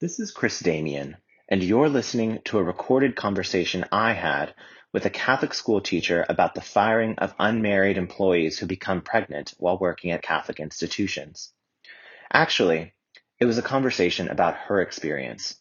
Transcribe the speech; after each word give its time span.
This 0.00 0.18
is 0.18 0.32
Chris 0.32 0.58
Damian, 0.58 1.18
and 1.48 1.62
you're 1.62 1.88
listening 1.88 2.40
to 2.46 2.58
a 2.58 2.62
recorded 2.64 3.14
conversation 3.14 3.84
I 3.92 4.12
had 4.12 4.52
with 4.92 5.06
a 5.06 5.10
Catholic 5.10 5.54
school 5.54 5.80
teacher 5.80 6.26
about 6.28 6.56
the 6.56 6.60
firing 6.60 7.14
of 7.18 7.32
unmarried 7.38 7.96
employees 7.96 8.58
who 8.58 8.66
become 8.66 9.02
pregnant 9.02 9.54
while 9.56 9.78
working 9.78 10.10
at 10.10 10.20
Catholic 10.20 10.58
institutions. 10.58 11.52
Actually, 12.32 12.92
it 13.38 13.44
was 13.44 13.56
a 13.56 13.62
conversation 13.62 14.28
about 14.28 14.56
her 14.56 14.80
experience. 14.80 15.60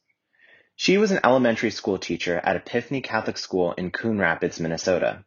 She 0.76 0.98
was 0.98 1.12
an 1.12 1.20
elementary 1.24 1.70
school 1.70 2.00
teacher 2.00 2.42
at 2.44 2.56
Epiphany 2.56 3.02
Catholic 3.02 3.38
School 3.38 3.74
in 3.74 3.92
Coon 3.92 4.18
Rapids, 4.18 4.60
Minnesota. 4.60 5.26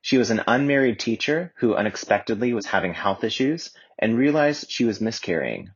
She 0.00 0.16
was 0.16 0.30
an 0.30 0.44
unmarried 0.46 1.00
teacher 1.00 1.52
who 1.56 1.74
unexpectedly 1.74 2.54
was 2.54 2.66
having 2.66 2.94
health 2.94 3.24
issues 3.24 3.72
and 3.98 4.16
realized 4.16 4.70
she 4.70 4.84
was 4.84 5.00
miscarrying. 5.00 5.72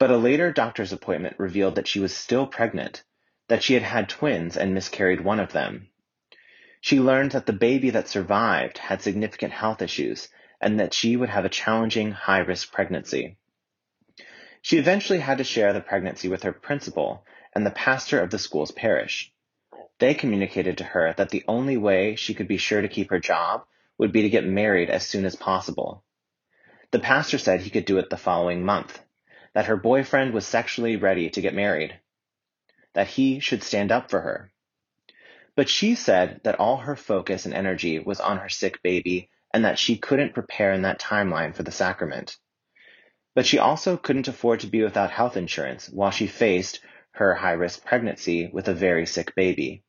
But 0.00 0.10
a 0.10 0.16
later 0.16 0.50
doctor's 0.50 0.94
appointment 0.94 1.38
revealed 1.38 1.74
that 1.74 1.86
she 1.86 2.00
was 2.00 2.16
still 2.16 2.46
pregnant, 2.46 3.02
that 3.48 3.62
she 3.62 3.74
had 3.74 3.82
had 3.82 4.08
twins 4.08 4.56
and 4.56 4.72
miscarried 4.72 5.20
one 5.20 5.38
of 5.38 5.52
them. 5.52 5.90
She 6.80 6.98
learned 6.98 7.32
that 7.32 7.44
the 7.44 7.52
baby 7.52 7.90
that 7.90 8.08
survived 8.08 8.78
had 8.78 9.02
significant 9.02 9.52
health 9.52 9.82
issues 9.82 10.30
and 10.58 10.80
that 10.80 10.94
she 10.94 11.18
would 11.18 11.28
have 11.28 11.44
a 11.44 11.50
challenging 11.50 12.12
high 12.12 12.38
risk 12.38 12.72
pregnancy. 12.72 13.36
She 14.62 14.78
eventually 14.78 15.18
had 15.18 15.36
to 15.36 15.44
share 15.44 15.74
the 15.74 15.82
pregnancy 15.82 16.28
with 16.28 16.44
her 16.44 16.52
principal 16.54 17.26
and 17.52 17.66
the 17.66 17.70
pastor 17.70 18.22
of 18.22 18.30
the 18.30 18.38
school's 18.38 18.70
parish. 18.70 19.30
They 19.98 20.14
communicated 20.14 20.78
to 20.78 20.84
her 20.84 21.12
that 21.18 21.28
the 21.28 21.44
only 21.46 21.76
way 21.76 22.14
she 22.14 22.32
could 22.32 22.48
be 22.48 22.56
sure 22.56 22.80
to 22.80 22.88
keep 22.88 23.10
her 23.10 23.20
job 23.20 23.66
would 23.98 24.12
be 24.12 24.22
to 24.22 24.30
get 24.30 24.46
married 24.46 24.88
as 24.88 25.06
soon 25.06 25.26
as 25.26 25.36
possible. 25.36 26.02
The 26.90 27.00
pastor 27.00 27.36
said 27.36 27.60
he 27.60 27.68
could 27.68 27.84
do 27.84 27.98
it 27.98 28.08
the 28.08 28.16
following 28.16 28.64
month 28.64 28.98
that 29.54 29.66
her 29.66 29.76
boyfriend 29.76 30.32
was 30.32 30.46
sexually 30.46 30.96
ready 30.96 31.30
to 31.30 31.40
get 31.40 31.54
married, 31.54 31.98
that 32.94 33.08
he 33.08 33.40
should 33.40 33.62
stand 33.62 33.90
up 33.90 34.10
for 34.10 34.20
her. 34.20 34.52
But 35.56 35.68
she 35.68 35.94
said 35.94 36.40
that 36.44 36.60
all 36.60 36.78
her 36.78 36.96
focus 36.96 37.44
and 37.44 37.54
energy 37.54 37.98
was 37.98 38.20
on 38.20 38.38
her 38.38 38.48
sick 38.48 38.82
baby 38.82 39.30
and 39.52 39.64
that 39.64 39.78
she 39.78 39.98
couldn't 39.98 40.34
prepare 40.34 40.72
in 40.72 40.82
that 40.82 41.00
timeline 41.00 41.54
for 41.54 41.62
the 41.62 41.72
sacrament. 41.72 42.36
But 43.34 43.46
she 43.46 43.58
also 43.58 43.96
couldn't 43.96 44.28
afford 44.28 44.60
to 44.60 44.66
be 44.66 44.82
without 44.82 45.10
health 45.10 45.36
insurance 45.36 45.88
while 45.88 46.10
she 46.10 46.26
faced 46.26 46.80
her 47.12 47.34
high 47.34 47.52
risk 47.52 47.84
pregnancy 47.84 48.48
with 48.52 48.68
a 48.68 48.74
very 48.74 49.06
sick 49.06 49.34
baby. 49.34 49.82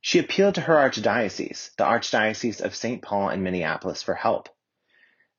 She 0.00 0.18
appealed 0.18 0.54
to 0.54 0.62
her 0.62 0.76
archdiocese, 0.76 1.74
the 1.76 1.84
Archdiocese 1.84 2.62
of 2.62 2.74
St. 2.74 3.02
Paul 3.02 3.28
and 3.28 3.44
Minneapolis, 3.44 4.02
for 4.02 4.14
help. 4.14 4.48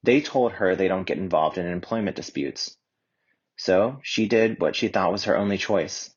They 0.03 0.21
told 0.21 0.53
her 0.53 0.75
they 0.75 0.87
don't 0.87 1.07
get 1.07 1.17
involved 1.17 1.57
in 1.57 1.65
employment 1.65 2.15
disputes. 2.15 2.77
So 3.57 3.99
she 4.03 4.27
did 4.27 4.59
what 4.59 4.75
she 4.75 4.87
thought 4.87 5.11
was 5.11 5.25
her 5.25 5.37
only 5.37 5.57
choice 5.57 6.09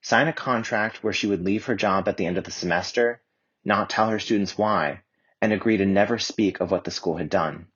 sign 0.00 0.28
a 0.28 0.32
contract 0.32 1.02
where 1.02 1.12
she 1.12 1.26
would 1.26 1.44
leave 1.44 1.66
her 1.66 1.74
job 1.74 2.08
at 2.08 2.16
the 2.16 2.24
end 2.24 2.38
of 2.38 2.44
the 2.44 2.50
semester, 2.50 3.20
not 3.64 3.90
tell 3.90 4.08
her 4.08 4.18
students 4.18 4.56
why, 4.56 5.02
and 5.42 5.52
agree 5.52 5.76
to 5.76 5.86
never 5.86 6.18
speak 6.18 6.60
of 6.60 6.70
what 6.70 6.84
the 6.84 6.90
school 6.90 7.16
had 7.16 7.28
done. 7.28 7.66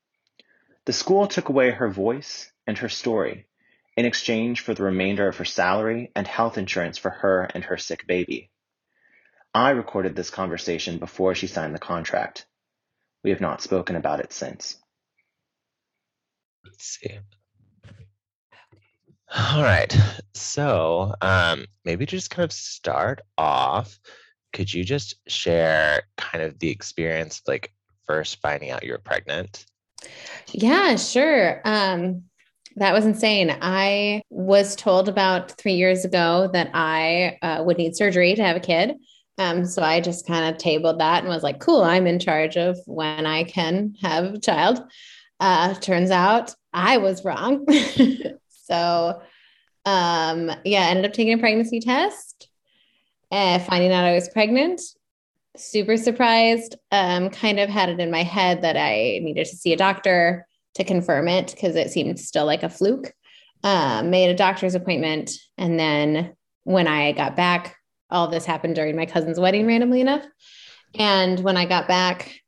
The 0.85 0.93
school 0.93 1.27
took 1.27 1.49
away 1.49 1.71
her 1.71 1.91
voice 1.91 2.51
and 2.67 2.79
her 2.79 2.89
story 2.89 3.47
in 3.97 4.07
exchange 4.07 4.63
for 4.63 4.75
the 4.75 4.83
remainder 4.83 5.29
of 5.29 5.37
her 5.37 5.45
salary 5.45 6.11
and 6.17 6.27
health 6.27 6.57
insurance 6.57 6.99
for 6.99 7.11
her 7.11 7.45
and 7.55 7.65
her 7.65 7.77
sick 7.77 8.07
baby. 8.07 8.51
I 9.55 9.71
recorded 9.71 10.17
this 10.17 10.31
conversation 10.31 10.99
before 10.99 11.35
she 11.35 11.47
signed 11.47 11.75
the 11.75 11.79
contract. 11.79 12.47
We 13.23 13.31
have 13.31 13.41
not 13.41 13.61
spoken 13.61 13.97
about 13.97 14.21
it 14.21 14.33
since. 14.33 14.79
Let's 16.65 16.85
see. 16.85 17.19
All 19.55 19.63
right. 19.63 19.97
So 20.35 21.15
um, 21.23 21.65
maybe 21.85 22.05
just 22.05 22.31
kind 22.31 22.45
of 22.45 22.53
start 22.53 23.21
off. 23.39 23.99
Could 24.53 24.73
you 24.73 24.85
just 24.85 25.15
share 25.27 26.03
kind 26.19 26.45
of 26.45 26.59
the 26.59 26.69
experience, 26.69 27.41
like 27.47 27.73
first 28.07 28.41
finding 28.43 28.71
out 28.71 28.85
you 28.85 28.93
were 28.93 28.99
pregnant? 28.99 29.65
Yeah, 30.49 30.97
sure. 30.97 31.63
Um, 31.65 32.25
that 32.77 32.93
was 32.93 33.07
insane. 33.07 33.57
I 33.63 34.23
was 34.29 34.77
told 34.77 35.09
about 35.09 35.53
three 35.53 35.75
years 35.75 36.05
ago 36.05 36.51
that 36.53 36.71
I 36.75 37.39
uh, 37.41 37.63
would 37.65 37.79
need 37.79 37.97
surgery 37.97 38.35
to 38.35 38.43
have 38.43 38.57
a 38.57 38.61
kid. 38.61 38.97
Um, 39.39 39.65
so 39.65 39.83
I 39.83 40.01
just 40.01 40.27
kind 40.27 40.55
of 40.55 40.61
tabled 40.61 41.01
that 41.01 41.21
and 41.21 41.29
was 41.29 41.43
like, 41.43 41.59
cool, 41.59 41.83
I'm 41.83 42.07
in 42.07 42.19
charge 42.19 42.57
of 42.59 42.79
when 42.87 43.25
I 43.25 43.45
can 43.45 43.95
have 44.03 44.35
a 44.35 44.39
child. 44.39 44.83
Uh, 45.41 45.75
turns 45.75 46.11
out 46.11 46.55
I 46.75 46.99
was 46.99 47.25
wrong. 47.25 47.67
So, 48.63 49.21
um, 49.85 50.51
yeah, 50.65 50.83
I 50.83 50.91
ended 50.91 51.05
up 51.05 51.13
taking 51.13 51.35
a 51.35 51.39
pregnancy 51.39 51.81
test, 51.81 52.49
uh, 53.31 53.59
finding 53.59 53.93
out 53.93 54.05
I 54.05 54.15
was 54.15 54.29
pregnant. 54.29 54.81
Super 55.57 55.97
surprised. 55.97 56.77
Um, 56.91 57.29
kind 57.31 57.61
of 57.61 57.69
had 57.69 57.91
it 57.91 58.01
in 58.01 58.11
my 58.11 58.23
head 58.23 58.63
that 58.63 58.77
I 58.77 59.21
needed 59.23 59.47
to 59.47 59.57
see 59.57 59.73
a 59.73 59.77
doctor 59.77 60.47
to 60.75 60.85
confirm 60.85 61.29
it 61.29 61.51
because 61.51 61.77
it 61.77 61.91
seemed 61.91 62.19
still 62.19 62.47
like 62.47 62.63
a 62.63 62.71
fluke. 62.71 63.13
Uh, 63.65 64.03
made 64.03 64.31
a 64.31 64.35
doctor's 64.35 64.75
appointment, 64.75 65.31
and 65.57 65.79
then 65.79 66.35
when 66.65 66.89
I 66.89 67.13
got 67.13 67.37
back, 67.37 67.77
all 68.11 68.29
this 68.29 68.45
happened 68.45 68.75
during 68.75 68.97
my 68.97 69.07
cousin's 69.07 69.39
wedding, 69.39 69.67
randomly 69.67 70.01
enough. 70.01 70.25
And 70.99 71.39
when 71.41 71.57
I 71.57 71.65
got 71.65 71.87
back, 71.87 72.42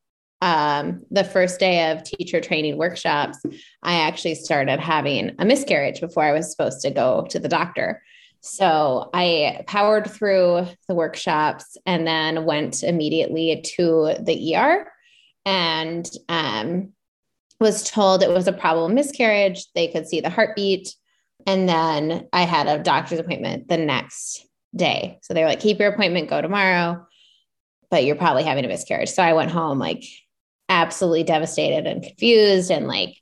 um, 0.45 1.03
the 1.11 1.25
first 1.25 1.59
day 1.59 1.91
of 1.91 2.05
teacher 2.05 2.39
training 2.39 2.77
workshops, 2.77 3.39
I 3.83 3.95
actually 3.95 4.35
started 4.35 4.79
having 4.79 5.35
a 5.39 5.45
miscarriage 5.47 6.03
before 6.03 6.23
I 6.23 6.33
was 6.33 6.51
supposed 6.51 6.83
to 6.83 6.91
go 6.91 7.27
to 7.31 7.39
the 7.39 7.49
doctor. 7.49 8.03
So 8.43 9.09
I 9.15 9.65
powered 9.67 10.11
through 10.11 10.67
the 10.87 10.95
workshops 10.95 11.79
and 11.87 12.07
then 12.07 12.45
went 12.45 12.83
immediately 12.83 13.63
to 13.77 14.17
the 14.21 14.55
ER 14.55 14.93
and 15.47 16.07
um, 16.29 16.93
was 17.59 17.91
told 17.91 18.23
it 18.23 18.29
was 18.29 18.47
a 18.47 18.53
problem 18.53 18.93
miscarriage. 18.93 19.65
They 19.75 19.89
could 19.89 20.07
see 20.07 20.21
the 20.21 20.29
heartbeat. 20.29 20.95
And 21.47 21.67
then 21.67 22.29
I 22.35 22.43
had 22.43 22.67
a 22.67 22.83
doctor's 22.83 23.19
appointment 23.19 23.69
the 23.69 23.79
next 23.79 24.47
day. 24.77 25.21
So 25.23 25.33
they 25.33 25.41
were 25.41 25.49
like, 25.49 25.61
keep 25.61 25.79
your 25.79 25.89
appointment, 25.89 26.29
go 26.29 26.43
tomorrow, 26.43 27.07
but 27.91 28.05
you're 28.05 28.17
probably 28.17 28.43
having 28.43 28.67
a 28.67 28.69
miscarriage. 28.69 29.09
So 29.09 29.23
I 29.23 29.33
went 29.33 29.51
home 29.51 29.79
like 29.79 30.05
absolutely 30.69 31.25
devastated 31.25 31.87
and 31.87 32.03
confused 32.03 32.71
and 32.71 32.87
like 32.87 33.17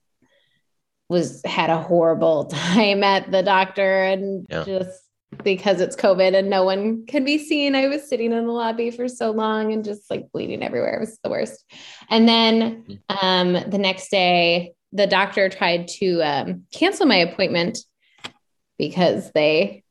was 1.08 1.42
had 1.44 1.70
a 1.70 1.80
horrible 1.80 2.44
time 2.47 3.03
at 3.04 3.30
the 3.30 3.42
doctor 3.42 4.04
and 4.04 4.47
yeah. 4.50 4.64
just 4.64 5.03
because 5.42 5.80
it's 5.80 5.97
COVID 5.97 6.36
and 6.36 6.50
no 6.50 6.64
one 6.64 7.06
can 7.06 7.25
be 7.25 7.38
seen. 7.38 7.75
I 7.75 7.88
was 7.88 8.08
sitting 8.08 8.32
in 8.32 8.47
the 8.47 8.53
lobby 8.53 8.91
for 8.91 9.08
so 9.08 9.30
long 9.30 9.72
and 9.72 9.84
just 9.84 10.10
like 10.10 10.30
bleeding 10.32 10.62
everywhere. 10.62 10.97
It 10.97 11.00
was 11.00 11.19
the 11.22 11.30
worst. 11.30 11.64
And 12.10 12.28
then 12.28 12.84
mm-hmm. 12.84 13.26
um, 13.26 13.70
the 13.70 13.78
next 13.78 14.10
day, 14.10 14.74
the 14.92 15.06
doctor 15.06 15.48
tried 15.48 15.88
to 15.88 16.20
um, 16.20 16.64
cancel 16.70 17.06
my 17.06 17.16
appointment 17.16 17.78
because 18.78 19.30
they 19.32 19.84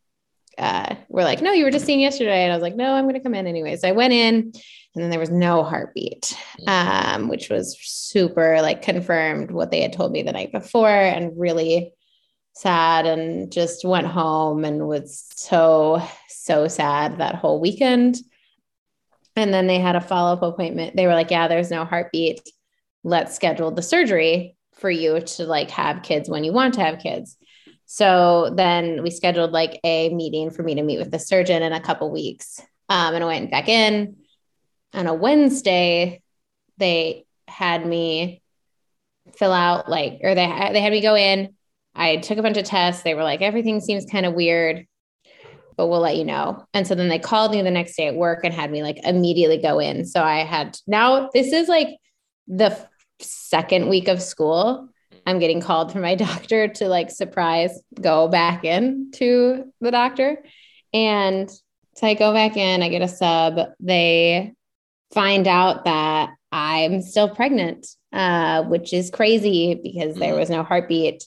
uh, 0.57 0.95
were 1.09 1.23
like, 1.23 1.41
no, 1.41 1.53
you 1.53 1.66
were 1.66 1.72
just 1.72 1.85
seeing 1.85 2.01
yesterday. 2.01 2.44
And 2.44 2.51
I 2.51 2.56
was 2.56 2.62
like, 2.62 2.75
no, 2.75 2.94
I'm 2.94 3.06
going 3.06 3.16
to 3.16 3.22
come 3.22 3.33
in 3.33 3.47
anyway. 3.47 3.78
So 3.78 3.88
I 3.88 3.94
went 3.94 4.13
in 4.13 4.53
and 4.94 5.03
then 5.03 5.09
there 5.09 5.19
was 5.19 5.29
no 5.29 5.63
heartbeat 5.63 6.38
um, 6.68 7.28
which 7.28 7.50
was 7.50 7.78
super 7.79 8.62
like 8.62 8.81
confirmed 8.81 9.52
what 9.52 9.72
they 9.72 9.81
had 9.81 9.94
told 9.94 10.12
me 10.12 10.22
the 10.22 10.31
night 10.31 10.52
before 10.52 10.90
and 10.90 11.40
really 11.40 11.94
sad 12.53 13.06
and 13.06 13.51
just 13.51 13.85
went 13.85 14.07
home 14.07 14.66
and 14.66 14.88
was 14.88 15.25
so 15.34 16.01
so 16.28 16.68
sad 16.68 17.18
that 17.18 17.35
whole 17.35 17.59
weekend. 17.59 18.18
And 19.35 19.53
then 19.53 19.68
they 19.68 19.80
had 19.80 19.96
a 19.96 20.01
follow-up 20.01 20.41
appointment. 20.41 20.96
They 20.96 21.07
were 21.07 21.13
like 21.13 21.31
yeah 21.31 21.47
there's 21.47 21.72
no 21.72 21.85
heartbeat. 21.85 22.41
Let's 23.03 23.35
schedule 23.35 23.72
the 23.72 23.81
surgery 23.81 24.57
for 24.74 24.90
you 24.90 25.22
to 25.22 25.46
like 25.46 25.72
have 25.72 26.03
kids 26.03 26.30
when 26.30 26.44
you 26.44 26.51
want 26.51 26.74
to 26.75 26.81
have 26.81 27.00
kids. 27.00 27.38
So 27.85 28.53
then 28.56 29.03
we 29.03 29.09
scheduled 29.09 29.51
like 29.51 29.80
a 29.84 30.09
meeting 30.09 30.50
for 30.50 30.63
me 30.63 30.75
to 30.75 30.83
meet 30.83 30.98
with 30.98 31.12
the 31.12 31.19
surgeon 31.19 31.62
in 31.62 31.74
a 31.74 31.81
couple 31.81 32.10
weeks 32.10 32.62
um, 32.88 33.16
and 33.16 33.24
i 33.24 33.27
went 33.27 33.51
back 33.51 33.68
in 33.68 34.16
on 34.94 35.08
a 35.08 35.14
Wednesday, 35.14 36.22
they 36.78 37.26
had 37.48 37.86
me 37.86 38.42
fill 39.36 39.54
out 39.54 39.90
like, 39.90 40.20
or 40.24 40.36
they 40.36 40.48
they 40.74 40.82
had 40.82 40.92
me 40.92 41.02
go 41.02 41.16
in. 41.16 41.56
I 41.96 42.18
took 42.18 42.38
a 42.38 42.42
bunch 42.42 42.58
of 42.58 42.66
tests. 42.66 43.04
They 43.04 43.16
were 43.16 43.24
like, 43.24 43.42
everything 43.42 43.82
seems 43.82 44.06
kind 44.06 44.26
of 44.26 44.34
weird, 44.34 44.86
but 45.76 45.88
we'll 45.88 46.00
let 46.00 46.18
you 46.18 46.26
know. 46.26 46.66
And 46.74 46.88
so 46.88 46.96
then 46.96 47.10
they 47.10 47.20
called 47.20 47.52
me 47.52 47.62
the 47.62 47.72
next 47.72 47.96
day 47.96 48.08
at 48.08 48.16
work 48.16 48.44
and 48.44 48.54
had 48.54 48.72
me 48.72 48.84
like 48.84 48.98
immediately 49.04 49.58
go 49.58 49.80
in. 49.80 50.06
So 50.06 50.22
I 50.22 50.40
had 50.40 50.78
now 50.88 51.30
this 51.34 51.52
is 51.52 51.68
like 51.68 51.98
the 52.48 52.78
second 53.20 53.90
week 53.90 54.08
of 54.08 54.22
school. 54.22 54.90
I'm 55.26 55.40
getting 55.40 55.62
called 55.62 55.92
from 55.92 56.02
my 56.02 56.16
doctor 56.28 56.68
to 56.68 56.88
like 56.88 57.12
surprise 57.12 57.80
go 58.00 58.28
back 58.28 58.64
in 58.64 59.12
to 59.16 59.72
the 59.82 59.92
doctor. 59.92 60.44
And 60.94 61.50
so 61.96 62.08
I 62.08 62.14
go 62.14 62.34
back 62.34 62.58
in, 62.58 62.82
I 62.82 62.90
get 62.90 63.02
a 63.02 63.08
sub. 63.08 63.60
They 63.80 64.54
find 65.13 65.48
out 65.48 65.86
that 65.86 66.31
I'm 66.52 67.02
still 67.02 67.30
pregnant, 67.30 67.88
uh, 68.13 68.63
which 68.63 68.94
is 68.94 69.10
crazy 69.10 69.80
because 69.81 70.16
there 70.16 70.36
was 70.36 70.50
no 70.50 70.63
heartbeat. 70.63 71.25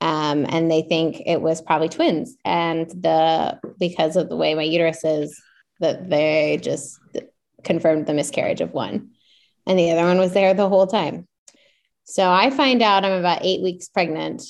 Um, 0.00 0.44
and 0.48 0.70
they 0.70 0.82
think 0.82 1.22
it 1.24 1.40
was 1.40 1.62
probably 1.62 1.88
twins. 1.88 2.36
And 2.44 2.88
the 2.90 3.58
because 3.78 4.16
of 4.16 4.28
the 4.28 4.36
way 4.36 4.54
my 4.54 4.62
uterus 4.62 5.04
is 5.04 5.40
that 5.80 6.08
they 6.10 6.58
just 6.62 6.98
confirmed 7.62 8.06
the 8.06 8.14
miscarriage 8.14 8.60
of 8.60 8.72
one 8.72 9.10
and 9.66 9.78
the 9.78 9.90
other 9.90 10.02
one 10.04 10.18
was 10.18 10.32
there 10.34 10.52
the 10.52 10.68
whole 10.68 10.86
time 10.86 11.26
so 12.04 12.30
i 12.30 12.50
find 12.50 12.82
out 12.82 13.04
i'm 13.04 13.12
about 13.18 13.42
eight 13.42 13.62
weeks 13.62 13.88
pregnant 13.88 14.42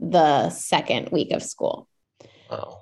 the 0.00 0.50
second 0.50 1.10
week 1.10 1.30
of 1.30 1.42
school 1.42 1.88
Oh. 2.50 2.80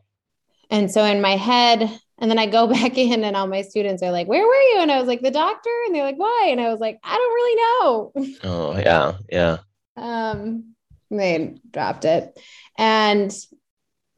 and 0.70 0.90
so 0.90 1.04
in 1.04 1.20
my 1.20 1.36
head 1.36 1.90
and 2.18 2.30
then 2.30 2.38
i 2.38 2.46
go 2.46 2.66
back 2.72 2.96
in 2.96 3.24
and 3.24 3.36
all 3.36 3.46
my 3.46 3.62
students 3.62 4.02
are 4.02 4.12
like 4.12 4.26
where 4.26 4.46
were 4.46 4.62
you? 4.72 4.78
And 4.80 4.90
i 4.90 4.98
was 4.98 5.08
like 5.08 5.22
the 5.22 5.30
doctor? 5.30 5.70
And 5.86 5.94
they're 5.94 6.04
like 6.04 6.18
why? 6.18 6.48
And 6.50 6.60
i 6.60 6.70
was 6.70 6.80
like 6.80 6.98
i 7.02 7.16
don't 7.16 7.34
really 7.34 7.56
know. 7.56 8.40
Oh 8.44 8.78
yeah. 8.78 9.12
Yeah. 9.30 9.58
um 9.96 10.74
they 11.10 11.54
dropped 11.70 12.04
it. 12.04 12.38
And 12.76 13.32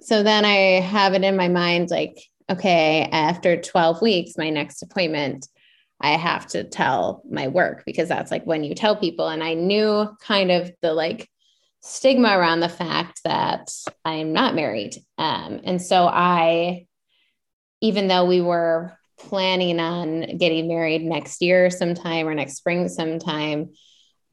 so 0.01 0.23
then 0.23 0.45
i 0.45 0.81
have 0.81 1.15
it 1.15 1.25
in 1.25 1.37
my 1.37 1.49
mind 1.49 1.91
like 1.91 2.19
okay 2.51 3.09
after 3.13 3.61
12 3.61 4.01
weeks 4.01 4.39
my 4.39 4.49
next 4.49 4.81
appointment 4.83 5.47
i 6.01 6.13
have 6.13 6.47
to 6.47 6.65
tell 6.65 7.23
my 7.29 7.49
work 7.49 7.83
because 7.85 8.09
that's 8.09 8.31
like 8.31 8.45
when 8.45 8.65
you 8.65 8.75
tell 8.75 8.97
people. 8.97 9.29
And 9.29 9.43
i 9.43 9.55
knew 9.55 10.09
kind 10.21 10.51
of 10.51 10.71
the 10.83 10.93
like 10.95 11.29
stigma 11.81 12.37
around 12.37 12.61
the 12.61 12.69
fact 12.69 13.21
that 13.25 13.71
i'm 14.05 14.33
not 14.33 14.55
married. 14.55 14.97
Um 15.19 15.61
and 15.65 15.81
so 15.83 16.07
i 16.07 16.87
even 17.81 18.09
though 18.09 18.25
we 18.25 18.41
were 18.41 18.97
planning 19.19 19.81
on 19.81 20.37
getting 20.39 20.69
married 20.69 21.03
next 21.03 21.43
year 21.43 21.71
sometime 21.71 22.29
or 22.29 22.35
next 22.35 22.57
spring 22.57 22.89
sometime 22.89 23.71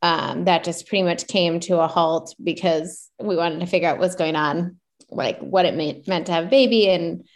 um, 0.01 0.45
that 0.45 0.63
just 0.63 0.87
pretty 0.87 1.03
much 1.03 1.25
came 1.25 1.59
to 1.61 1.79
a 1.79 1.87
halt 1.87 2.35
because 2.43 3.09
we 3.19 3.35
wanted 3.35 3.61
to 3.61 3.65
figure 3.65 3.89
out 3.89 3.97
what's 3.97 4.13
going 4.13 4.35
on, 4.35 4.77
like 5.09 5.39
what 5.39 5.65
it 5.65 5.73
meant, 5.73 6.07
meant 6.07 6.27
to 6.27 6.31
have 6.33 6.45
a 6.45 6.49
baby. 6.49 6.89
And 6.89 7.27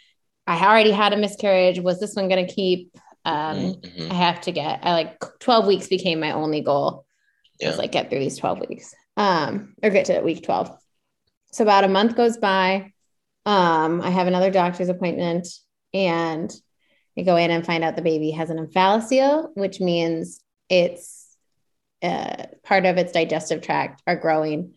I 0.46 0.64
already 0.64 0.92
had 0.92 1.12
a 1.12 1.16
miscarriage. 1.16 1.80
Was 1.80 1.98
this 1.98 2.14
one 2.14 2.28
going 2.28 2.46
to 2.46 2.52
keep? 2.52 2.92
Um, 3.24 3.74
Mhm. 3.74 4.10
I 4.12 4.14
have 4.14 4.40
to 4.42 4.52
get, 4.52 4.80
I 4.84 4.92
like 4.92 5.18
12 5.40 5.66
weeks 5.66 5.88
became 5.88 6.20
my 6.20 6.30
only 6.30 6.60
goal. 6.60 7.06
Yeah. 7.58 7.70
Was 7.70 7.78
like 7.78 7.90
get 7.92 8.08
through 8.08 8.20
these 8.20 8.38
12 8.38 8.60
weeks 8.68 8.94
um, 9.16 9.74
or 9.82 9.90
get 9.90 10.04
to 10.06 10.20
week 10.20 10.44
12. 10.44 10.70
So 11.52 11.64
about 11.64 11.82
a 11.84 11.88
month 11.88 12.14
goes 12.16 12.36
by. 12.38 12.92
Um, 13.46 14.00
I 14.00 14.10
have 14.10 14.28
another 14.28 14.50
doctor's 14.52 14.88
appointment 14.90 15.48
and 15.92 16.52
I 17.18 17.22
go 17.22 17.36
in 17.36 17.50
and 17.50 17.66
find 17.66 17.84
out 17.84 17.96
the 17.96 18.02
baby 18.02 18.30
has 18.32 18.50
an 18.50 18.64
omphalocele, 18.64 19.50
which 19.54 19.80
means 19.80 20.40
it's 20.68 21.36
uh, 22.02 22.46
part 22.62 22.86
of 22.86 22.96
its 22.96 23.12
digestive 23.12 23.60
tract 23.60 24.02
are 24.06 24.16
growing 24.16 24.74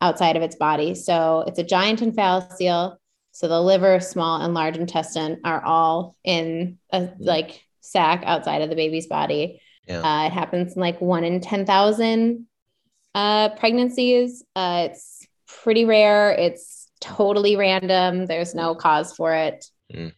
outside 0.00 0.36
of 0.36 0.42
its 0.42 0.56
body. 0.56 0.94
So 0.94 1.44
it's 1.46 1.58
a 1.58 1.64
giant 1.64 2.00
omphalocele. 2.00 2.96
So 3.32 3.48
the 3.48 3.60
liver, 3.60 4.00
small 4.00 4.40
and 4.40 4.54
large 4.54 4.76
intestine 4.76 5.40
are 5.44 5.64
all 5.64 6.16
in 6.24 6.78
a 6.90 7.10
like 7.18 7.62
sac 7.80 8.22
outside 8.24 8.62
of 8.62 8.70
the 8.70 8.76
baby's 8.76 9.06
body. 9.06 9.60
Yeah. 9.86 10.00
Uh, 10.00 10.26
it 10.26 10.32
happens 10.32 10.74
in 10.74 10.80
like 10.80 11.00
one 11.00 11.24
in 11.24 11.40
10,000 11.40 12.46
uh, 13.14 13.50
pregnancies. 13.50 14.44
Uh, 14.54 14.88
it's 14.90 15.26
pretty 15.46 15.84
rare. 15.84 16.32
It's 16.32 16.90
totally 17.00 17.56
random. 17.56 18.26
There's 18.26 18.54
no 18.54 18.74
cause 18.74 19.14
for 19.14 19.34
it. 19.34 19.64
Mm. 19.92 20.12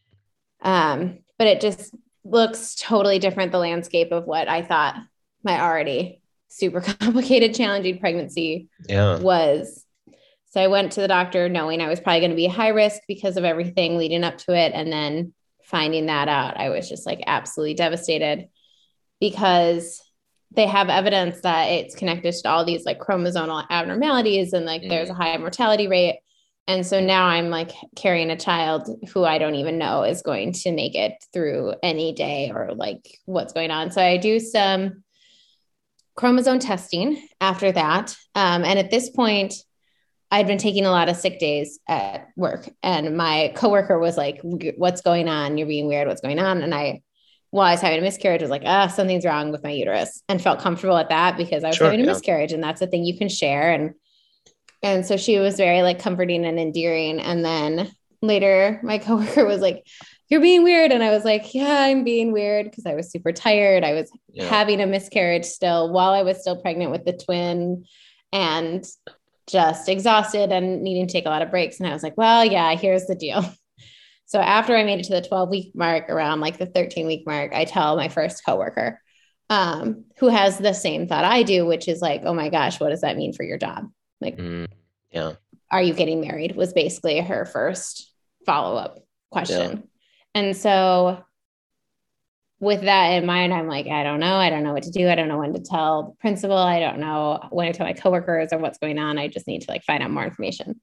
Um, 0.61 1.19
but 1.39 1.47
it 1.47 1.61
just 1.61 1.95
looks 2.25 2.75
totally 2.75 3.19
different, 3.19 3.53
the 3.53 3.59
landscape 3.59 4.13
of 4.13 4.25
what 4.25 4.49
I 4.49 4.63
thought 4.63 4.97
my 5.43 5.61
already 5.61 6.21
super 6.49 6.81
complicated, 7.01 7.55
challenging 7.55 7.99
pregnancy 7.99 8.69
Yeah. 8.89 9.19
was. 9.19 9.85
So 10.51 10.61
I 10.61 10.67
went 10.69 10.93
to 10.93 11.01
the 11.01 11.09
doctor 11.09 11.49
knowing 11.49 11.81
I 11.81 11.89
was 11.89 12.01
probably 12.01 12.21
going 12.21 12.31
to 12.31 12.37
be 12.37 12.47
high 12.47 12.69
risk 12.69 13.03
because 13.07 13.37
of 13.37 13.45
everything 13.45 13.99
leading 13.99 14.25
up 14.25 14.39
to 14.39 14.55
it. 14.57 14.73
And 14.75 14.91
then 14.91 15.35
finding 15.63 16.07
that 16.07 16.29
out, 16.29 16.57
I 16.59 16.71
was 16.71 16.89
just 16.89 17.07
like 17.07 17.21
absolutely 17.27 17.75
devastated 17.75 18.49
because 19.21 20.03
they 20.53 20.67
have 20.67 20.89
evidence 20.89 21.43
that 21.43 21.65
it's 21.67 21.95
connected 21.95 22.33
to 22.33 22.49
all 22.49 22.65
these 22.65 22.87
like 22.87 22.99
chromosomal 22.99 23.67
abnormalities 23.69 24.55
and 24.55 24.65
like 24.65 24.83
there's 24.89 25.11
a 25.11 25.15
high 25.15 25.37
mortality 25.37 25.87
rate. 25.87 26.21
And 26.69 26.87
so 26.87 27.01
now 27.01 27.25
I'm 27.25 27.49
like 27.49 27.73
carrying 27.97 28.31
a 28.31 28.37
child 28.37 28.89
who 29.13 29.25
I 29.25 29.39
don't 29.39 29.55
even 29.55 29.79
know 29.79 30.05
is 30.05 30.23
going 30.23 30.53
to 30.53 30.71
make 30.71 30.95
it 30.95 31.15
through 31.33 31.75
any 31.83 32.13
day 32.13 32.53
or 32.55 32.75
like 32.75 33.19
what's 33.25 33.55
going 33.55 33.71
on. 33.71 33.91
So 33.91 34.03
I 34.03 34.19
do 34.19 34.39
some 34.39 35.03
chromosome 36.15 36.59
testing 36.59 37.27
after 37.41 37.73
that. 37.73 38.15
Um, 38.35 38.65
and 38.65 38.79
at 38.79 38.91
this 38.91 39.09
point, 39.09 39.55
I'd 40.31 40.47
been 40.47 40.59
taking 40.59 40.85
a 40.85 40.91
lot 40.91 41.09
of 41.09 41.17
sick 41.17 41.39
days 41.39 41.79
at 41.89 42.29
work, 42.37 42.69
and 42.83 43.17
my 43.17 43.51
coworker 43.57 43.99
was 43.99 44.19
like, 44.19 44.41
"What's 44.43 45.01
going 45.01 45.27
on? 45.27 45.57
You're 45.57 45.67
being 45.67 45.89
weird. 45.89 46.07
What's 46.07 46.21
going 46.21 46.39
on?" 46.39 46.61
And 46.61 46.75
I, 46.75 47.01
while 47.49 47.67
I 47.67 47.71
was 47.71 47.81
having 47.81 48.01
a 48.01 48.03
miscarriage, 48.03 48.43
was 48.43 48.51
like, 48.51 48.65
"Ah, 48.67 48.89
something's 48.89 49.25
wrong 49.25 49.53
with 49.53 49.65
my 49.65 49.71
uterus," 49.71 50.23
and 50.29 50.43
felt 50.43 50.59
comfortable 50.61 50.99
at 50.99 51.09
that 51.09 51.39
because 51.39 51.65
I 51.65 51.69
was 51.69 51.77
Sure, 51.77 51.87
having 51.87 52.01
a 52.01 52.05
yeah. 52.05 52.13
miscarriage, 52.13 52.53
and 52.53 52.63
that's 52.63 52.83
a 52.83 52.87
thing 52.87 53.07
you 53.07 53.17
can 53.17 53.31
share. 53.31 53.73
And 53.73 53.95
and 54.83 55.05
so 55.05 55.17
she 55.17 55.39
was 55.39 55.57
very 55.57 55.83
like 55.83 55.99
comforting 55.99 56.45
and 56.45 56.59
endearing. 56.59 57.21
And 57.21 57.45
then 57.45 57.91
later, 58.23 58.81
my 58.83 58.99
coworker 59.07 59.45
was 59.47 59.61
like, 59.61 59.87
"You're 60.29 60.41
being 60.41 60.65
weird," 60.65 60.93
and 60.93 61.03
I 61.03 61.11
was 61.11 61.25
like, 61.25 61.55
"Yeah, 61.55 61.83
I'm 61.85 62.05
being 62.05 62.33
weird 62.33 62.67
because 62.71 62.87
I 62.87 62.95
was 62.95 63.11
super 63.11 63.33
tired. 63.33 63.85
I 63.85 63.95
was 63.95 64.11
Yeah. 64.33 64.47
having 64.49 64.81
a 64.81 64.87
miscarriage 64.87 65.45
still 65.47 65.93
while 65.93 66.13
I 66.13 66.23
was 66.23 66.41
still 66.41 66.61
pregnant 66.61 66.91
with 66.91 67.05
the 67.05 67.13
twin 67.13 67.85
and 68.33 68.85
just 69.47 69.89
exhausted 69.89 70.53
and 70.53 70.83
needing 70.83 71.07
to 71.07 71.13
take 71.13 71.25
a 71.27 71.31
lot 71.31 71.41
of 71.43 71.51
breaks. 71.51 71.81
And 71.81 71.89
I 71.89 71.93
was 71.93 72.03
like, 72.03 72.17
well, 72.19 72.45
yeah, 72.45 72.75
here's 72.75 73.07
the 73.07 73.15
deal. 73.15 73.45
So 74.27 74.39
after 74.41 74.77
I 74.77 74.85
made 74.85 75.01
it 75.01 75.05
to 75.05 75.15
the 75.15 75.27
12 75.27 75.49
week 75.49 75.73
mark, 75.75 76.11
around 76.11 76.41
like 76.41 76.59
the 76.59 76.67
13 76.67 77.07
week 77.07 77.23
mark, 77.27 77.55
I 77.55 77.65
tell 77.65 77.97
my 77.97 78.11
first 78.11 78.45
coworker 78.45 79.01
um, 79.49 80.05
who 80.19 80.29
has 80.29 80.59
the 80.59 80.75
same 80.75 81.09
thought 81.09 81.25
I 81.25 81.43
do, 81.45 81.65
which 81.65 81.89
is 81.89 82.03
like, 82.03 82.21
oh 82.27 82.35
my 82.35 82.51
gosh, 82.51 82.79
what 82.79 82.91
does 82.91 83.01
that 83.01 83.17
mean 83.17 83.33
for 83.33 83.43
your 83.43 83.57
job? 83.57 83.85
Like, 84.21 84.37
Mm, 84.37 84.69
yeah. 85.11 85.35
are 85.71 85.83
you 85.83 85.95
getting 85.95 86.21
married? 86.21 86.57
Was 86.57 86.73
basically 86.73 87.21
her 87.21 87.45
first 87.45 88.13
follow 88.47 88.77
up 88.77 88.99
question. 89.31 89.89
And 90.35 90.57
so, 90.57 91.23
with 92.61 92.83
that 92.83 93.11
in 93.11 93.25
mind, 93.27 93.55
I'm 93.55 93.69
like, 93.69 93.87
I 93.87 94.03
don't 94.03 94.19
know. 94.21 94.35
I 94.37 94.51
don't 94.51 94.65
know 94.65 94.73
what 94.73 94.83
to 94.85 94.91
do. 94.91 95.09
I 95.09 95.15
don't 95.15 95.29
know 95.29 95.39
when 95.39 95.53
to 95.55 95.61
tell 95.61 96.03
the 96.03 96.17
principal. 96.21 96.57
I 96.57 96.81
don't 96.81 96.99
know 96.99 97.39
when 97.51 97.71
to 97.71 97.77
tell 97.77 97.87
my 97.87 97.93
coworkers 97.93 98.53
or 98.53 98.59
what's 98.59 98.79
going 98.79 98.99
on. 98.99 99.17
I 99.19 99.29
just 99.29 99.47
need 99.47 99.63
to 99.63 99.71
like 99.71 99.85
find 99.85 100.03
out 100.03 100.11
more 100.11 100.25
information. 100.25 100.81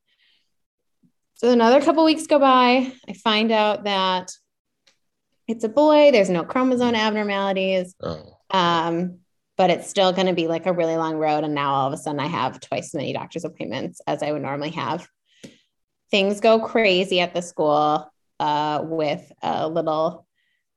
So 1.35 1.51
another 1.51 1.81
couple 1.81 2.05
weeks 2.05 2.27
go 2.27 2.39
by. 2.39 2.93
I 3.09 3.13
find 3.13 3.51
out 3.51 3.83
that 3.83 4.31
it's 5.49 5.65
a 5.65 5.69
boy. 5.69 6.11
There's 6.11 6.29
no 6.29 6.43
chromosome 6.45 6.95
abnormalities 6.95 7.93
Oh. 8.01 8.37
um, 8.51 9.19
but 9.57 9.69
it's 9.69 9.89
still 9.89 10.11
going 10.13 10.27
to 10.27 10.33
be 10.33 10.47
like 10.47 10.65
a 10.65 10.73
really 10.73 10.97
long 10.97 11.15
road. 11.17 11.43
And 11.43 11.55
now 11.55 11.73
all 11.73 11.87
of 11.87 11.93
a 11.93 11.97
sudden, 11.97 12.19
I 12.19 12.27
have 12.27 12.59
twice 12.59 12.87
as 12.87 12.93
many 12.93 13.13
doctor's 13.13 13.45
appointments 13.45 14.01
as 14.05 14.21
I 14.21 14.31
would 14.31 14.41
normally 14.41 14.71
have. 14.71 15.07
Things 16.11 16.39
go 16.39 16.59
crazy 16.59 17.19
at 17.19 17.33
the 17.33 17.41
school 17.41 18.11
uh, 18.39 18.81
with 18.83 19.31
a 19.41 19.67
little 19.67 20.27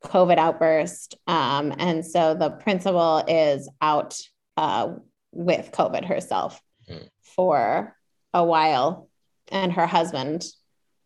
COVID 0.04 0.38
outburst. 0.38 1.16
Um, 1.26 1.74
and 1.76 2.04
so 2.06 2.34
the 2.34 2.50
principal 2.50 3.24
is 3.26 3.68
out 3.80 4.18
uh, 4.56 4.94
with 5.32 5.72
COVID 5.72 6.04
herself 6.04 6.60
Mm. 6.88 7.06
for 7.20 7.94
a 8.32 8.42
while, 8.42 9.10
and 9.48 9.72
her 9.74 9.86
husband 9.86 10.42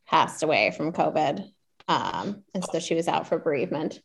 passed 0.06 0.44
away 0.44 0.70
from 0.70 0.92
COVID. 0.92 1.44
Um, 1.88 2.44
and 2.54 2.64
so 2.64 2.78
she 2.78 2.94
was 2.94 3.08
out 3.08 3.26
for 3.26 3.40
bereavement. 3.40 4.00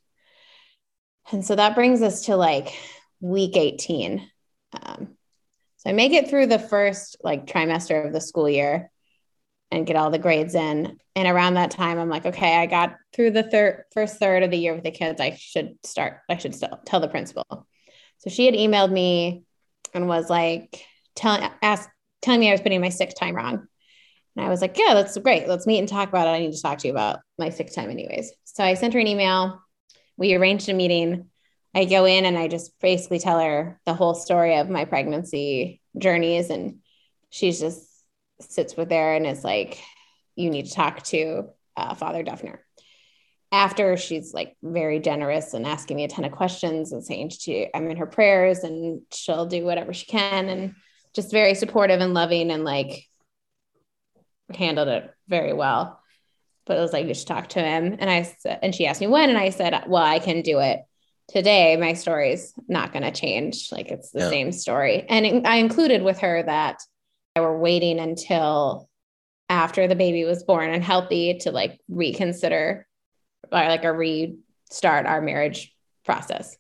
And 1.32 1.46
so 1.46 1.56
that 1.56 1.76
brings 1.76 2.02
us 2.02 2.26
to 2.26 2.36
like 2.36 2.74
week 3.20 3.56
18. 3.56 4.30
Um, 4.82 5.16
so 5.78 5.90
I 5.90 5.94
make 5.94 6.14
it 6.14 6.30
through 6.30 6.48
the 6.48 6.60
first 6.60 7.18
like 7.24 7.46
trimester 7.46 8.06
of 8.06 8.14
the 8.14 8.22
school 8.22 8.50
year 8.50 8.92
and 9.72 9.86
get 9.86 9.96
all 9.96 10.10
the 10.10 10.20
grades 10.20 10.56
in. 10.56 10.98
And 11.16 11.28
around 11.28 11.56
that 11.56 11.72
time, 11.72 12.00
I'm 12.00 12.10
like, 12.10 12.26
okay, 12.26 12.58
I 12.58 12.66
got 12.66 12.96
through 13.14 13.32
the 13.32 13.44
third 13.44 13.84
first 13.94 14.18
third 14.18 14.44
of 14.44 14.52
the 14.52 14.58
year 14.58 14.74
with 14.74 14.84
the 14.84 14.92
kids. 14.92 15.20
I 15.20 15.36
should 15.36 15.78
start, 15.86 16.20
I 16.30 16.38
should 16.38 16.56
still 16.56 16.80
tell 16.86 17.00
the 17.00 17.08
principal. 17.08 17.68
So 18.20 18.30
she 18.30 18.46
had 18.46 18.56
emailed 18.56 18.92
me 18.92 19.44
and 19.94 20.08
was 20.08 20.30
like 20.30 20.84
telling 21.16 21.50
ask 21.62 21.90
telling 22.22 22.40
me 22.40 22.50
I 22.50 22.54
was 22.54 22.62
putting 22.62 22.82
my 22.82 22.90
sick 22.90 23.14
time 23.16 23.36
wrong. 23.36 23.68
And 24.36 24.46
I 24.46 24.50
was 24.50 24.62
like, 24.62 24.78
yeah, 24.78 24.94
that's 24.94 25.18
great. 25.18 25.48
Let's 25.48 25.66
meet 25.66 25.80
and 25.80 25.88
talk 25.88 26.10
about 26.10 26.28
it. 26.28 26.32
I 26.32 26.40
need 26.40 26.54
to 26.54 26.62
talk 26.62 26.78
to 26.80 26.88
you 26.88 26.94
about 26.94 27.20
my 27.40 27.50
sick 27.50 27.74
time 27.74 27.90
anyways. 27.90 28.32
So 28.44 28.64
I 28.64 28.76
sent 28.76 28.94
her 28.94 29.00
an 29.00 29.08
email. 29.08 29.62
We 30.16 30.36
arranged 30.36 30.70
a 30.70 30.74
meeting. 30.74 31.30
I 31.78 31.86
go 31.86 32.06
in 32.06 32.26
and 32.26 32.40
I 32.40 32.48
just 32.48 32.72
basically 32.82 33.20
tell 33.20 33.40
her 33.40 33.80
the 33.86 33.94
whole 33.94 34.16
story 34.16 34.58
of 34.58 34.68
my 34.68 34.86
pregnancy 34.86 35.80
journeys. 35.96 36.50
And 36.50 36.80
she's 37.30 37.60
just 37.60 37.88
sits 38.42 38.76
with 38.76 38.90
there 38.90 39.14
and 39.14 39.28
is 39.28 39.44
like, 39.44 39.80
you 40.36 40.50
need 40.50 40.66
to 40.66 40.74
talk 40.74 41.04
to 41.04 41.50
uh, 41.76 41.94
Father 41.94 42.24
Dufner. 42.24 42.58
After 43.52 43.96
she's 43.96 44.34
like 44.34 44.58
very 44.64 45.00
generous 45.00 45.54
and 45.54 45.68
asking 45.68 45.98
me 45.98 46.04
a 46.04 46.08
ton 46.08 46.26
of 46.26 46.32
questions 46.32 46.94
and 46.94 47.06
saying 47.06 47.30
she, 47.30 47.68
I'm 47.72 47.92
in 47.92 47.98
her 47.98 48.08
prayers 48.08 48.64
and 48.64 49.04
she'll 49.14 49.46
do 49.46 49.64
whatever 49.64 49.94
she 49.94 50.08
can 50.08 50.50
and 50.50 50.74
just 51.14 51.30
very 51.32 51.54
supportive 51.54 52.02
and 52.02 52.16
loving 52.16 52.50
and 52.50 52.64
like 52.64 53.06
handled 54.52 54.88
it 54.88 55.14
very 55.28 55.54
well. 55.54 56.02
but 56.66 56.78
it 56.78 56.82
was 56.82 56.92
like, 56.92 57.04
you 57.04 57.14
just 57.14 57.28
talk 57.28 57.50
to 57.50 57.62
him. 57.62 57.98
And 58.00 58.10
I 58.10 58.24
said, 58.24 58.60
and 58.64 58.74
she 58.74 58.88
asked 58.88 59.00
me 59.00 59.08
when, 59.08 59.30
and 59.30 59.38
I 59.38 59.52
said, 59.52 59.84
well, 59.88 60.04
I 60.04 60.18
can 60.18 60.42
do 60.42 60.60
it 60.60 60.82
today. 61.28 61.76
My 61.78 61.94
story's 61.94 62.54
not 62.68 62.94
going 62.94 63.04
to 63.04 63.12
change. 63.12 63.72
Like 63.72 63.90
it's 63.90 64.12
the 64.12 64.20
yeah. 64.20 64.30
same 64.30 64.52
story. 64.52 65.06
And 65.08 65.48
I 65.48 65.58
included 65.58 66.04
with 66.04 66.20
her 66.20 66.44
that 66.44 66.82
I 67.36 67.42
were 67.42 67.58
waiting 67.58 68.00
until 68.00 68.90
after 69.50 69.88
the 69.88 69.96
baby 69.96 70.26
was 70.26 70.44
born 70.44 70.72
and 70.72 70.84
healthy 70.84 71.38
to 71.40 71.52
like 71.52 71.80
reconsider 71.88 72.88
or 73.52 73.60
like 73.60 73.84
a 73.84 73.94
restart 73.94 75.06
our 75.06 75.22
marriage 75.22 75.74
process. 76.06 76.58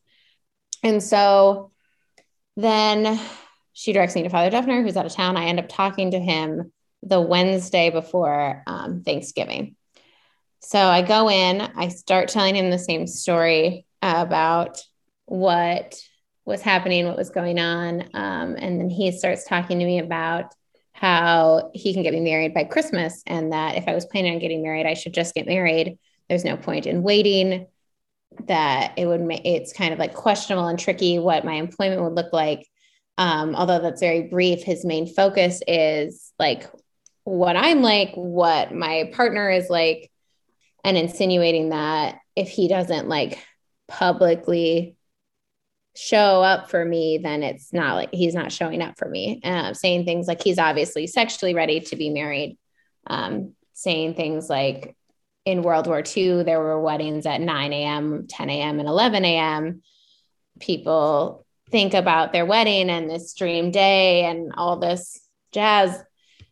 And 0.83 1.01
so 1.01 1.71
then 2.55 3.19
she 3.73 3.93
directs 3.93 4.15
me 4.15 4.23
to 4.23 4.29
Father 4.29 4.55
Dufner, 4.55 4.83
who's 4.83 4.97
out 4.97 5.05
of 5.05 5.13
town. 5.13 5.37
I 5.37 5.45
end 5.45 5.59
up 5.59 5.69
talking 5.69 6.11
to 6.11 6.19
him 6.19 6.71
the 7.03 7.21
Wednesday 7.21 7.89
before 7.89 8.63
um, 8.67 9.03
Thanksgiving. 9.03 9.75
So 10.61 10.79
I 10.79 11.01
go 11.01 11.29
in, 11.29 11.61
I 11.61 11.89
start 11.89 12.29
telling 12.29 12.55
him 12.55 12.69
the 12.69 12.79
same 12.79 13.07
story 13.07 13.86
about 14.01 14.79
what 15.25 15.99
was 16.45 16.61
happening, 16.61 17.05
what 17.05 17.17
was 17.17 17.29
going 17.29 17.59
on. 17.59 18.03
Um, 18.13 18.55
and 18.57 18.79
then 18.79 18.89
he 18.89 19.11
starts 19.11 19.45
talking 19.45 19.79
to 19.79 19.85
me 19.85 19.99
about 19.99 20.53
how 20.93 21.69
he 21.73 21.93
can 21.93 22.03
get 22.03 22.13
me 22.13 22.21
married 22.21 22.53
by 22.53 22.63
Christmas 22.63 23.21
and 23.27 23.51
that 23.51 23.75
if 23.75 23.87
I 23.87 23.93
was 23.93 24.05
planning 24.05 24.33
on 24.33 24.39
getting 24.39 24.63
married, 24.63 24.85
I 24.85 24.93
should 24.95 25.13
just 25.13 25.35
get 25.35 25.45
married. 25.45 25.99
There's 26.29 26.45
no 26.45 26.57
point 26.57 26.87
in 26.87 27.03
waiting. 27.03 27.67
That 28.47 28.93
it 28.97 29.05
would 29.07 29.21
make 29.21 29.45
it's 29.45 29.73
kind 29.73 29.93
of 29.93 29.99
like 29.99 30.13
questionable 30.13 30.67
and 30.67 30.77
tricky 30.77 31.17
what 31.17 31.45
my 31.45 31.53
employment 31.53 32.03
would 32.03 32.13
look 32.13 32.33
like. 32.33 32.67
Um, 33.17 33.55
although 33.55 33.79
that's 33.79 34.01
very 34.01 34.23
brief, 34.23 34.63
his 34.63 34.85
main 34.85 35.07
focus 35.07 35.61
is 35.67 36.33
like 36.37 36.69
what 37.23 37.55
I'm 37.55 37.81
like, 37.81 38.13
what 38.13 38.73
my 38.73 39.11
partner 39.13 39.49
is 39.49 39.69
like, 39.69 40.11
and 40.83 40.97
insinuating 40.97 41.69
that 41.69 42.19
if 42.35 42.47
he 42.47 42.67
doesn't 42.67 43.07
like 43.09 43.43
publicly 43.87 44.95
show 45.95 46.43
up 46.43 46.69
for 46.69 46.83
me, 46.83 47.17
then 47.17 47.41
it's 47.41 47.73
not 47.73 47.95
like 47.95 48.09
he's 48.13 48.35
not 48.35 48.51
showing 48.51 48.81
up 48.81 48.97
for 48.97 49.09
me. 49.09 49.41
Uh, 49.43 49.73
saying 49.73 50.05
things 50.05 50.27
like 50.27 50.43
he's 50.43 50.59
obviously 50.59 51.07
sexually 51.07 51.53
ready 51.53 51.79
to 51.79 51.95
be 51.95 52.09
married. 52.09 52.57
Um, 53.07 53.53
saying 53.73 54.15
things 54.15 54.49
like 54.49 54.95
in 55.45 55.63
World 55.63 55.87
War 55.87 56.03
II, 56.05 56.43
there 56.43 56.59
were 56.59 56.79
weddings 56.79 57.25
at 57.25 57.41
9 57.41 57.73
a.m., 57.73 58.27
10 58.27 58.49
a.m., 58.49 58.79
and 58.79 58.87
11 58.87 59.23
a.m. 59.23 59.81
People 60.59 61.45
think 61.71 61.93
about 61.93 62.31
their 62.31 62.45
wedding 62.45 62.89
and 62.89 63.09
this 63.09 63.33
dream 63.33 63.71
day 63.71 64.25
and 64.25 64.53
all 64.55 64.77
this 64.77 65.19
jazz, 65.51 65.91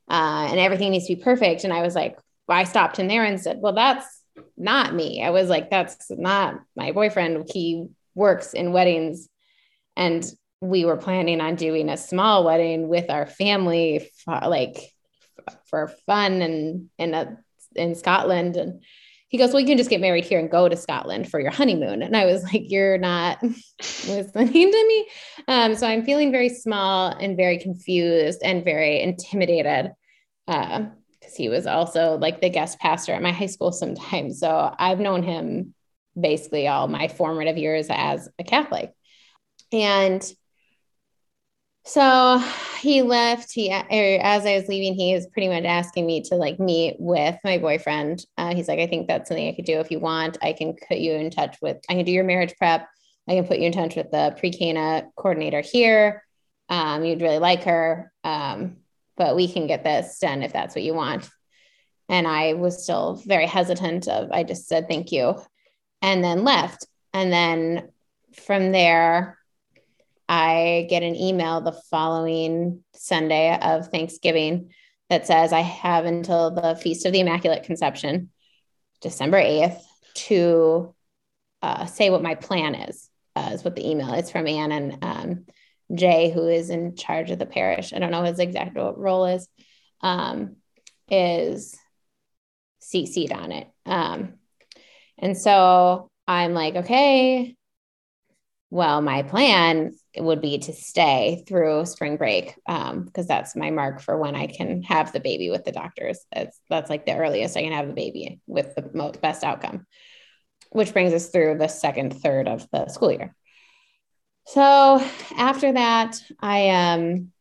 uh, 0.09 0.47
and 0.49 0.59
everything 0.59 0.91
needs 0.91 1.07
to 1.07 1.15
be 1.15 1.21
perfect. 1.21 1.63
And 1.63 1.73
I 1.73 1.81
was 1.81 1.93
like, 1.93 2.17
well, 2.47 2.57
I 2.57 2.63
stopped 2.63 2.99
in 2.99 3.07
there 3.07 3.23
and 3.23 3.39
said, 3.39 3.57
well, 3.59 3.73
that's 3.73 4.14
not 4.57 4.93
me. 4.93 5.23
I 5.23 5.29
was 5.29 5.49
like, 5.49 5.69
that's 5.69 6.09
not 6.09 6.59
my 6.75 6.91
boyfriend. 6.91 7.49
He 7.51 7.87
works 8.13 8.53
in 8.53 8.73
weddings. 8.73 9.29
And 9.95 10.25
we 10.61 10.85
were 10.85 10.97
planning 10.97 11.41
on 11.41 11.55
doing 11.55 11.89
a 11.89 11.97
small 11.97 12.43
wedding 12.43 12.87
with 12.87 13.09
our 13.09 13.25
family, 13.25 14.09
for, 14.23 14.39
like 14.47 14.91
for 15.65 15.89
fun 16.05 16.41
and 16.41 16.89
in 16.97 17.13
a, 17.13 17.37
in 17.75 17.95
Scotland. 17.95 18.55
And 18.55 18.83
he 19.27 19.37
goes, 19.37 19.51
Well, 19.51 19.59
you 19.59 19.67
can 19.67 19.77
just 19.77 19.89
get 19.89 20.01
married 20.01 20.25
here 20.25 20.39
and 20.39 20.49
go 20.49 20.69
to 20.69 20.77
Scotland 20.77 21.29
for 21.29 21.39
your 21.39 21.51
honeymoon. 21.51 22.01
And 22.01 22.15
I 22.15 22.25
was 22.25 22.43
like, 22.43 22.63
You're 22.71 22.97
not 22.97 23.41
listening 24.07 24.71
to 24.71 24.87
me. 24.87 25.07
Um, 25.47 25.75
so 25.75 25.87
I'm 25.87 26.05
feeling 26.05 26.31
very 26.31 26.49
small 26.49 27.09
and 27.09 27.37
very 27.37 27.59
confused 27.59 28.41
and 28.43 28.63
very 28.63 29.01
intimidated. 29.01 29.91
Uh, 30.47 30.85
because 31.25 31.37
he 31.37 31.49
was 31.49 31.65
also 31.65 32.17
like 32.17 32.41
the 32.41 32.49
guest 32.49 32.79
pastor 32.79 33.13
at 33.13 33.21
my 33.21 33.31
high 33.31 33.45
school 33.47 33.71
sometimes. 33.71 34.39
So 34.39 34.73
I've 34.77 34.99
known 34.99 35.23
him 35.23 35.73
basically 36.19 36.67
all 36.67 36.87
my 36.87 37.07
formative 37.07 37.57
years 37.57 37.87
as 37.89 38.29
a 38.39 38.43
Catholic. 38.43 38.93
And 39.71 40.23
so 41.83 42.43
he 42.79 43.01
left. 43.01 43.51
He, 43.51 43.69
as 43.69 44.45
I 44.45 44.55
was 44.55 44.67
leaving, 44.67 44.93
he 44.93 45.13
was 45.13 45.27
pretty 45.27 45.49
much 45.49 45.65
asking 45.65 46.05
me 46.05 46.21
to 46.23 46.35
like 46.35 46.59
meet 46.59 46.95
with 46.99 47.35
my 47.43 47.57
boyfriend. 47.57 48.25
Uh, 48.37 48.55
he's 48.55 48.67
like, 48.67 48.79
I 48.79 48.87
think 48.87 49.07
that's 49.07 49.27
something 49.27 49.47
I 49.47 49.55
could 49.55 49.65
do 49.65 49.79
if 49.79 49.91
you 49.91 49.99
want. 49.99 50.37
I 50.41 50.53
can 50.53 50.75
put 50.87 50.97
you 50.97 51.13
in 51.13 51.29
touch 51.29 51.57
with, 51.61 51.77
I 51.89 51.95
can 51.95 52.05
do 52.05 52.11
your 52.11 52.23
marriage 52.23 52.55
prep. 52.57 52.87
I 53.27 53.33
can 53.35 53.47
put 53.47 53.57
you 53.57 53.65
in 53.65 53.71
touch 53.71 53.95
with 53.95 54.11
the 54.11 54.35
pre 54.37 54.51
Cana 54.51 55.07
coordinator 55.15 55.61
here. 55.61 56.23
Um, 56.69 57.03
you'd 57.03 57.21
really 57.21 57.39
like 57.39 57.63
her. 57.63 58.11
Um, 58.23 58.77
but 59.17 59.35
we 59.35 59.51
can 59.51 59.67
get 59.67 59.83
this 59.83 60.19
done 60.19 60.43
if 60.43 60.53
that's 60.53 60.75
what 60.75 60.83
you 60.83 60.93
want. 60.93 61.29
And 62.09 62.27
I 62.27 62.53
was 62.53 62.83
still 62.83 63.21
very 63.25 63.47
hesitant 63.47 64.07
of, 64.07 64.31
I 64.31 64.43
just 64.43 64.67
said, 64.67 64.87
thank 64.87 65.11
you, 65.11 65.35
and 66.01 66.23
then 66.23 66.43
left. 66.43 66.85
And 67.13 67.31
then 67.31 67.89
from 68.43 68.71
there, 68.71 69.37
I 70.27 70.87
get 70.89 71.03
an 71.03 71.15
email 71.15 71.61
the 71.61 71.79
following 71.89 72.83
Sunday 72.93 73.57
of 73.57 73.87
Thanksgiving 73.87 74.71
that 75.09 75.27
says 75.27 75.53
I 75.53 75.61
have 75.61 76.05
until 76.05 76.51
the 76.51 76.75
Feast 76.75 77.05
of 77.05 77.13
the 77.13 77.19
Immaculate 77.19 77.63
Conception, 77.63 78.29
December 79.01 79.37
8th, 79.37 79.81
to 80.15 80.95
uh, 81.61 81.85
say 81.85 82.09
what 82.09 82.23
my 82.23 82.35
plan 82.35 82.75
is, 82.75 83.09
uh, 83.35 83.51
is 83.53 83.63
what 83.63 83.75
the 83.75 83.87
email 83.87 84.13
is 84.13 84.31
from 84.31 84.47
Anne. 84.47 84.71
And 84.71 85.03
um, 85.03 85.45
Jay, 85.93 86.31
who 86.31 86.47
is 86.47 86.69
in 86.69 86.95
charge 86.95 87.31
of 87.31 87.39
the 87.39 87.45
parish, 87.45 87.93
I 87.93 87.99
don't 87.99 88.11
know 88.11 88.23
his 88.23 88.39
exact 88.39 88.75
role 88.75 89.25
is, 89.25 89.47
um, 90.01 90.57
is 91.09 91.75
CC'd 92.81 93.31
on 93.31 93.51
it. 93.51 93.67
Um, 93.85 94.35
and 95.17 95.37
so 95.37 96.09
I'm 96.27 96.53
like, 96.53 96.75
okay, 96.75 97.55
well, 98.71 99.01
my 99.01 99.23
plan 99.23 99.93
would 100.17 100.41
be 100.41 100.57
to 100.57 100.73
stay 100.73 101.43
through 101.47 101.85
spring 101.85 102.17
break 102.17 102.55
because 102.65 102.91
um, 102.91 103.09
that's 103.27 103.55
my 103.55 103.69
mark 103.71 104.01
for 104.01 104.17
when 104.17 104.35
I 104.35 104.47
can 104.47 104.81
have 104.83 105.13
the 105.13 105.19
baby 105.19 105.49
with 105.49 105.65
the 105.65 105.71
doctors. 105.71 106.19
That's 106.33 106.59
that's 106.69 106.89
like 106.89 107.05
the 107.05 107.15
earliest 107.15 107.55
I 107.55 107.61
can 107.61 107.71
have 107.71 107.87
the 107.87 107.93
baby 107.93 108.41
with 108.47 108.75
the 108.75 108.89
most 108.93 109.21
best 109.21 109.43
outcome, 109.43 109.85
which 110.71 110.93
brings 110.93 111.13
us 111.13 111.29
through 111.29 111.57
the 111.57 111.67
second 111.67 112.19
third 112.21 112.47
of 112.47 112.67
the 112.71 112.87
school 112.89 113.11
year. 113.11 113.35
So 114.47 115.03
after 115.37 115.73
that, 115.73 116.21
I 116.39 116.69
um, 116.69 117.31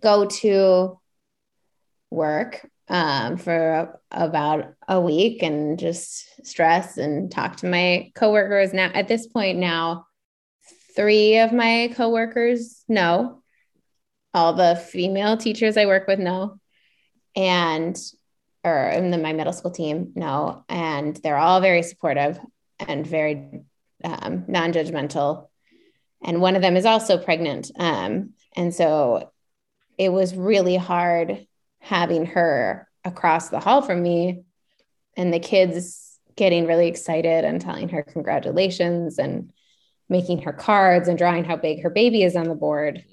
go 0.00 0.26
to 0.26 0.98
work 2.10 2.68
um, 2.88 3.36
for 3.36 4.00
about 4.10 4.74
a 4.88 5.00
week 5.00 5.42
and 5.42 5.78
just 5.78 6.46
stress 6.46 6.96
and 6.96 7.30
talk 7.30 7.56
to 7.56 7.66
my 7.66 8.10
coworkers. 8.14 8.72
Now, 8.72 8.90
at 8.92 9.08
this 9.08 9.26
point, 9.26 9.58
now 9.58 10.06
three 10.96 11.38
of 11.38 11.52
my 11.52 11.92
coworkers 11.94 12.84
know. 12.88 13.42
All 14.34 14.52
the 14.52 14.76
female 14.76 15.36
teachers 15.36 15.76
I 15.76 15.86
work 15.86 16.06
with 16.06 16.18
know, 16.18 16.60
and 17.34 17.98
or 18.62 18.88
in 18.90 19.10
the, 19.10 19.18
my 19.18 19.32
middle 19.32 19.54
school 19.54 19.70
team 19.70 20.12
know, 20.14 20.64
and 20.68 21.16
they're 21.16 21.38
all 21.38 21.60
very 21.60 21.82
supportive 21.82 22.38
and 22.78 23.06
very 23.06 23.62
um, 24.04 24.44
non-judgmental 24.46 25.48
and 26.22 26.40
one 26.40 26.56
of 26.56 26.62
them 26.62 26.76
is 26.76 26.86
also 26.86 27.18
pregnant. 27.18 27.70
Um, 27.78 28.30
and 28.56 28.74
so 28.74 29.30
it 29.96 30.10
was 30.10 30.34
really 30.34 30.76
hard 30.76 31.46
having 31.80 32.26
her 32.26 32.88
across 33.04 33.48
the 33.48 33.60
hall 33.60 33.82
from 33.82 34.02
me 34.02 34.42
and 35.16 35.32
the 35.32 35.40
kids 35.40 36.18
getting 36.36 36.66
really 36.66 36.88
excited 36.88 37.44
and 37.44 37.60
telling 37.60 37.88
her 37.88 38.02
congratulations 38.02 39.18
and 39.18 39.52
making 40.08 40.42
her 40.42 40.52
cards 40.52 41.08
and 41.08 41.18
drawing 41.18 41.44
how 41.44 41.56
big 41.56 41.82
her 41.82 41.90
baby 41.90 42.22
is 42.22 42.36
on 42.36 42.48
the 42.48 42.54
board 42.54 43.04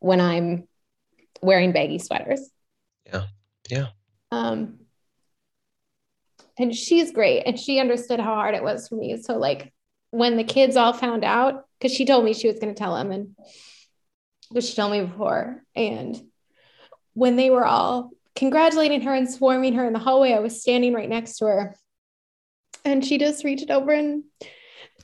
when 0.00 0.20
I'm 0.20 0.66
wearing 1.42 1.72
baggy 1.72 1.98
sweaters. 1.98 2.50
Yeah. 3.06 3.24
Yeah. 3.68 3.86
Um, 4.30 4.80
and 6.58 6.74
she's 6.74 7.12
great 7.12 7.42
and 7.44 7.58
she 7.58 7.78
understood 7.78 8.20
how 8.20 8.34
hard 8.34 8.54
it 8.54 8.62
was 8.62 8.88
for 8.88 8.96
me. 8.96 9.16
So 9.16 9.38
like 9.38 9.72
when 10.10 10.36
the 10.36 10.44
kids 10.44 10.76
all 10.76 10.92
found 10.92 11.24
out, 11.24 11.66
because 11.78 11.94
she 11.94 12.04
told 12.04 12.24
me 12.24 12.34
she 12.34 12.48
was 12.48 12.58
going 12.58 12.74
to 12.74 12.78
tell 12.78 12.94
them, 12.94 13.10
and 13.10 13.36
because 14.48 14.68
she 14.68 14.76
told 14.76 14.92
me 14.92 15.02
before, 15.02 15.62
and 15.74 16.20
when 17.14 17.36
they 17.36 17.50
were 17.50 17.66
all 17.66 18.10
congratulating 18.34 19.02
her 19.02 19.14
and 19.14 19.30
swarming 19.30 19.74
her 19.74 19.84
in 19.84 19.92
the 19.92 19.98
hallway, 19.98 20.32
I 20.32 20.38
was 20.40 20.60
standing 20.60 20.94
right 20.94 21.08
next 21.08 21.38
to 21.38 21.46
her, 21.46 21.76
and 22.84 23.04
she 23.04 23.18
just 23.18 23.44
reached 23.44 23.70
over 23.70 23.92
and 23.92 24.24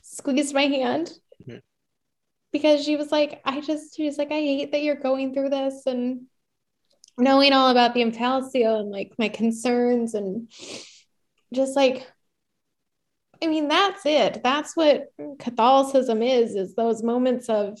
squeezed 0.01 0.53
my 0.53 0.67
hand. 0.67 1.11
Mm-hmm. 1.41 1.57
because 2.51 2.83
she 2.83 2.95
was 2.95 3.11
like, 3.11 3.41
I 3.43 3.59
just, 3.61 3.95
she 3.97 4.05
was 4.05 4.17
like, 4.17 4.31
I 4.31 4.39
hate 4.39 4.71
that 4.71 4.81
you're 4.81 4.95
going 4.95 5.33
through 5.33 5.49
this, 5.49 5.83
and 5.85 6.27
knowing 7.17 7.53
all 7.53 7.69
about 7.69 7.93
the 7.93 8.01
omphalocele 8.01 8.79
and 8.79 8.91
like 8.91 9.13
my 9.17 9.29
concerns 9.29 10.13
and 10.15 10.49
just 11.53 11.75
like 11.75 12.05
I 13.45 13.47
mean, 13.47 13.67
that's 13.67 14.05
it. 14.05 14.41
That's 14.43 14.75
what 14.75 15.13
Catholicism 15.37 16.23
is, 16.23 16.55
is 16.55 16.73
those 16.73 17.03
moments 17.03 17.47
of 17.47 17.79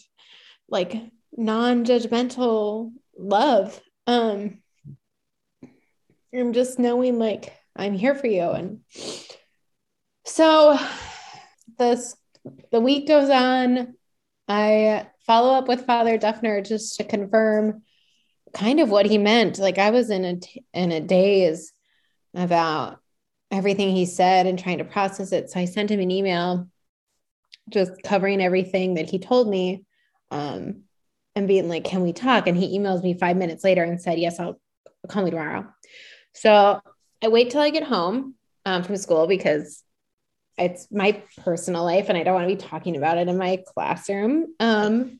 like 0.69 0.95
non-judgmental 1.35 2.91
love. 3.17 3.81
Um 4.05 4.59
I'm 6.33 6.53
just 6.53 6.77
knowing 6.77 7.17
like 7.17 7.51
I'm 7.75 7.93
here 7.93 8.13
for 8.13 8.27
you. 8.27 8.49
And 8.51 8.81
so 10.25 10.77
this 11.79 12.15
the 12.71 12.79
week 12.79 13.07
goes 13.07 13.31
on. 13.31 13.95
I 14.47 15.07
follow 15.25 15.55
up 15.55 15.67
with 15.67 15.87
Father 15.87 16.19
Dufner 16.19 16.63
just 16.63 16.97
to 16.97 17.03
confirm 17.03 17.81
kind 18.53 18.79
of 18.79 18.91
what 18.91 19.07
he 19.07 19.17
meant. 19.17 19.57
Like 19.57 19.79
I 19.79 19.89
was 19.89 20.11
in 20.11 20.25
a 20.25 20.39
in 20.77 20.91
a 20.91 21.01
daze 21.01 21.71
about 22.35 22.99
everything 23.55 23.95
he 23.95 24.05
said 24.05 24.45
and 24.45 24.59
trying 24.59 24.79
to 24.79 24.83
process 24.83 25.31
it. 25.31 25.49
So 25.49 25.59
I 25.59 25.65
sent 25.65 25.89
him 25.89 25.99
an 25.99 26.11
email 26.11 26.67
just 27.69 27.91
covering 28.03 28.41
everything 28.41 28.95
that 28.95 29.09
he 29.09 29.17
told 29.17 29.47
me 29.47 29.85
um, 30.29 30.83
and 31.35 31.47
being 31.47 31.69
like, 31.69 31.83
can 31.83 32.01
we 32.01 32.13
talk? 32.13 32.47
And 32.47 32.57
he 32.57 32.77
emails 32.77 33.01
me 33.01 33.17
five 33.17 33.37
minutes 33.37 33.63
later 33.63 33.83
and 33.83 34.01
said, 34.01 34.19
yes, 34.19 34.39
I'll 34.39 34.59
call 35.07 35.23
me 35.23 35.31
tomorrow. 35.31 35.67
So 36.33 36.81
I 37.23 37.27
wait 37.29 37.49
till 37.49 37.61
I 37.61 37.69
get 37.69 37.83
home 37.83 38.35
um, 38.65 38.83
from 38.83 38.97
school 38.97 39.25
because 39.25 39.83
it's 40.57 40.87
my 40.91 41.23
personal 41.43 41.83
life 41.83 42.09
and 42.09 42.17
I 42.17 42.23
don't 42.23 42.33
want 42.33 42.47
to 42.47 42.55
be 42.55 42.61
talking 42.61 42.95
about 42.97 43.17
it 43.17 43.27
in 43.27 43.37
my 43.37 43.63
classroom. 43.67 44.53
Um, 44.59 45.17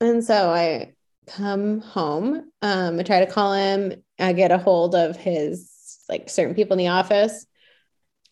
and 0.00 0.24
so 0.24 0.50
I 0.50 0.94
come 1.26 1.80
home. 1.80 2.50
Um, 2.60 2.98
I 2.98 3.02
try 3.02 3.24
to 3.24 3.30
call 3.30 3.52
him. 3.52 4.02
I 4.18 4.32
get 4.32 4.50
a 4.50 4.58
hold 4.58 4.94
of 4.94 5.16
his 5.16 5.71
like 6.12 6.28
certain 6.28 6.54
people 6.54 6.74
in 6.74 6.78
the 6.78 6.88
office. 6.88 7.46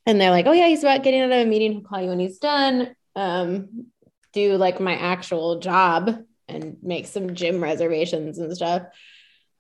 And 0.06 0.20
they're 0.20 0.30
like, 0.30 0.46
oh, 0.46 0.52
yeah, 0.52 0.68
he's 0.68 0.82
about 0.82 1.02
getting 1.02 1.20
out 1.20 1.32
of 1.32 1.38
a 1.38 1.44
meeting. 1.44 1.72
He'll 1.72 1.82
call 1.82 2.00
you 2.00 2.08
when 2.08 2.20
he's 2.20 2.38
done. 2.38 2.94
Um, 3.16 3.86
do 4.32 4.56
like 4.56 4.80
my 4.80 4.94
actual 4.94 5.58
job 5.58 6.24
and 6.48 6.76
make 6.82 7.06
some 7.06 7.34
gym 7.34 7.62
reservations 7.62 8.38
and 8.38 8.54
stuff 8.54 8.82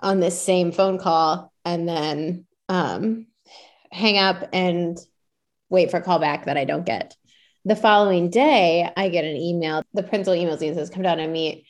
on 0.00 0.20
this 0.20 0.40
same 0.40 0.72
phone 0.72 0.98
call. 0.98 1.52
And 1.64 1.88
then 1.88 2.46
um, 2.68 3.26
hang 3.90 4.18
up 4.18 4.48
and 4.52 4.98
wait 5.68 5.90
for 5.90 5.98
a 5.98 6.02
call 6.02 6.18
back 6.18 6.46
that 6.46 6.56
I 6.56 6.64
don't 6.64 6.86
get. 6.86 7.16
The 7.64 7.76
following 7.76 8.30
day, 8.30 8.90
I 8.96 9.08
get 9.08 9.24
an 9.24 9.36
email. 9.36 9.84
The 9.92 10.02
principal 10.02 10.34
emails 10.34 10.60
me 10.60 10.68
and 10.68 10.76
says, 10.76 10.90
come 10.90 11.02
down 11.02 11.20
and 11.20 11.32
meet 11.32 11.66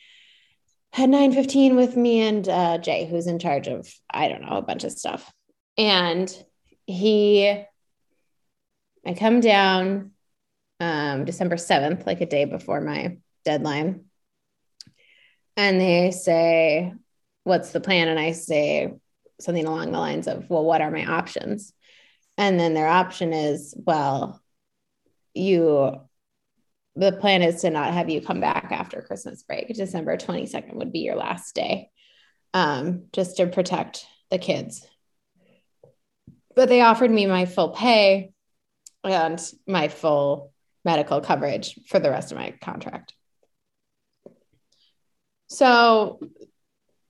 at 0.93 1.09
9.15 1.09 1.77
with 1.77 1.97
me 1.97 2.21
and 2.21 2.49
uh, 2.49 2.79
Jay, 2.79 3.07
who's 3.07 3.27
in 3.27 3.39
charge 3.39 3.69
of, 3.69 3.89
I 4.11 4.29
don't 4.29 4.43
know, 4.43 4.57
a 4.57 4.63
bunch 4.63 4.85
of 4.85 4.93
stuff. 4.93 5.33
And 5.77 6.33
he, 6.87 7.49
I 9.07 9.15
come 9.15 9.41
down 9.41 10.13
um, 10.81 11.25
December 11.25 11.57
7th, 11.57 12.07
like 12.07 12.21
a 12.21 12.27
day 12.27 12.45
before 12.45 12.81
my 12.81 13.19
deadline. 13.45 14.07
And 15.57 15.81
they 15.81 16.11
say, 16.11 16.93
what's 17.45 17.71
the 17.71 17.81
plan? 17.81 18.09
And 18.09 18.19
I 18.19 18.33
say 18.33 18.95
something 19.41 19.67
along 19.67 19.93
the 19.93 19.99
lines 19.99 20.27
of, 20.27 20.49
well, 20.49 20.65
what 20.65 20.81
are 20.81 20.91
my 20.91 21.05
options? 21.05 21.73
And 22.39 22.59
then 22.59 22.75
their 22.75 22.89
option 22.89 23.33
is, 23.33 23.75
well, 23.77 24.41
you 25.35 26.01
the 26.97 27.13
plan 27.13 27.43
is 27.43 27.63
to 27.63 27.71
not 27.71 27.95
have 27.95 28.11
you 28.11 28.21
come 28.21 28.41
back 28.41 28.69
after 28.73 29.01
Christmas 29.01 29.43
break. 29.43 29.69
December 29.69 30.17
22nd 30.17 30.75
would 30.75 30.93
be 30.93 31.01
your 31.01 31.17
last 31.17 31.55
day, 31.55 31.91
um, 32.53 33.05
just 33.13 33.37
to 33.37 33.47
protect 33.47 34.07
the 34.31 34.39
kids. 34.39 34.87
But 36.61 36.69
they 36.69 36.83
offered 36.83 37.11
me 37.11 37.25
my 37.25 37.47
full 37.47 37.71
pay 37.71 38.33
and 39.03 39.41
my 39.67 39.89
full 39.89 40.53
medical 40.85 41.23
coverage 41.23 41.81
for 41.87 41.99
the 41.99 42.11
rest 42.11 42.33
of 42.33 42.37
my 42.37 42.51
contract. 42.61 43.15
So 45.47 46.21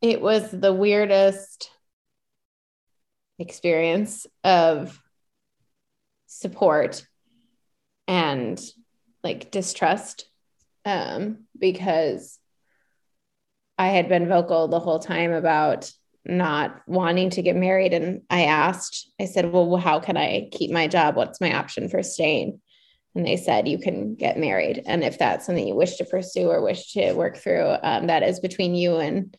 it 0.01 0.23
was 0.23 0.53
the 0.53 0.73
weirdest 0.73 1.69
experience 3.41 4.25
of 4.45 4.97
support 6.29 7.05
and 8.07 8.63
like 9.25 9.51
distrust 9.51 10.31
um, 10.85 11.47
because 11.59 12.39
I 13.77 13.89
had 13.89 14.09
been 14.09 14.29
vocal 14.29 14.69
the 14.69 14.79
whole 14.79 15.01
time 15.01 15.33
about 15.33 15.91
not 16.25 16.81
wanting 16.87 17.31
to 17.31 17.43
get 17.43 17.57
married. 17.57 17.93
And 17.93 18.23
I 18.31 18.45
asked, 18.45 19.11
I 19.21 19.25
said, 19.25 19.53
Well, 19.53 19.77
how 19.77 20.01
can 20.01 20.17
I 20.17 20.49
keep 20.53 20.71
my 20.71 20.87
job? 20.87 21.17
What's 21.17 21.41
my 21.41 21.57
option 21.57 21.89
for 21.89 22.03
staying? 22.03 22.61
And 23.15 23.27
they 23.27 23.37
said, 23.37 23.69
You 23.69 23.79
can 23.79 24.15
get 24.15 24.39
married. 24.39 24.83
And 24.87 25.03
if 25.03 25.19
that's 25.19 25.47
something 25.47 25.67
you 25.67 25.75
wish 25.75 25.97
to 25.97 26.05
pursue 26.05 26.49
or 26.49 26.63
wish 26.63 26.93
to 26.93 27.13
work 27.13 27.37
through, 27.37 27.75
um, 27.83 28.07
that 28.09 28.23
is 28.23 28.41
between 28.41 28.75
you 28.75 28.97
and 28.97 29.37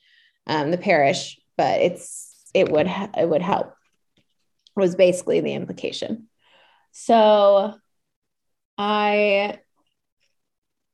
um, 0.48 0.72
the 0.72 0.78
parish, 0.78 1.39
but 1.58 1.82
it's, 1.82 2.50
it 2.54 2.72
would, 2.72 2.88
it 2.88 3.30
would 3.30 3.41
help 3.41 3.76
was 4.76 4.96
basically 4.96 5.41
the 5.41 5.54
implication. 5.54 6.28
So 6.91 7.76
I 8.78 9.60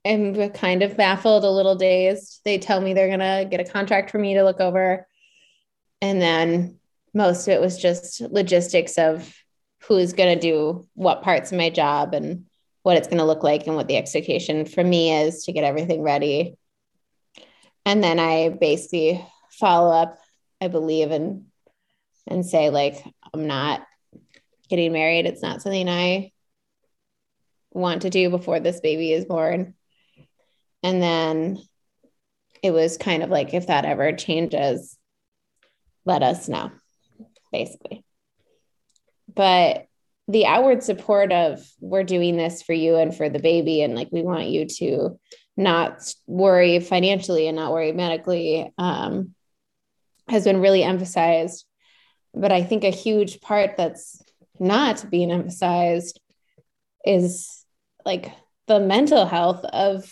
am 0.06 0.50
kind 0.52 0.84
of 0.84 0.98
baffled, 0.98 1.44
a 1.44 1.50
little 1.50 1.76
dazed. 1.76 2.42
They 2.46 2.58
tell 2.58 2.82
me 2.82 2.94
they're 2.94 3.08
going 3.08 3.20
to 3.20 3.48
get 3.50 3.60
a 3.60 3.72
contract 3.72 4.12
for 4.12 4.18
me 4.18 4.36
to 4.36 4.44
look 4.44 4.60
over. 4.60 5.08
And 6.02 6.22
then 6.22 6.80
most 7.14 7.48
of 7.48 7.54
it 7.54 7.62
was 7.62 7.78
just 7.78 8.22
logistics 8.22 8.98
of 8.98 9.34
who's 9.84 10.14
going 10.14 10.38
to 10.38 10.42
do 10.42 10.88
what 10.94 11.24
parts 11.24 11.52
of 11.52 11.58
my 11.58 11.70
job 11.70 12.14
and 12.14 12.46
what 12.84 12.98
it's 12.98 13.08
going 13.08 13.18
to 13.20 13.26
look 13.26 13.44
like 13.44 13.68
and 13.68 13.76
what 13.76 13.88
the 13.88 13.98
expectation 13.98 14.66
for 14.66 14.84
me 14.84 15.14
is 15.14 15.46
to 15.46 15.52
get 15.52 15.64
everything 15.64 16.02
ready. 16.02 16.58
And 17.86 18.04
then 18.04 18.20
I 18.20 18.50
basically 18.50 19.26
follow 19.50 19.92
up, 19.92 20.20
I 20.62 20.68
believe, 20.68 21.12
and 21.12 21.46
and 22.28 22.46
say 22.46 22.70
like 22.70 23.04
I'm 23.34 23.48
not 23.48 23.86
getting 24.70 24.92
married. 24.92 25.26
It's 25.26 25.42
not 25.42 25.62
something 25.62 25.88
I 25.88 26.32
want 27.72 28.02
to 28.02 28.10
do 28.10 28.30
before 28.30 28.60
this 28.60 28.80
baby 28.82 29.14
is 29.14 29.26
born. 29.26 29.74
And 30.84 31.02
then 31.02 31.60
it 32.62 32.72
was 32.72 32.98
kind 32.98 33.24
of 33.24 33.30
like, 33.30 33.54
if 33.54 33.68
that 33.68 33.86
ever 33.86 34.12
changes, 34.14 34.97
let 36.08 36.24
us 36.24 36.48
know, 36.48 36.72
basically. 37.52 38.04
But 39.34 39.86
the 40.28 40.46
outward 40.46 40.84
support 40.84 41.32
of 41.32 41.66
we're 41.80 42.04
doing 42.04 42.38
this 42.38 42.62
for 42.62 42.74
you 42.74 42.96
and 42.96 43.16
for 43.16 43.30
the 43.30 43.40
baby, 43.40 43.82
and 43.82 43.94
like 43.94 44.10
we 44.12 44.24
want 44.24 44.48
you 44.48 44.66
to 44.66 45.20
not 45.56 46.14
worry 46.26 46.80
financially 46.80 47.48
and 47.48 47.58
not 47.58 47.72
worry 47.72 47.92
medically 47.92 48.72
um, 48.78 49.34
has 50.28 50.44
been 50.44 50.62
really 50.62 50.84
emphasized. 50.84 51.66
But 52.34 52.52
I 52.52 52.64
think 52.64 52.84
a 52.84 52.90
huge 52.90 53.42
part 53.42 53.78
that's 53.78 54.22
not 54.60 55.10
being 55.10 55.32
emphasized 55.32 56.20
is 57.06 57.66
like 58.06 58.32
the 58.68 58.80
mental 58.80 59.26
health 59.26 59.64
of 59.66 60.12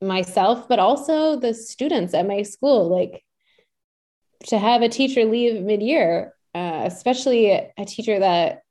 myself, 0.00 0.68
but 0.68 0.78
also 0.78 1.38
the 1.38 1.54
students 1.54 2.14
at 2.14 2.26
my 2.26 2.42
school. 2.42 2.88
Like 2.88 3.24
to 4.46 4.58
have 4.58 4.82
a 4.82 4.88
teacher 4.88 5.24
leave 5.24 5.62
mid 5.62 5.82
year, 5.82 6.34
uh, 6.54 6.82
especially 6.84 7.50
a 7.50 7.84
teacher 7.86 8.18
that 8.18 8.62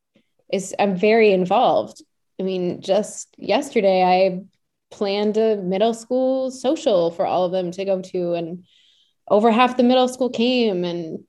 is, 0.51 0.73
I'm 0.79 0.95
very 0.95 1.31
involved. 1.31 2.01
I 2.39 2.43
mean, 2.43 2.81
just 2.81 3.35
yesterday, 3.37 4.03
I 4.03 4.43
planned 4.91 5.37
a 5.37 5.57
middle 5.57 5.93
school 5.93 6.51
social 6.51 7.11
for 7.11 7.25
all 7.25 7.45
of 7.45 7.51
them 7.51 7.71
to 7.71 7.85
go 7.85 8.01
to, 8.01 8.33
and 8.33 8.65
over 9.27 9.51
half 9.51 9.77
the 9.77 9.83
middle 9.83 10.07
school 10.07 10.29
came 10.29 10.85
and 10.85 11.25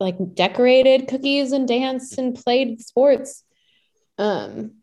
like 0.00 0.16
decorated 0.34 1.08
cookies 1.08 1.52
and 1.52 1.68
danced 1.68 2.18
and 2.18 2.34
played 2.34 2.80
sports. 2.80 3.44
Um, 4.18 4.76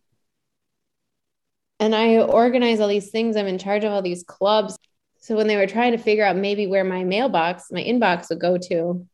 and 1.79 1.93
I 1.93 2.19
organize 2.19 2.79
all 2.79 2.87
these 2.87 3.09
things. 3.09 3.35
I'm 3.35 3.47
in 3.47 3.57
charge 3.57 3.83
of 3.83 3.91
all 3.91 4.01
these 4.01 4.23
clubs. 4.23 4.77
So 5.23 5.37
when 5.37 5.47
they 5.47 5.55
were 5.55 5.67
trying 5.67 5.93
to 5.93 5.97
figure 5.97 6.25
out 6.25 6.35
maybe 6.35 6.67
where 6.67 6.83
my 6.83 7.05
mailbox, 7.05 7.71
my 7.71 7.81
inbox 7.81 8.27
would 8.27 8.41
go 8.41 8.57
to, 8.57 9.07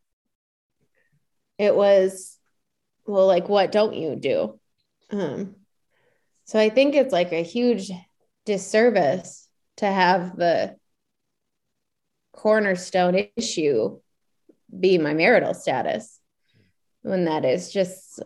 it 1.56 1.72
was, 1.72 2.36
well, 3.06 3.28
like, 3.28 3.48
what 3.48 3.70
don't 3.70 3.94
you 3.94 4.16
do? 4.16 4.58
Um, 5.10 5.54
so 6.46 6.58
I 6.58 6.68
think 6.68 6.96
it's 6.96 7.12
like 7.12 7.30
a 7.30 7.44
huge 7.44 7.92
disservice 8.44 9.48
to 9.76 9.86
have 9.86 10.36
the 10.36 10.74
cornerstone 12.32 13.28
issue 13.36 14.00
be 14.80 14.98
my 14.98 15.14
marital 15.14 15.54
status 15.54 16.18
when 17.02 17.26
that 17.26 17.44
is 17.44 17.72
just 17.72 18.20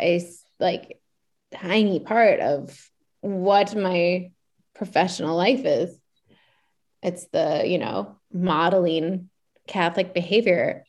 a 0.00 0.26
like 0.58 0.98
tiny 1.52 2.00
part 2.00 2.40
of 2.40 2.90
what 3.20 3.76
my 3.76 4.30
professional 4.74 5.36
life 5.36 5.66
is 5.66 5.94
it's 7.04 7.26
the 7.28 7.62
you 7.64 7.78
know 7.78 8.16
modeling 8.32 9.28
catholic 9.68 10.12
behavior 10.12 10.84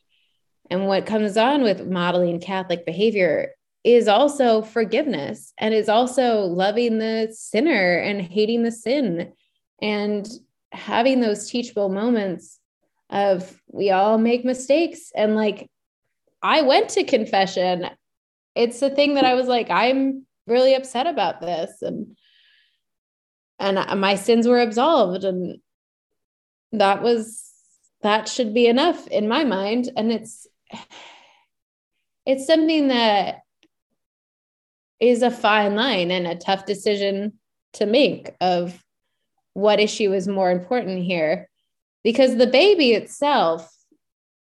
and 0.70 0.88
what 0.88 1.06
comes 1.06 1.36
on 1.36 1.62
with 1.62 1.86
modeling 1.86 2.40
catholic 2.40 2.84
behavior 2.84 3.52
is 3.84 4.08
also 4.08 4.62
forgiveness 4.62 5.52
and 5.58 5.72
is 5.72 5.88
also 5.88 6.40
loving 6.40 6.98
the 6.98 7.28
sinner 7.32 7.98
and 7.98 8.20
hating 8.20 8.64
the 8.64 8.72
sin 8.72 9.32
and 9.80 10.28
having 10.72 11.20
those 11.20 11.48
teachable 11.48 11.88
moments 11.88 12.58
of 13.10 13.60
we 13.68 13.90
all 13.90 14.18
make 14.18 14.44
mistakes 14.44 15.12
and 15.14 15.36
like 15.36 15.70
I 16.42 16.62
went 16.62 16.90
to 16.90 17.04
confession 17.04 17.88
it's 18.56 18.80
the 18.80 18.90
thing 18.90 19.14
that 19.14 19.24
I 19.24 19.34
was 19.34 19.46
like, 19.46 19.70
I'm 19.70 20.26
really 20.46 20.74
upset 20.74 21.06
about 21.06 21.40
this. 21.40 21.82
And 21.82 22.16
and 23.58 24.00
my 24.00 24.16
sins 24.16 24.48
were 24.48 24.60
absolved. 24.60 25.24
And 25.24 25.58
that 26.72 27.02
was 27.02 27.42
that 28.02 28.28
should 28.28 28.54
be 28.54 28.66
enough 28.66 29.06
in 29.08 29.28
my 29.28 29.44
mind. 29.44 29.90
And 29.96 30.12
it's 30.12 30.46
it's 32.24 32.46
something 32.46 32.88
that 32.88 33.40
is 35.00 35.22
a 35.22 35.30
fine 35.30 35.74
line 35.74 36.10
and 36.10 36.26
a 36.26 36.36
tough 36.36 36.66
decision 36.66 37.34
to 37.74 37.86
make 37.86 38.34
of 38.40 38.82
what 39.54 39.80
issue 39.80 40.12
is 40.12 40.28
more 40.28 40.50
important 40.50 41.04
here. 41.04 41.48
Because 42.02 42.36
the 42.36 42.46
baby 42.46 42.92
itself 42.92 43.72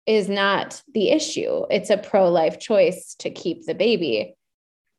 is 0.06 0.28
not 0.28 0.82
the 0.92 1.10
issue. 1.10 1.64
It's 1.70 1.90
a 1.90 1.96
pro-life 1.96 2.58
choice 2.58 3.14
to 3.20 3.30
keep 3.30 3.64
the 3.64 3.74
baby 3.74 4.34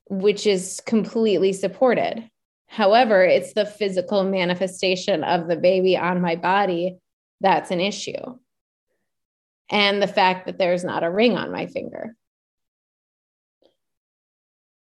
which 0.08 0.46
is 0.46 0.82
completely 0.86 1.52
supported. 1.52 2.30
However 2.68 3.24
it's 3.24 3.54
the 3.54 3.66
physical 3.66 4.24
manifestation 4.24 5.24
of 5.24 5.48
the 5.48 5.56
baby 5.56 5.98
on 5.98 6.22
my 6.22 6.36
body 6.36 6.98
that's 7.42 7.72
an 7.72 7.80
issue 7.80 8.38
and 9.70 10.02
the 10.02 10.08
fact 10.08 10.46
that 10.46 10.58
there's 10.58 10.84
not 10.84 11.04
a 11.04 11.12
ring 11.12 11.38
on 11.38 11.52
my 11.52 11.68
finger 11.68 12.16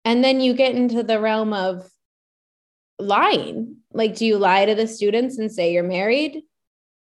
and 0.03 0.23
then 0.23 0.41
you 0.41 0.53
get 0.53 0.75
into 0.75 1.03
the 1.03 1.19
realm 1.19 1.53
of 1.53 1.89
lying. 2.99 3.77
Like, 3.93 4.15
do 4.15 4.25
you 4.25 4.37
lie 4.37 4.65
to 4.65 4.75
the 4.75 4.87
students 4.87 5.37
and 5.37 5.51
say 5.51 5.73
you're 5.73 5.83
married? 5.83 6.41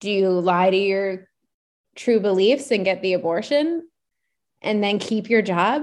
Do 0.00 0.10
you 0.10 0.28
lie 0.28 0.70
to 0.70 0.76
your 0.76 1.28
true 1.94 2.20
beliefs 2.20 2.70
and 2.70 2.84
get 2.84 3.00
the 3.00 3.14
abortion 3.14 3.88
and 4.60 4.82
then 4.82 4.98
keep 4.98 5.30
your 5.30 5.42
job? 5.42 5.82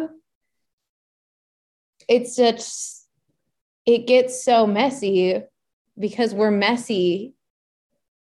It's 2.08 2.36
just, 2.36 3.08
it 3.86 4.06
gets 4.06 4.44
so 4.44 4.68
messy 4.68 5.42
because 5.98 6.34
we're 6.34 6.52
messy 6.52 7.34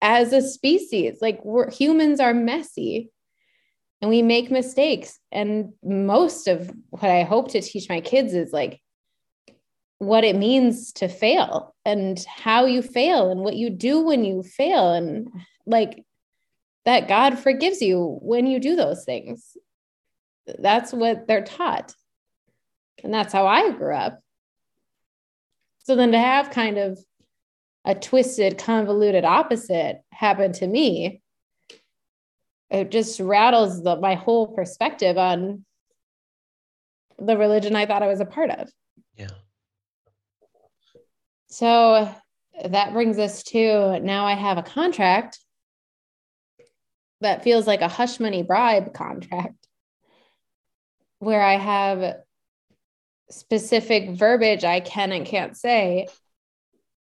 as 0.03 0.33
a 0.33 0.43
species. 0.43 1.23
Like, 1.23 1.43
we're 1.45 1.71
humans 1.71 2.21
are 2.21 2.35
messy 2.35 3.11
and 4.03 4.11
we 4.11 4.21
make 4.21 4.51
mistakes. 4.51 5.19
And 5.31 5.73
most 5.83 6.49
of 6.49 6.71
what 6.91 7.05
I 7.05 7.23
hope 7.23 7.53
to 7.53 7.63
teach 7.63 7.89
my 7.89 8.01
kids 8.01 8.35
is 8.35 8.53
like 8.53 8.83
what 9.99 10.25
it 10.25 10.35
means 10.35 10.93
to 10.95 11.07
fail 11.07 11.75
and 11.85 12.23
how 12.27 12.67
you 12.67 12.83
fail 12.83 13.31
and 13.31 13.41
what 13.41 13.55
you 13.55 13.71
do 13.71 14.01
when 14.01 14.25
you 14.25 14.43
fail 14.43 14.93
and 14.93 15.29
like 15.65 16.05
that 16.85 17.07
God 17.07 17.39
forgives 17.39 17.81
you 17.81 18.19
when 18.21 18.49
you 18.49 18.59
do 18.59 18.75
those 18.75 19.05
things. 19.05 19.57
That's 20.59 20.93
what 20.93 21.29
they're 21.29 21.45
taught. 21.45 21.95
And 23.05 23.15
that's 23.15 23.33
how 23.33 23.47
I 23.47 23.71
grew 23.71 23.95
up. 23.95 24.19
So 25.85 25.95
then 25.95 26.11
to 26.11 26.19
have 26.19 26.51
kind 26.51 26.79
of 26.79 26.99
a 27.85 27.95
twisted, 27.95 28.59
convoluted 28.59 29.25
opposite 29.25 30.03
happen 30.13 30.53
to 30.53 30.67
me 30.67 31.23
it 32.73 32.91
just 32.91 33.21
rattles 33.21 33.83
the, 33.83 33.97
my 33.97 34.15
whole 34.15 34.49
perspective 34.49 35.19
on 35.19 35.65
the 37.19 37.37
religion 37.37 37.77
I 37.77 37.85
thought 37.85 38.03
I 38.03 38.09
was 38.09 38.21
a 38.21 38.25
part 38.25 38.51
of. 38.51 38.71
Yeah. 39.15 39.29
So 41.49 42.13
that 42.65 42.95
brings 42.95 43.19
us 43.19 43.43
to 43.45 44.01
now 44.01 44.25
I 44.25 44.33
have 44.33 44.57
a 44.57 44.63
contract 44.63 45.39
that 47.21 47.45
feels 47.45 47.67
like 47.67 47.83
a 47.83 47.89
hush 47.89 48.19
money 48.19 48.43
bribe 48.43 48.95
contract 48.95 49.69
where 51.19 51.43
I 51.43 51.57
have 51.57 52.17
specific 53.31 54.17
verbiage 54.17 54.65
I 54.65 54.81
can 54.81 55.13
and 55.13 55.27
can't 55.27 55.57
say. 55.57 56.09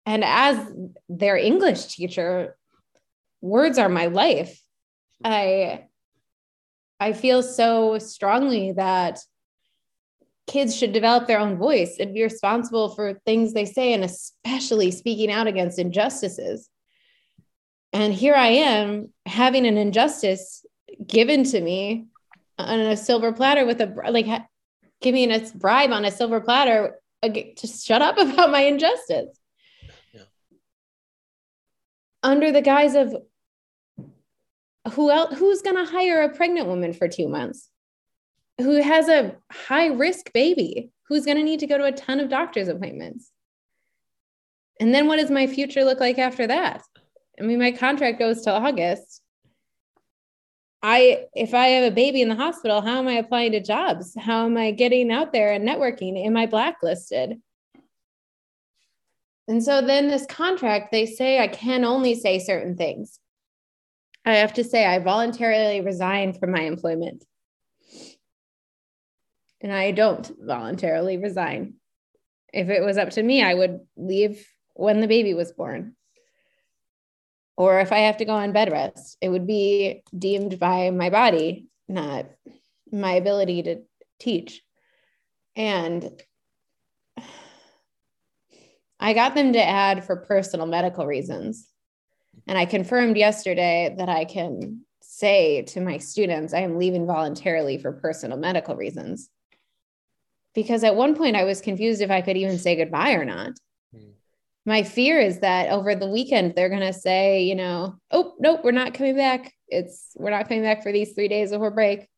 And 0.07 0.25
as 0.25 0.73
their 1.09 1.37
English 1.37 1.87
teacher, 1.87 2.57
words 3.41 3.79
are 3.79 3.89
my 3.89 4.07
life. 4.07 4.61
I 5.25 5.87
I 6.99 7.13
feel 7.15 7.43
so 7.43 7.99
strongly 7.99 8.73
that 8.73 9.21
kids 10.47 10.77
should 10.77 10.93
develop 10.93 11.27
their 11.27 11.39
own 11.39 11.57
voice 11.57 11.97
and 11.99 12.13
be 12.13 12.23
responsible 12.23 12.91
for 12.91 13.21
things 13.25 13.53
they 13.53 13.65
say 13.65 13.93
and 13.93 14.05
especially 14.05 14.91
speaking 14.91 15.31
out 15.31 15.47
against 15.47 15.79
injustices. 15.79 16.69
And 17.93 18.13
here 18.13 18.35
I 18.35 18.49
am 18.49 19.13
having 19.27 19.67
an 19.67 19.79
injustice 19.79 20.65
given 21.07 21.45
to 21.45 21.61
me 21.61 22.07
on 22.59 22.81
a 22.81 22.97
silver 22.97 23.33
platter 23.33 23.65
with 23.65 23.81
a 23.81 23.87
like 24.11 24.27
giving 25.01 25.31
a 25.31 25.41
bribe 25.55 25.93
on 25.93 26.05
a 26.05 26.11
silver 26.11 26.41
platter 26.41 27.01
to 27.23 27.67
shut 27.67 28.03
up 28.03 28.19
about 28.19 28.51
my 28.51 28.63
injustice. 28.63 29.40
Under 32.23 32.53
the 32.53 32.63
guise 32.63 32.95
of 32.95 33.15
who 34.93 35.11
else 35.11 35.39
who's 35.39 35.63
going 35.63 35.77
to 35.77 35.91
hire 35.91 36.23
a 36.23 36.35
pregnant 36.35 36.67
woman 36.67 36.93
for 36.93 37.09
2 37.09 37.29
months? 37.29 37.69
Who 38.59 38.83
has 38.83 39.09
a 39.09 39.37
high 39.51 39.87
risk 39.87 40.33
baby 40.33 40.91
who's 41.09 41.25
going 41.25 41.39
to 41.39 41.43
need 41.43 41.61
to 41.61 41.67
go 41.67 41.79
to 41.79 41.85
a 41.85 41.93
ton 41.93 42.21
of 42.21 42.29
doctor's 42.29 42.69
appointments? 42.69 43.31
And 44.79 44.95
then 44.95 45.07
what 45.07 45.17
does 45.17 45.31
my 45.31 45.47
future 45.47 45.85
look 45.85 46.01
like 46.01 46.19
after 46.19 46.47
that? 46.47 46.83
I 47.39 47.43
mean 47.43 47.59
my 47.59 47.73
contract 47.73 48.19
goes 48.19 48.43
till 48.43 48.55
august. 48.55 49.23
I 50.83 51.27
if 51.35 51.53
i 51.53 51.67
have 51.69 51.93
a 51.93 51.95
baby 51.95 52.23
in 52.23 52.31
the 52.31 52.35
hospital 52.35 52.81
how 52.81 52.99
am 52.99 53.09
i 53.09 53.15
applying 53.15 53.53
to 53.53 53.61
jobs? 53.61 54.15
How 54.19 54.47
am 54.47 54.57
i 54.57 54.71
getting 54.71 55.11
out 55.11 55.33
there 55.33 55.53
and 55.53 55.67
networking? 55.67 56.25
Am 56.25 56.37
i 56.37 56.47
blacklisted 56.47 57.41
and 59.51 59.63
so 59.63 59.83
then 59.83 60.09
this 60.09 60.25
contract 60.27 60.91
they 60.91 61.05
say 61.05 61.39
i 61.39 61.49
can 61.49 61.85
only 61.85 62.15
say 62.15 62.39
certain 62.39 62.77
things 62.77 63.21
I 64.25 64.37
have 64.37 64.55
to 64.55 64.65
say, 64.65 64.85
I 64.85 64.99
voluntarily 64.99 65.81
resigned 65.81 66.39
from 66.39 66.53
my 66.53 66.63
employment. 66.63 67.25
And 69.63 69.73
I 69.73 69.93
don't 69.93 70.31
voluntarily 70.39 71.17
resign. 71.17 71.75
If 72.53 72.69
it 72.69 72.83
was 72.83 72.99
up 72.99 73.11
to 73.11 73.23
me, 73.23 73.43
I 73.43 73.55
would 73.55 73.81
leave 73.97 74.47
when 74.75 75.01
the 75.01 75.07
baby 75.07 75.35
was 75.35 75.53
born. 75.53 75.97
Or 77.57 77.81
if 77.81 77.93
I 77.93 77.99
have 77.99 78.19
to 78.19 78.25
go 78.25 78.33
on 78.33 78.53
bed 78.53 78.71
rest, 78.73 79.19
it 79.21 79.29
would 79.29 79.47
be 79.47 80.03
deemed 80.17 80.59
by 80.59 80.91
my 80.91 81.11
body, 81.11 81.69
not 81.89 82.27
my 82.91 83.13
ability 83.13 83.63
to 83.65 83.83
teach. 84.19 84.63
And 85.57 86.11
I 89.01 89.15
got 89.15 89.35
them 89.35 89.55
to 89.55 89.67
add 89.67 90.05
for 90.05 90.17
personal 90.17 90.67
medical 90.67 91.07
reasons. 91.07 91.67
And 92.47 92.59
I 92.59 92.67
confirmed 92.67 93.17
yesterday 93.17 93.95
that 93.99 94.11
I 94.11 94.27
can 94.27 94.85
say 95.01 95.63
to 95.63 95.81
my 95.81 95.99
students, 95.99 96.53
I 96.53 96.61
am 96.61 96.79
leaving 96.79 97.07
voluntarily 97.07 97.79
for 97.79 97.93
personal 97.93 98.37
medical 98.37 98.77
reasons. 98.77 99.31
Because 100.55 100.85
at 100.85 100.97
one 100.97 101.17
point 101.17 101.37
I 101.37 101.45
was 101.45 101.61
confused 101.61 102.03
if 102.03 102.11
I 102.11 102.21
could 102.21 102.37
even 102.37 102.59
say 102.59 102.77
goodbye 102.77 103.13
or 103.13 103.25
not. 103.25 103.53
Hmm. 103.95 104.11
My 104.67 104.83
fear 104.83 105.19
is 105.19 105.41
that 105.41 105.71
over 105.71 105.95
the 105.95 106.09
weekend 106.09 106.55
they're 106.55 106.69
going 106.69 106.81
to 106.81 106.93
say, 106.93 107.45
you 107.45 107.55
know, 107.55 107.97
oh, 108.11 108.35
nope, 108.39 108.61
we're 108.63 108.73
not 108.73 108.95
coming 108.95 109.17
back. 109.17 109.53
It's, 109.69 110.13
we're 110.17 110.31
not 110.31 110.49
coming 110.49 110.63
back 110.63 110.83
for 110.83 110.93
these 110.93 111.13
three 111.15 111.29
days 111.29 111.51
before 111.51 111.71
break. 111.71 112.09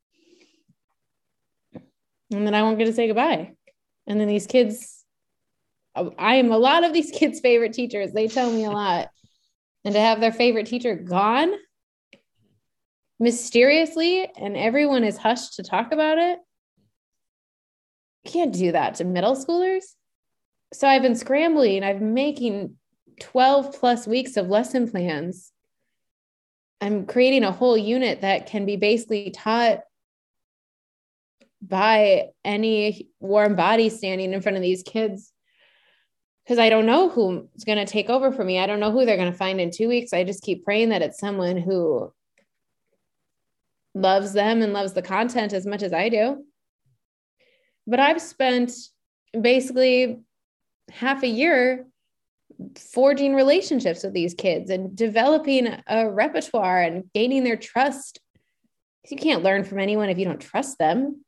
And 2.32 2.46
then 2.46 2.54
I 2.54 2.62
won't 2.62 2.78
get 2.78 2.86
to 2.86 2.92
say 2.92 3.06
goodbye. 3.06 3.52
And 4.06 4.18
then 4.18 4.26
these 4.28 4.46
kids, 4.46 5.01
I 5.94 6.36
am 6.36 6.50
a 6.50 6.58
lot 6.58 6.84
of 6.84 6.92
these 6.92 7.10
kids' 7.14 7.40
favorite 7.40 7.72
teachers. 7.72 8.12
They 8.12 8.28
tell 8.28 8.50
me 8.50 8.64
a 8.64 8.70
lot 8.70 9.10
and 9.84 9.94
to 9.94 10.00
have 10.00 10.20
their 10.20 10.32
favorite 10.32 10.66
teacher 10.66 10.94
gone 10.94 11.52
mysteriously 13.18 14.28
and 14.36 14.56
everyone 14.56 15.04
is 15.04 15.16
hushed 15.16 15.54
to 15.54 15.62
talk 15.62 15.92
about 15.92 16.18
it. 16.18 16.38
Can't 18.26 18.52
do 18.52 18.72
that 18.72 18.96
to 18.96 19.04
middle 19.04 19.36
schoolers. 19.36 19.84
So 20.72 20.88
I've 20.88 21.02
been 21.02 21.16
scrambling, 21.16 21.84
I've 21.84 21.98
been 21.98 22.14
making 22.14 22.76
12 23.20 23.78
plus 23.78 24.06
weeks 24.06 24.36
of 24.36 24.48
lesson 24.48 24.90
plans. 24.90 25.52
I'm 26.80 27.06
creating 27.06 27.44
a 27.44 27.52
whole 27.52 27.76
unit 27.76 28.22
that 28.22 28.46
can 28.46 28.66
be 28.66 28.76
basically 28.76 29.30
taught 29.30 29.80
by 31.60 32.30
any 32.44 33.08
warm 33.20 33.54
body 33.54 33.88
standing 33.88 34.32
in 34.32 34.40
front 34.40 34.56
of 34.56 34.62
these 34.62 34.82
kids 34.82 35.31
because 36.44 36.58
I 36.58 36.68
don't 36.68 36.86
know 36.86 37.08
who's 37.08 37.64
going 37.64 37.78
to 37.78 37.90
take 37.90 38.10
over 38.10 38.32
for 38.32 38.44
me. 38.44 38.58
I 38.58 38.66
don't 38.66 38.80
know 38.80 38.90
who 38.90 39.04
they're 39.04 39.16
going 39.16 39.30
to 39.30 39.38
find 39.38 39.60
in 39.60 39.70
two 39.70 39.88
weeks. 39.88 40.12
I 40.12 40.24
just 40.24 40.42
keep 40.42 40.64
praying 40.64 40.88
that 40.88 41.02
it's 41.02 41.18
someone 41.18 41.56
who 41.56 42.12
loves 43.94 44.32
them 44.32 44.62
and 44.62 44.72
loves 44.72 44.92
the 44.92 45.02
content 45.02 45.52
as 45.52 45.66
much 45.66 45.82
as 45.82 45.92
I 45.92 46.08
do. 46.08 46.44
But 47.86 48.00
I've 48.00 48.20
spent 48.20 48.72
basically 49.38 50.20
half 50.90 51.22
a 51.22 51.28
year 51.28 51.86
forging 52.76 53.34
relationships 53.34 54.02
with 54.02 54.12
these 54.12 54.34
kids 54.34 54.70
and 54.70 54.96
developing 54.96 55.68
a 55.86 56.10
repertoire 56.10 56.82
and 56.82 57.04
gaining 57.14 57.44
their 57.44 57.56
trust. 57.56 58.20
You 59.08 59.16
can't 59.16 59.42
learn 59.42 59.64
from 59.64 59.78
anyone 59.78 60.10
if 60.10 60.18
you 60.18 60.24
don't 60.24 60.40
trust 60.40 60.78
them. 60.78 61.24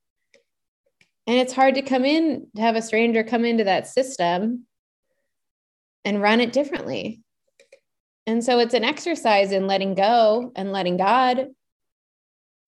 And 1.26 1.38
it's 1.38 1.52
hard 1.52 1.76
to 1.76 1.82
come 1.82 2.04
in 2.04 2.48
to 2.56 2.62
have 2.62 2.76
a 2.76 2.82
stranger 2.82 3.24
come 3.24 3.44
into 3.44 3.64
that 3.64 3.86
system 3.86 4.66
and 6.04 6.22
run 6.22 6.40
it 6.40 6.52
differently. 6.52 7.22
And 8.26 8.42
so 8.42 8.58
it's 8.58 8.74
an 8.74 8.84
exercise 8.84 9.52
in 9.52 9.66
letting 9.66 9.94
go 9.94 10.52
and 10.56 10.72
letting 10.72 10.96
God. 10.96 11.48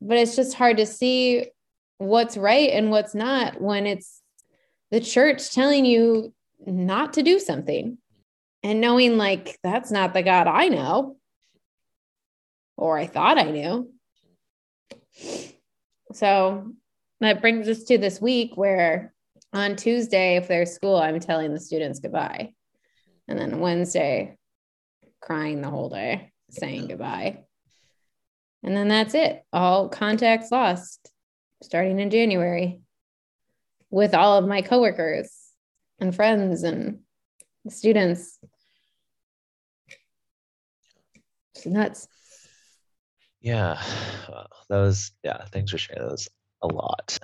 But 0.00 0.18
it's 0.18 0.36
just 0.36 0.54
hard 0.54 0.76
to 0.76 0.86
see 0.86 1.46
what's 1.98 2.36
right 2.36 2.70
and 2.70 2.90
what's 2.90 3.14
not 3.14 3.60
when 3.60 3.86
it's 3.86 4.20
the 4.90 5.00
church 5.00 5.52
telling 5.52 5.86
you 5.86 6.34
not 6.66 7.14
to 7.14 7.22
do 7.22 7.38
something 7.38 7.98
and 8.62 8.80
knowing 8.80 9.16
like 9.16 9.58
that's 9.62 9.90
not 9.90 10.12
the 10.12 10.22
God 10.22 10.46
I 10.46 10.68
know 10.68 11.16
or 12.76 12.98
I 12.98 13.06
thought 13.06 13.38
I 13.38 13.50
knew. 13.50 13.90
So 16.12 16.72
that 17.20 17.40
brings 17.40 17.68
us 17.68 17.84
to 17.84 17.98
this 17.98 18.20
week 18.20 18.56
where 18.56 19.14
on 19.52 19.76
Tuesday, 19.76 20.36
if 20.36 20.48
there's 20.48 20.72
school, 20.72 20.96
I'm 20.96 21.18
telling 21.20 21.52
the 21.52 21.60
students 21.60 22.00
goodbye. 22.00 22.52
And 23.28 23.38
then 23.38 23.60
Wednesday, 23.60 24.36
crying 25.20 25.60
the 25.60 25.70
whole 25.70 25.88
day, 25.88 26.32
saying 26.50 26.88
goodbye. 26.88 27.44
And 28.62 28.76
then 28.76 28.88
that's 28.88 29.14
it. 29.14 29.42
All 29.52 29.88
contacts 29.88 30.50
lost 30.50 31.10
starting 31.62 31.98
in 31.98 32.10
January 32.10 32.80
with 33.90 34.14
all 34.14 34.38
of 34.38 34.46
my 34.46 34.62
coworkers 34.62 35.32
and 35.98 36.14
friends 36.14 36.62
and 36.62 37.00
students. 37.68 38.38
It's 41.54 41.66
nuts. 41.66 42.08
Yeah, 43.40 43.80
that 44.68 44.78
was 44.78 45.12
yeah. 45.22 45.44
Thanks 45.52 45.70
for 45.70 45.78
sharing. 45.78 46.10
Was 46.10 46.28
a 46.62 46.66
lot. 46.66 47.18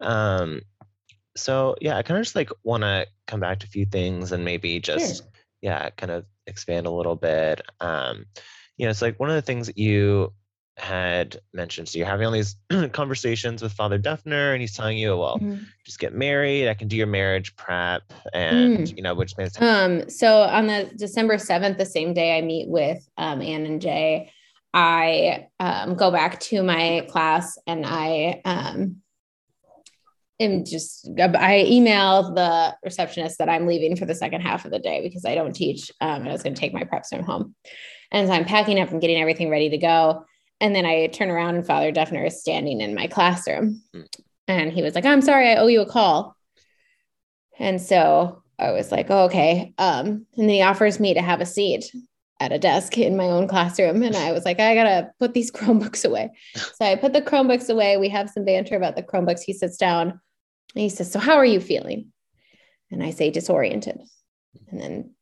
Um, 0.00 0.60
so 1.36 1.76
yeah, 1.80 1.96
I 1.96 2.02
kind 2.02 2.18
of 2.18 2.24
just 2.24 2.36
like 2.36 2.50
want 2.62 2.82
to 2.82 3.06
come 3.26 3.40
back 3.40 3.60
to 3.60 3.66
a 3.66 3.70
few 3.70 3.86
things 3.86 4.32
and 4.32 4.44
maybe 4.44 4.80
just 4.80 5.22
Sure. 5.22 5.31
Yeah, 5.62 5.88
kind 5.90 6.10
of 6.12 6.26
expand 6.46 6.86
a 6.86 6.90
little 6.90 7.16
bit. 7.16 7.62
Um, 7.80 8.26
you 8.76 8.84
know, 8.86 8.90
it's 8.90 9.00
like 9.02 9.18
one 9.20 9.30
of 9.30 9.36
the 9.36 9.42
things 9.42 9.68
that 9.68 9.78
you 9.78 10.32
had 10.76 11.40
mentioned. 11.52 11.88
So 11.88 11.98
you're 11.98 12.06
having 12.06 12.26
all 12.26 12.32
these 12.32 12.56
conversations 12.92 13.62
with 13.62 13.72
Father 13.72 13.98
Dufner, 13.98 14.52
and 14.52 14.60
he's 14.60 14.74
telling 14.74 14.98
you, 14.98 15.16
well, 15.16 15.38
Mhm. 15.38 15.66
just 15.86 15.98
get 16.00 16.14
married. 16.14 16.68
I 16.68 16.74
can 16.74 16.88
do 16.88 16.96
your 16.96 17.06
marriage 17.06 17.54
prep, 17.56 18.02
and 18.32 18.78
Mm. 18.78 18.96
you 18.96 19.02
know, 19.02 19.14
which 19.14 19.36
makes 19.38 19.60
Um, 19.60 20.08
so 20.08 20.42
on 20.42 20.66
the 20.66 20.90
December 20.96 21.36
7th, 21.38 21.78
the 21.78 21.86
same 21.86 22.12
day 22.14 22.36
I 22.36 22.40
meet 22.40 22.68
with 22.68 23.06
um, 23.16 23.40
Ann 23.40 23.66
and 23.66 23.80
Jay, 23.80 24.32
I 24.74 25.48
um, 25.60 25.94
go 25.94 26.10
back 26.10 26.40
to 26.40 26.62
my 26.62 27.06
class 27.10 27.58
and 27.66 27.84
I 27.86 28.40
um, 28.46 29.01
am 30.42 30.64
just, 30.64 31.08
I 31.18 31.66
emailed 31.68 32.34
the 32.34 32.76
receptionist 32.84 33.38
that 33.38 33.48
I'm 33.48 33.66
leaving 33.66 33.96
for 33.96 34.04
the 34.04 34.14
second 34.14 34.42
half 34.42 34.64
of 34.64 34.70
the 34.70 34.78
day 34.78 35.00
because 35.02 35.24
I 35.24 35.34
don't 35.34 35.54
teach. 35.54 35.90
Um, 36.00 36.22
and 36.22 36.28
I 36.28 36.32
was 36.32 36.42
going 36.42 36.54
to 36.54 36.60
take 36.60 36.74
my 36.74 36.84
prep 36.84 37.06
swim 37.06 37.22
home. 37.22 37.54
And 38.10 38.28
so 38.28 38.34
I'm 38.34 38.44
packing 38.44 38.80
up 38.80 38.90
and 38.90 39.00
getting 39.00 39.20
everything 39.20 39.50
ready 39.50 39.70
to 39.70 39.78
go. 39.78 40.24
And 40.60 40.76
then 40.76 40.86
I 40.86 41.06
turn 41.08 41.30
around 41.30 41.56
and 41.56 41.66
Father 41.66 41.90
Dufner 41.90 42.26
is 42.26 42.40
standing 42.40 42.80
in 42.80 42.94
my 42.94 43.06
classroom. 43.06 43.82
Mm. 43.94 44.06
And 44.48 44.72
he 44.72 44.82
was 44.82 44.94
like, 44.94 45.04
I'm 45.04 45.22
sorry, 45.22 45.50
I 45.50 45.56
owe 45.56 45.66
you 45.66 45.80
a 45.80 45.86
call. 45.86 46.36
And 47.58 47.80
so 47.80 48.42
I 48.58 48.72
was 48.72 48.92
like, 48.92 49.06
oh, 49.10 49.24
okay. 49.24 49.74
Um, 49.78 50.06
and 50.06 50.26
then 50.36 50.48
he 50.48 50.62
offers 50.62 51.00
me 51.00 51.14
to 51.14 51.22
have 51.22 51.40
a 51.40 51.46
seat 51.46 51.92
at 52.42 52.52
a 52.52 52.58
desk 52.58 52.98
in 52.98 53.16
my 53.16 53.26
own 53.26 53.46
classroom. 53.46 54.02
And 54.02 54.16
I 54.16 54.32
was 54.32 54.44
like, 54.44 54.58
I 54.58 54.74
gotta 54.74 55.10
put 55.18 55.32
these 55.32 55.50
Chromebooks 55.52 56.04
away. 56.04 56.30
So 56.54 56.84
I 56.84 56.96
put 56.96 57.12
the 57.12 57.22
Chromebooks 57.22 57.70
away. 57.70 57.96
We 57.96 58.08
have 58.10 58.30
some 58.30 58.44
banter 58.44 58.76
about 58.76 58.96
the 58.96 59.02
Chromebooks. 59.02 59.42
He 59.42 59.52
sits 59.52 59.76
down 59.76 60.20
and 60.74 60.82
he 60.82 60.88
says, 60.88 61.10
So 61.10 61.18
how 61.18 61.36
are 61.36 61.44
you 61.44 61.60
feeling? 61.60 62.12
And 62.90 63.02
I 63.02 63.10
say, 63.10 63.30
disoriented. 63.30 64.00
And 64.70 64.80
then 64.80 65.14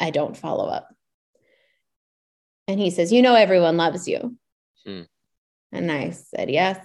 I 0.00 0.10
don't 0.10 0.36
follow 0.36 0.66
up. 0.66 0.88
And 2.68 2.80
he 2.80 2.90
says, 2.90 3.12
You 3.12 3.22
know, 3.22 3.34
everyone 3.34 3.76
loves 3.76 4.08
you. 4.08 4.36
Hmm. 4.84 5.02
And 5.72 5.90
I 5.90 6.10
said, 6.10 6.50
Yes. 6.50 6.78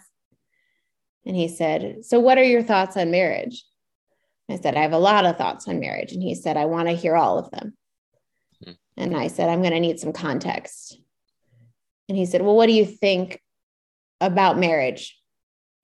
And 1.26 1.36
he 1.36 1.48
said, 1.48 2.04
So 2.06 2.20
what 2.20 2.38
are 2.38 2.44
your 2.44 2.64
thoughts 2.64 2.98
on 2.98 3.12
marriage? 3.12 3.66
I 4.50 4.58
said, 4.58 4.76
I 4.76 4.82
have 4.82 4.94
a 4.94 4.98
lot 4.98 5.26
of 5.26 5.38
thoughts 5.38 5.68
on 5.68 5.80
marriage. 5.80 6.12
And 6.12 6.22
he 6.22 6.36
said, 6.36 6.58
I 6.58 6.66
want 6.66 6.90
to 6.90 6.96
hear 6.96 7.16
all 7.16 7.40
of 7.40 7.52
them. 7.52 7.74
Hmm. 8.64 8.72
And 8.98 9.16
I 9.16 9.28
said, 9.28 9.50
I'm 9.50 9.62
going 9.62 9.74
to 9.74 9.80
need 9.80 10.00
some 10.00 10.14
context. 10.14 10.98
And 12.10 12.18
he 12.18 12.26
said, 12.26 12.42
Well, 12.42 12.56
what 12.56 12.68
do 12.68 12.74
you 12.74 12.86
think 12.86 13.42
about 14.20 14.58
marriage? 14.58 15.18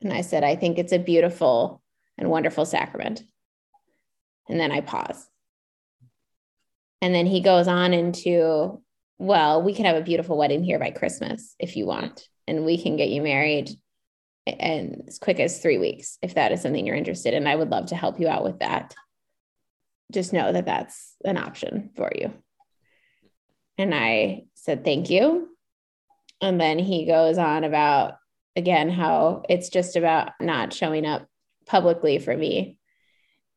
And 0.01 0.13
I 0.13 0.21
said, 0.21 0.43
I 0.43 0.55
think 0.55 0.77
it's 0.77 0.91
a 0.91 0.99
beautiful 0.99 1.81
and 2.17 2.29
wonderful 2.29 2.65
sacrament. 2.65 3.23
And 4.49 4.59
then 4.59 4.71
I 4.71 4.81
pause. 4.81 5.27
And 7.01 7.13
then 7.13 7.25
he 7.25 7.41
goes 7.41 7.67
on 7.67 7.93
into, 7.93 8.81
Well, 9.19 9.61
we 9.61 9.73
could 9.73 9.85
have 9.85 9.97
a 9.97 10.01
beautiful 10.01 10.37
wedding 10.37 10.63
here 10.63 10.79
by 10.79 10.91
Christmas 10.91 11.55
if 11.59 11.75
you 11.75 11.85
want, 11.85 12.27
and 12.47 12.65
we 12.65 12.81
can 12.81 12.97
get 12.97 13.09
you 13.09 13.21
married 13.21 13.69
and 14.47 15.03
as 15.07 15.19
quick 15.19 15.39
as 15.39 15.59
three 15.59 15.77
weeks 15.77 16.17
if 16.21 16.35
that 16.35 16.53
is 16.53 16.61
something 16.61 16.85
you're 16.85 16.95
interested 16.95 17.33
in. 17.33 17.47
I 17.47 17.55
would 17.55 17.69
love 17.69 17.87
to 17.87 17.95
help 17.95 18.19
you 18.19 18.27
out 18.27 18.43
with 18.43 18.59
that. 18.59 18.95
Just 20.11 20.33
know 20.33 20.53
that 20.53 20.65
that's 20.65 21.15
an 21.25 21.37
option 21.37 21.91
for 21.95 22.09
you. 22.15 22.33
And 23.77 23.93
I 23.93 24.45
said, 24.55 24.83
Thank 24.83 25.09
you. 25.09 25.49
And 26.41 26.61
then 26.61 26.79
he 26.79 27.05
goes 27.05 27.37
on 27.37 27.63
about, 27.63 28.15
again, 28.55 28.89
how 28.89 29.43
it's 29.49 29.69
just 29.69 29.95
about 29.95 30.31
not 30.39 30.73
showing 30.73 31.05
up 31.05 31.27
publicly 31.67 32.19
for 32.19 32.35
me. 32.35 32.77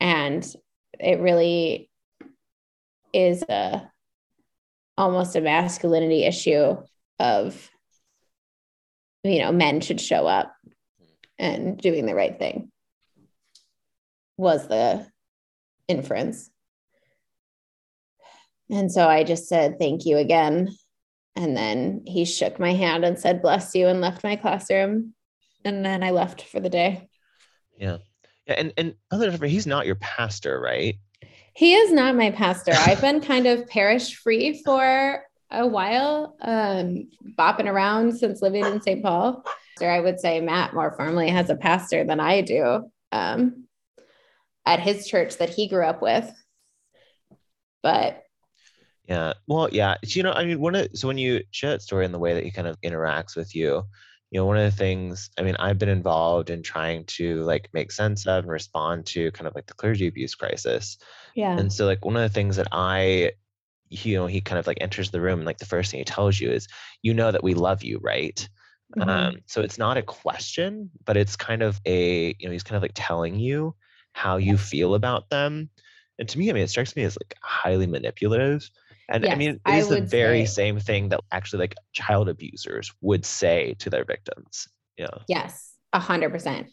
And 0.00 0.44
it 0.98 1.20
really 1.20 1.90
is 3.12 3.42
a 3.42 3.90
almost 4.96 5.34
a 5.36 5.40
masculinity 5.40 6.24
issue 6.24 6.76
of, 7.18 7.70
you 9.24 9.38
know, 9.38 9.52
men 9.52 9.80
should 9.80 10.00
show 10.00 10.26
up 10.26 10.54
and 11.38 11.78
doing 11.78 12.06
the 12.06 12.14
right 12.14 12.38
thing 12.38 12.70
was 14.36 14.68
the 14.68 15.06
inference. 15.88 16.50
And 18.70 18.90
so 18.90 19.06
I 19.08 19.24
just 19.24 19.48
said, 19.48 19.78
thank 19.78 20.06
you 20.06 20.16
again. 20.16 20.70
And 21.36 21.56
then 21.56 22.02
he 22.06 22.24
shook 22.24 22.58
my 22.58 22.72
hand 22.72 23.04
and 23.04 23.18
said, 23.18 23.42
bless 23.42 23.74
you, 23.74 23.86
and 23.88 24.00
left 24.00 24.24
my 24.24 24.36
classroom. 24.36 25.14
And 25.64 25.84
then 25.84 26.02
I 26.02 26.10
left 26.10 26.42
for 26.42 26.60
the 26.60 26.70
day. 26.70 27.09
Yeah, 27.80 27.96
yeah. 28.46 28.54
And 28.54 28.72
and 28.76 28.94
other 29.10 29.30
than 29.30 29.48
he's 29.48 29.66
not 29.66 29.86
your 29.86 29.96
pastor, 29.96 30.60
right? 30.60 30.96
He 31.54 31.74
is 31.74 31.92
not 31.92 32.14
my 32.14 32.30
pastor. 32.30 32.72
I've 32.74 33.00
been 33.02 33.20
kind 33.20 33.46
of 33.46 33.66
parish 33.66 34.14
free 34.14 34.62
for 34.62 35.24
a 35.50 35.66
while, 35.66 36.36
um, 36.42 37.08
bopping 37.36 37.66
around 37.66 38.16
since 38.16 38.40
living 38.40 38.64
in 38.64 38.80
St. 38.80 39.02
Paul. 39.02 39.44
So 39.78 39.86
I 39.86 39.98
would 39.98 40.20
say 40.20 40.40
Matt 40.40 40.74
more 40.74 40.92
formally 40.92 41.28
has 41.28 41.50
a 41.50 41.56
pastor 41.56 42.04
than 42.04 42.20
I 42.20 42.42
do 42.42 42.90
um, 43.12 43.64
at 44.66 44.78
his 44.78 45.08
church 45.08 45.38
that 45.38 45.50
he 45.50 45.68
grew 45.68 45.84
up 45.84 46.02
with. 46.02 46.30
But 47.82 48.22
Yeah. 49.08 49.32
Well, 49.48 49.70
yeah. 49.72 49.96
You 50.02 50.22
know, 50.22 50.32
I 50.32 50.44
mean, 50.44 50.60
one 50.60 50.74
of 50.74 50.88
so 50.94 51.08
when 51.08 51.18
you 51.18 51.42
share 51.50 51.70
that 51.70 51.82
story 51.82 52.04
and 52.04 52.14
the 52.14 52.18
way 52.18 52.34
that 52.34 52.44
he 52.44 52.50
kind 52.50 52.68
of 52.68 52.80
interacts 52.82 53.34
with 53.34 53.56
you, 53.56 53.84
you 54.30 54.38
know, 54.40 54.46
one 54.46 54.56
of 54.56 54.64
the 54.64 54.76
things, 54.76 55.30
I 55.38 55.42
mean, 55.42 55.56
I've 55.58 55.78
been 55.78 55.88
involved 55.88 56.50
in 56.50 56.62
trying 56.62 57.04
to 57.06 57.42
like 57.42 57.68
make 57.72 57.92
sense 57.92 58.26
of 58.26 58.44
and 58.44 58.52
respond 58.52 59.06
to 59.08 59.32
kind 59.32 59.48
of 59.48 59.54
like 59.54 59.66
the 59.66 59.74
clergy 59.74 60.06
abuse 60.06 60.34
crisis. 60.34 60.98
yeah, 61.34 61.56
And 61.56 61.72
so 61.72 61.86
like 61.86 62.04
one 62.04 62.16
of 62.16 62.22
the 62.22 62.28
things 62.34 62.56
that 62.56 62.68
I 62.72 63.32
you 63.90 64.14
know, 64.16 64.26
he 64.26 64.40
kind 64.40 64.58
of 64.58 64.66
like 64.66 64.78
enters 64.80 65.10
the 65.10 65.20
room 65.20 65.40
and 65.40 65.46
like 65.46 65.58
the 65.58 65.66
first 65.66 65.90
thing 65.90 65.98
he 65.98 66.04
tells 66.04 66.40
you 66.40 66.50
is, 66.50 66.68
you 67.02 67.12
know 67.14 67.32
that 67.32 67.42
we 67.42 67.54
love 67.54 67.82
you, 67.82 67.98
right? 68.02 68.48
Mhm. 68.96 69.06
Um, 69.06 69.40
so 69.46 69.62
it's 69.62 69.78
not 69.78 69.96
a 69.96 70.02
question, 70.02 70.90
but 71.04 71.16
it's 71.16 71.36
kind 71.36 71.62
of 71.62 71.80
a, 71.86 72.34
you 72.38 72.46
know, 72.46 72.52
he's 72.52 72.62
kind 72.62 72.76
of 72.76 72.82
like 72.82 72.92
telling 72.94 73.36
you 73.38 73.74
how 74.12 74.36
you 74.36 74.58
feel 74.58 74.94
about 74.94 75.30
them. 75.30 75.70
And 76.18 76.28
to 76.28 76.38
me, 76.38 76.50
I 76.50 76.52
mean, 76.52 76.62
it 76.64 76.68
strikes 76.70 76.94
me 76.96 77.02
as 77.04 77.16
like 77.20 77.34
highly 77.42 77.86
manipulative. 77.86 78.68
And 79.10 79.26
I 79.26 79.34
mean, 79.34 79.60
it 79.66 79.74
is 79.74 79.88
the 79.88 80.00
very 80.02 80.46
say- 80.46 80.52
same 80.52 80.78
thing 80.78 81.08
that 81.10 81.20
actually 81.32 81.60
like 81.60 81.74
child 81.92 82.28
abusers 82.28 82.92
would 83.00 83.24
say 83.24 83.74
to 83.80 83.90
their 83.90 84.04
victims. 84.04 84.68
Yeah. 84.96 85.08
yes, 85.28 85.74
a 85.92 85.98
hundred 85.98 86.30
percent. 86.30 86.68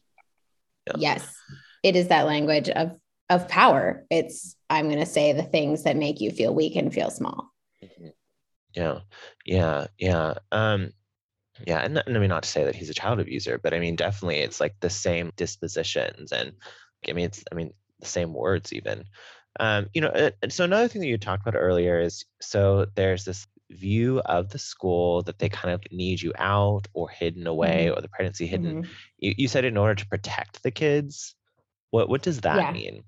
Yes, 0.98 1.34
it 1.84 1.96
is 1.96 2.10
that 2.10 2.26
language 2.26 2.70
of 2.70 2.98
of 3.30 3.48
power. 3.48 4.06
It's 4.10 4.56
I'm 4.70 4.88
going 4.88 5.00
to 5.00 5.06
say 5.06 5.34
the 5.34 5.44
things 5.44 5.84
that 5.84 5.98
make 5.98 6.22
you 6.22 6.32
feel 6.32 6.54
weak 6.54 6.76
and 6.76 6.94
feel 6.94 7.10
small. 7.10 7.52
Mhm. 7.84 8.12
Yeah, 8.74 9.00
yeah, 9.46 9.88
yeah. 9.98 10.36
Um, 10.52 10.92
yeah, 11.66 11.80
and, 11.80 11.98
and 12.06 12.16
I 12.16 12.20
mean 12.20 12.30
not 12.30 12.44
to 12.44 12.50
say 12.50 12.64
that 12.66 12.76
he's 12.76 12.90
a 12.90 12.94
child 12.94 13.20
abuser, 13.20 13.58
but 13.62 13.74
I 13.74 13.80
mean 13.80 13.96
definitely 13.96 14.38
it's 14.38 14.60
like 14.60 14.76
the 14.80 14.90
same 14.90 15.32
dispositions 15.36 16.32
and 16.32 16.54
I 17.08 17.14
mean 17.14 17.26
it's 17.26 17.44
I 17.52 17.56
mean 17.56 17.74
the 18.00 18.06
same 18.06 18.34
words 18.34 18.74
even. 18.74 19.06
Um, 19.60 19.88
you 19.94 20.02
know, 20.02 20.10
uh, 20.10 20.32
so 20.50 20.64
another 20.64 20.88
thing 20.88 21.02
that 21.02 21.08
you 21.08 21.18
talked 21.18 21.48
about 21.48 21.60
earlier 21.60 22.00
is 22.00 22.26
so 22.42 22.86
there's 22.96 23.26
this 23.26 23.48
view 23.72 24.20
of 24.26 24.50
the 24.50 24.60
school 24.60 25.24
that 25.24 25.40
they 25.40 25.50
kind 25.50 25.74
of 25.74 25.82
need 25.92 26.22
you 26.22 26.32
out 26.38 26.88
or 26.94 27.10
hidden 27.10 27.48
away 27.48 27.90
or 27.90 28.02
the 28.02 28.08
pregnancy 28.08 28.48
hidden. 28.48 28.76
Mhm. 28.76 28.84
You, 29.20 29.34
you 29.38 29.48
said 29.48 29.66
in 29.66 29.78
order 29.78 29.96
to 29.96 30.08
protect 30.08 30.64
the 30.64 30.72
kids. 30.72 31.36
What 31.92 32.10
what 32.10 32.22
does 32.22 32.42
that 32.42 32.58
Yeah. 32.58 32.72
mean? 32.72 33.04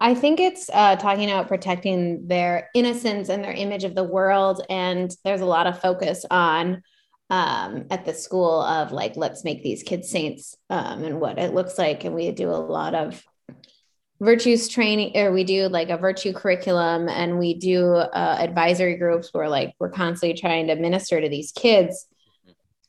I 0.00 0.14
think 0.14 0.38
it's 0.40 0.70
uh, 0.72 0.96
talking 0.96 1.30
about 1.30 1.48
protecting 1.48 2.28
their 2.28 2.70
innocence 2.74 3.28
and 3.28 3.42
their 3.42 3.52
image 3.52 3.84
of 3.84 3.94
the 3.94 4.04
world. 4.04 4.62
And 4.70 5.10
there's 5.24 5.40
a 5.40 5.46
lot 5.46 5.66
of 5.66 5.80
focus 5.80 6.24
on 6.30 6.82
um, 7.30 7.86
at 7.90 8.04
the 8.04 8.14
school 8.14 8.62
of 8.62 8.92
like, 8.92 9.16
let's 9.16 9.44
make 9.44 9.62
these 9.62 9.82
kids 9.82 10.08
saints 10.08 10.54
um, 10.70 11.02
and 11.04 11.20
what 11.20 11.38
it 11.38 11.52
looks 11.52 11.78
like. 11.78 12.04
And 12.04 12.14
we 12.14 12.30
do 12.30 12.48
a 12.50 12.52
lot 12.52 12.94
of 12.94 13.22
virtues 14.20 14.68
training, 14.68 15.16
or 15.16 15.32
we 15.32 15.44
do 15.44 15.68
like 15.68 15.90
a 15.90 15.96
virtue 15.96 16.32
curriculum, 16.32 17.08
and 17.08 17.38
we 17.38 17.54
do 17.54 17.94
uh, 17.94 18.36
advisory 18.40 18.96
groups 18.96 19.30
where 19.32 19.48
like 19.48 19.74
we're 19.78 19.90
constantly 19.90 20.38
trying 20.38 20.66
to 20.68 20.76
minister 20.76 21.20
to 21.20 21.28
these 21.28 21.52
kids 21.52 22.06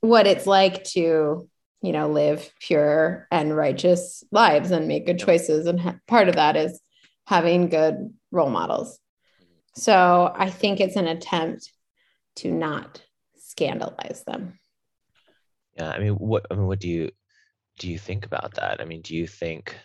what 0.02 0.28
it's 0.28 0.48
like 0.48 0.84
to 0.86 1.50
you 1.82 1.92
know 1.92 2.10
live 2.10 2.50
pure 2.60 3.28
and 3.32 3.56
righteous 3.56 4.24
lives 4.32 4.72
and 4.72 4.88
make 4.88 5.06
good 5.06 5.20
choices. 5.20 5.66
And 5.66 5.80
ha- 5.80 5.96
part 6.08 6.30
of 6.30 6.36
that 6.36 6.56
is 6.56 6.80
having 7.28 7.70
good 7.70 8.14
role 8.32 8.50
models. 8.50 9.00
So 9.76 10.34
i 10.36 10.50
think 10.50 10.80
it's 10.80 10.96
an 10.96 11.08
attempt 11.08 11.72
to 12.38 12.52
not 12.52 13.02
scandalize 13.38 14.24
them. 14.26 14.60
Yeah, 15.78 15.90
I 15.90 16.00
mean, 16.00 16.14
what 16.14 16.46
I 16.50 16.56
mean, 16.56 16.68
what 16.68 16.80
do 16.80 16.90
you 16.90 17.12
do 17.78 17.90
you 17.90 17.98
think 17.98 18.26
about 18.26 18.56
that? 18.56 18.82
I 18.82 18.86
mean, 18.86 19.02
do 19.02 19.16
you 19.16 19.28
think 19.28 19.76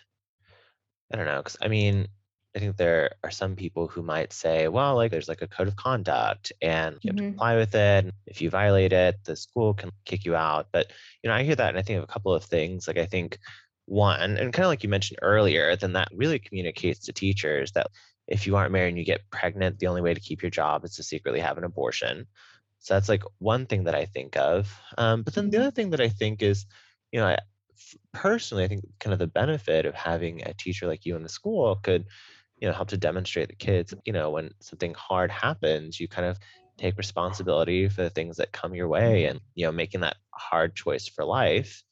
I 1.13 1.17
don't 1.17 1.25
know, 1.25 1.37
because 1.37 1.57
I 1.61 1.67
mean, 1.67 2.07
I 2.55 2.59
think 2.59 2.77
there 2.77 3.15
are 3.23 3.31
some 3.31 3.55
people 3.55 3.87
who 3.87 4.01
might 4.01 4.31
say, 4.33 4.67
well, 4.67 4.95
like 4.95 5.11
there's 5.11 5.27
like 5.27 5.41
a 5.41 5.47
code 5.47 5.67
of 5.67 5.75
conduct 5.75 6.53
and 6.61 6.95
you 7.03 7.09
have 7.09 7.17
to 7.17 7.23
Mhm. 7.23 7.35
comply 7.35 7.55
with 7.57 7.75
it. 7.75 8.13
If 8.25 8.41
you 8.41 8.49
violate 8.49 8.93
it, 8.93 9.23
the 9.25 9.35
school 9.35 9.73
can 9.73 9.91
kick 10.05 10.25
you 10.25 10.35
out. 10.35 10.67
But 10.71 10.91
you 11.21 11.29
know, 11.29 11.35
I 11.35 11.43
hear 11.43 11.55
that 11.55 11.69
and 11.69 11.77
I 11.77 11.81
think 11.81 11.97
of 11.97 12.03
a 12.03 12.07
couple 12.07 12.33
of 12.33 12.43
things. 12.45 12.87
Like 12.87 12.97
I 12.97 13.05
think 13.05 13.39
one, 13.85 14.37
and 14.37 14.53
kind 14.53 14.65
of 14.65 14.69
like 14.69 14.83
you 14.83 14.89
mentioned 14.89 15.19
earlier, 15.21 15.75
then 15.75 15.93
that 15.93 16.07
really 16.13 16.39
communicates 16.39 17.05
to 17.05 17.13
teachers 17.13 17.73
that 17.73 17.87
if 18.27 18.47
you 18.47 18.55
aren't 18.55 18.71
married 18.71 18.89
and 18.89 18.97
you 18.97 19.05
get 19.05 19.29
pregnant, 19.29 19.79
the 19.79 19.87
only 19.87 20.01
way 20.01 20.13
to 20.13 20.19
keep 20.19 20.41
your 20.41 20.49
job 20.49 20.83
is 20.85 20.95
to 20.95 21.03
secretly 21.03 21.39
have 21.41 21.57
an 21.57 21.63
abortion. 21.65 22.25
So 22.79 22.93
that's 22.93 23.09
like 23.09 23.23
one 23.39 23.65
thing 23.65 23.83
that 23.85 23.95
I 23.95 24.05
think 24.05 24.37
of. 24.37 24.79
Um, 24.97 25.23
but 25.23 25.33
then 25.35 25.49
the 25.49 25.57
Mhm. 25.57 25.59
other 25.59 25.71
thing 25.71 25.91
that 25.91 26.01
I 26.01 26.09
think 26.09 26.41
is, 26.41 26.65
you 27.11 27.19
know, 27.19 27.27
I, 27.27 27.39
personally, 28.13 28.63
I 28.63 28.67
think 28.67 28.85
kind 28.99 29.13
of 29.13 29.19
the 29.19 29.27
benefit 29.27 29.85
of 29.85 29.95
having 29.95 30.41
a 30.45 30.53
teacher 30.53 30.87
like 30.87 31.05
you 31.05 31.15
in 31.15 31.23
the 31.23 31.29
school 31.29 31.77
could, 31.77 32.05
you 32.57 32.67
know, 32.67 32.73
help 32.73 32.89
to 32.89 32.97
demonstrate 32.97 33.49
the 33.49 33.55
kids, 33.55 33.93
you 34.05 34.13
know, 34.13 34.31
when 34.31 34.51
something 34.61 34.93
hard 34.95 35.31
happens, 35.31 35.99
you 35.99 36.07
kind 36.07 36.27
of 36.27 36.37
take 36.77 36.97
responsibility 36.97 37.87
for 37.89 38.03
the 38.03 38.09
things 38.09 38.37
that 38.37 38.51
come 38.51 38.75
your 38.75 38.87
way 38.87 39.25
and, 39.25 39.39
you 39.55 39.65
know, 39.65 39.71
making 39.71 40.01
that 40.01 40.17
hard 40.31 40.75
choice 40.75 41.07
for 41.07 41.25
life. 41.25 41.83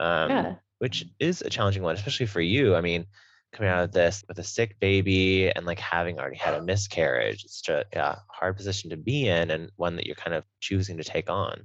Um, 0.00 0.46
yeah 0.46 0.56
which 0.78 1.06
is 1.20 1.40
a 1.42 1.50
challenging 1.50 1.82
one, 1.82 1.94
especially 1.94 2.26
for 2.26 2.40
you. 2.40 2.74
I 2.74 2.80
mean, 2.80 3.06
coming 3.52 3.70
out 3.70 3.84
of 3.84 3.92
this 3.92 4.24
with 4.28 4.38
a 4.38 4.44
sick 4.44 4.78
baby 4.80 5.50
and 5.50 5.64
like 5.64 5.78
having 5.78 6.18
already 6.18 6.36
had 6.36 6.54
a 6.54 6.62
miscarriage, 6.62 7.44
it's 7.44 7.60
just 7.62 7.68
a 7.70 7.86
yeah, 7.94 8.16
hard 8.28 8.56
position 8.56 8.90
to 8.90 8.96
be 8.96 9.28
in 9.28 9.50
and 9.50 9.70
one 9.76 9.96
that 9.96 10.06
you're 10.06 10.16
kind 10.16 10.34
of 10.36 10.44
choosing 10.60 10.96
to 10.98 11.04
take 11.04 11.30
on. 11.30 11.64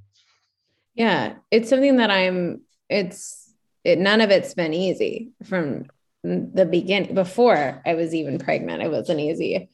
yeah 0.95 1.35
it's 1.51 1.69
something 1.69 1.97
that 1.97 2.11
i'm 2.11 2.61
it's 2.89 3.48
it 3.83 3.99
none 3.99 4.21
of 4.21 4.29
it's 4.29 4.53
been 4.53 4.73
easy 4.73 5.31
from 5.43 5.85
the 6.23 6.65
beginning. 6.65 7.15
Before 7.15 7.81
i 7.85 7.93
was 7.93 8.13
even 8.13 8.39
pregnant 8.39 8.83
it 8.83 8.91
wasn't 8.91 9.19
easy 9.19 9.69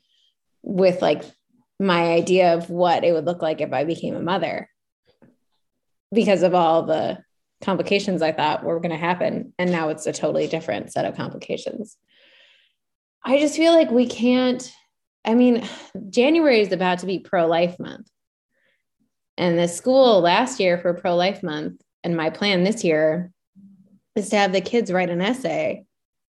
with 0.62 1.02
like 1.02 1.24
my 1.80 2.14
idea 2.14 2.54
of 2.54 2.70
what 2.70 3.04
it 3.04 3.12
would 3.12 3.26
look 3.26 3.42
like 3.42 3.62
if 3.62 3.74
i 3.74 3.84
became 3.84 4.16
a 4.16 4.22
mother 4.22 4.70
because 6.14 6.44
of 6.44 6.54
all 6.54 6.84
the 6.84 7.18
complications 7.62 8.22
i 8.22 8.32
thought 8.32 8.64
were 8.64 8.80
going 8.80 8.92
to 8.92 8.98
happen. 8.98 9.54
And 9.58 9.72
now 9.72 9.90
it's 9.90 10.06
a 10.06 10.14
totally 10.14 10.48
different 10.48 10.92
set 10.92 11.06
of 11.06 11.16
complications. 11.16 11.98
I 13.24 13.40
just 13.40 13.56
feel 13.56 13.74
like 13.74 13.92
we 13.92 14.08
can't 14.08 14.72
i 15.26 15.34
mean 15.34 15.68
january 16.10 16.62
is 16.62 16.72
about 16.72 17.00
to 17.00 17.08
be 17.08 17.20
pro-life 17.20 17.80
month. 17.80 18.08
And 19.38 19.58
the 19.58 19.68
school 19.68 20.22
last 20.22 20.60
year 20.60 20.78
for 20.78 20.94
pro 20.94 21.16
life 21.16 21.44
month, 21.44 21.82
and 22.04 22.16
my 22.16 22.30
plan 22.30 22.64
this 22.64 22.84
year 22.84 23.32
is 24.16 24.30
to 24.30 24.38
have 24.38 24.52
the 24.52 24.62
kids 24.62 24.92
write 24.92 25.10
an 25.10 25.22
essay 25.22 25.86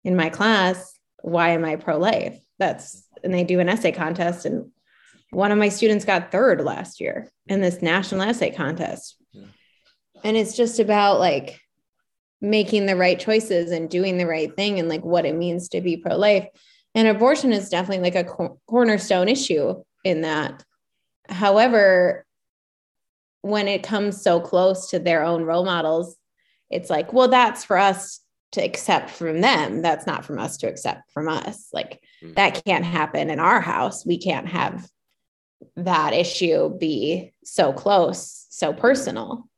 in 0.03 0.15
my 0.15 0.29
class. 0.29 0.97
Why 1.21 1.49
am 1.49 1.65
I 1.65 1.75
pro 1.75 1.97
life? 1.97 2.39
That's, 2.59 3.07
and 3.23 3.33
they 3.33 3.43
do 3.43 3.59
an 3.59 3.69
essay 3.69 3.91
contest. 3.91 4.45
And 4.45 4.71
one 5.31 5.51
of 5.51 5.57
my 5.57 5.69
students 5.69 6.05
got 6.05 6.31
third 6.31 6.61
last 6.61 6.99
year 6.99 7.29
in 7.47 7.61
this 7.61 7.81
national 7.81 8.21
essay 8.21 8.51
contest. 8.51 9.17
Yeah. 9.31 9.45
And 10.23 10.37
it's 10.37 10.55
just 10.55 10.79
about 10.79 11.19
like 11.19 11.59
making 12.41 12.85
the 12.85 12.95
right 12.95 13.19
choices 13.19 13.71
and 13.71 13.89
doing 13.89 14.17
the 14.17 14.27
right 14.27 14.53
thing 14.55 14.79
and 14.79 14.89
like 14.89 15.03
what 15.03 15.25
it 15.25 15.35
means 15.35 15.69
to 15.69 15.81
be 15.81 15.97
pro 15.97 16.15
life. 16.15 16.47
And 16.95 17.07
abortion 17.07 17.53
is 17.53 17.69
definitely 17.69 18.03
like 18.03 18.15
a 18.15 18.29
cor- 18.29 18.57
cornerstone 18.67 19.27
issue 19.27 19.81
in 20.03 20.21
that. 20.21 20.63
However, 21.27 22.25
when 23.41 23.67
it 23.67 23.83
comes 23.83 24.21
so 24.21 24.39
close 24.39 24.89
to 24.91 24.99
their 24.99 25.23
own 25.23 25.43
role 25.43 25.65
models, 25.65 26.15
it's 26.73 26.89
like, 26.89 27.13
well, 27.13 27.27
that's 27.27 27.63
for 27.63 27.77
us 27.77 28.19
to 28.53 28.61
accept 28.61 29.09
from 29.09 29.41
them. 29.41 29.81
That's 29.81 30.05
not 30.05 30.25
from 30.25 30.39
us 30.39 30.57
to 30.57 30.67
accept 30.67 31.11
from 31.11 31.27
us. 31.27 31.69
Like 31.73 32.01
Mm. 32.23 32.35
that 32.35 32.63
can't 32.65 32.85
happen 32.85 33.29
in 33.29 33.39
our 33.39 33.59
house. 33.61 34.05
We 34.05 34.17
can't 34.17 34.47
have 34.47 34.87
that 35.75 36.13
issue 36.13 36.69
be 36.77 37.33
so 37.43 37.73
close, 37.73 38.45
so 38.49 38.73
personal. 38.73 39.49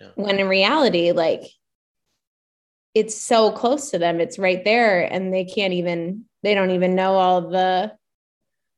Yeah. 0.00 0.08
When 0.16 0.38
in 0.38 0.48
reality, 0.48 1.12
like 1.12 1.42
it's 2.94 3.16
so 3.16 3.52
close 3.52 3.90
to 3.90 3.98
them, 3.98 4.20
it's 4.20 4.38
right 4.38 4.64
there, 4.64 5.00
and 5.00 5.32
they 5.32 5.44
can't 5.44 5.74
even, 5.74 6.24
they 6.42 6.54
don't 6.54 6.72
even 6.72 6.94
know 6.94 7.14
all 7.14 7.48
the 7.50 7.92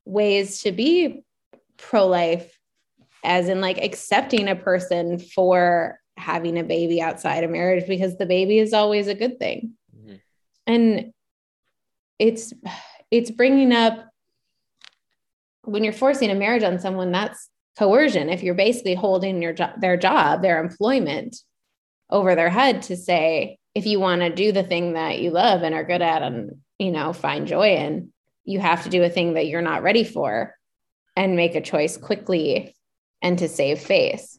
ways 0.05 0.63
to 0.63 0.73
be 0.73 1.25
pro 1.79 2.07
life 2.07 2.59
as 3.25 3.49
in 3.49 3.61
like 3.61 3.79
accepting 3.79 4.49
a 4.49 4.57
person 4.57 5.19
for 5.19 5.99
having 6.17 6.59
a 6.59 6.65
baby 6.65 7.01
outside 7.01 7.45
of 7.45 7.51
marriage 7.51 7.87
because 7.87 8.17
the 8.19 8.27
baby 8.27 8.59
is 8.59 8.73
always 8.73 9.09
a 9.09 9.15
good 9.15 9.39
thing. 9.39 9.73
Mhm. 9.97 10.21
and 10.67 11.13
it's 12.19 12.53
it's 13.11 13.31
bringing 13.31 13.73
up 13.73 14.07
when 15.65 15.85
you're 15.85 15.93
forcing 15.93 16.31
a 16.31 16.35
marriage 16.35 16.63
on 16.63 16.79
someone 16.79 17.13
that's 17.13 17.49
coercion. 17.79 18.29
If 18.29 18.43
you're 18.43 18.55
basically 18.55 18.95
holding 18.95 19.41
your 19.43 19.53
job 19.53 19.81
their 19.81 19.97
job 19.97 20.43
their 20.43 20.61
employment 20.63 21.37
over 22.11 22.35
their 22.35 22.51
head 22.51 22.83
to 22.83 22.97
say 22.97 23.59
if 23.75 23.87
you 23.87 23.99
want 24.01 24.21
to 24.21 24.29
do 24.35 24.53
the 24.53 24.63
thing 24.63 24.93
that 24.95 25.19
you 25.21 25.31
love 25.31 25.63
and 25.63 25.75
are 25.75 25.85
good 25.85 26.03
at 26.03 26.23
and 26.23 26.61
you 26.79 26.91
know 26.91 27.13
find 27.13 27.47
joy 27.47 27.77
in 27.77 28.13
you 28.45 28.59
have 28.61 28.83
to 28.85 28.91
do 28.91 29.03
a 29.03 29.09
thing 29.09 29.35
that 29.35 29.47
you're 29.47 29.63
not 29.63 29.83
ready 29.83 30.05
for 30.05 30.55
and 31.17 31.37
make 31.37 31.55
a 31.55 31.61
choice 31.61 31.97
quickly 31.97 32.75
and 33.23 33.39
to 33.39 33.49
save 33.49 33.79
face 33.81 34.39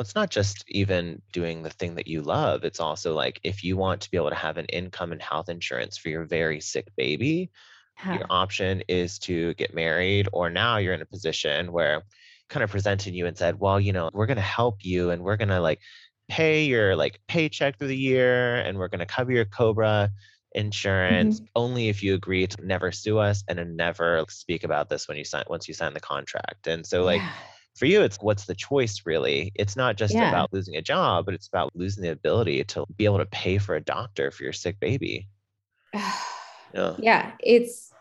Well, 0.00 0.06
it's 0.06 0.14
not 0.14 0.30
just 0.30 0.64
even 0.66 1.20
doing 1.30 1.62
the 1.62 1.68
thing 1.68 1.96
that 1.96 2.06
you 2.06 2.22
love. 2.22 2.64
It's 2.64 2.80
also 2.80 3.12
like 3.14 3.38
if 3.44 3.62
you 3.62 3.76
want 3.76 4.00
to 4.00 4.10
be 4.10 4.16
able 4.16 4.30
to 4.30 4.34
have 4.34 4.56
an 4.56 4.64
income 4.64 5.12
and 5.12 5.20
health 5.20 5.50
insurance 5.50 5.98
for 5.98 6.08
your 6.08 6.24
very 6.24 6.62
sick 6.62 6.88
baby, 6.96 7.50
your 8.14 8.24
option 8.30 8.82
is 8.88 9.18
to 9.18 9.52
get 9.56 9.74
married, 9.74 10.26
or 10.32 10.48
now 10.48 10.78
you're 10.78 10.94
in 10.94 11.02
a 11.02 11.04
position 11.04 11.70
where 11.70 12.00
kind 12.48 12.64
of 12.64 12.70
presented 12.70 13.12
you 13.12 13.26
and 13.26 13.36
said, 13.36 13.60
well, 13.60 13.78
you 13.78 13.92
know, 13.92 14.08
we're 14.14 14.24
going 14.24 14.38
to 14.38 14.42
help 14.42 14.86
you 14.86 15.10
and 15.10 15.22
we're 15.22 15.36
going 15.36 15.50
to 15.50 15.60
like 15.60 15.80
pay 16.30 16.64
your 16.64 16.96
like 16.96 17.20
paycheck 17.28 17.78
through 17.78 17.88
the 17.88 17.94
year 17.94 18.56
and 18.56 18.78
we're 18.78 18.88
going 18.88 19.00
to 19.00 19.04
cover 19.04 19.32
your 19.32 19.44
COBRA 19.44 20.08
insurance 20.52 21.40
mm-hmm. 21.40 21.46
only 21.54 21.90
if 21.90 22.02
you 22.02 22.14
agree 22.14 22.46
to 22.46 22.64
never 22.64 22.90
sue 22.90 23.18
us 23.18 23.44
and 23.48 23.76
never 23.76 24.24
speak 24.30 24.64
about 24.64 24.88
this 24.88 25.08
when 25.08 25.18
you 25.18 25.24
sign 25.24 25.44
once 25.50 25.68
you 25.68 25.74
sign 25.74 25.92
the 25.92 26.00
contract. 26.00 26.68
And 26.68 26.86
so 26.86 27.04
like 27.04 27.20
Yeah. 27.20 27.30
For 27.76 27.86
you 27.86 28.02
it's 28.02 28.18
what's 28.20 28.46
the 28.46 28.54
choice 28.54 29.02
really? 29.06 29.52
It's 29.54 29.76
not 29.76 29.96
just 29.96 30.14
Yeah. 30.14 30.28
about 30.28 30.52
losing 30.52 30.76
a 30.76 30.82
job 30.82 31.24
but 31.24 31.34
it's 31.34 31.48
about 31.48 31.74
losing 31.74 32.02
the 32.02 32.10
ability 32.12 32.62
to 32.64 32.84
be 32.96 33.04
able 33.04 33.18
to 33.18 33.26
pay 33.26 33.58
for 33.58 33.74
a 33.76 33.80
doctor 33.80 34.30
for 34.30 34.42
your 34.44 34.52
sick 34.52 34.78
baby. 34.80 35.28
Yeah. 36.74 36.94
Yeah 36.98 37.32
it's 37.40 37.92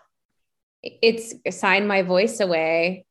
it's 0.83 1.33
sign 1.59 1.87
my 1.87 2.03
voice 2.03 2.39
away 2.39 3.05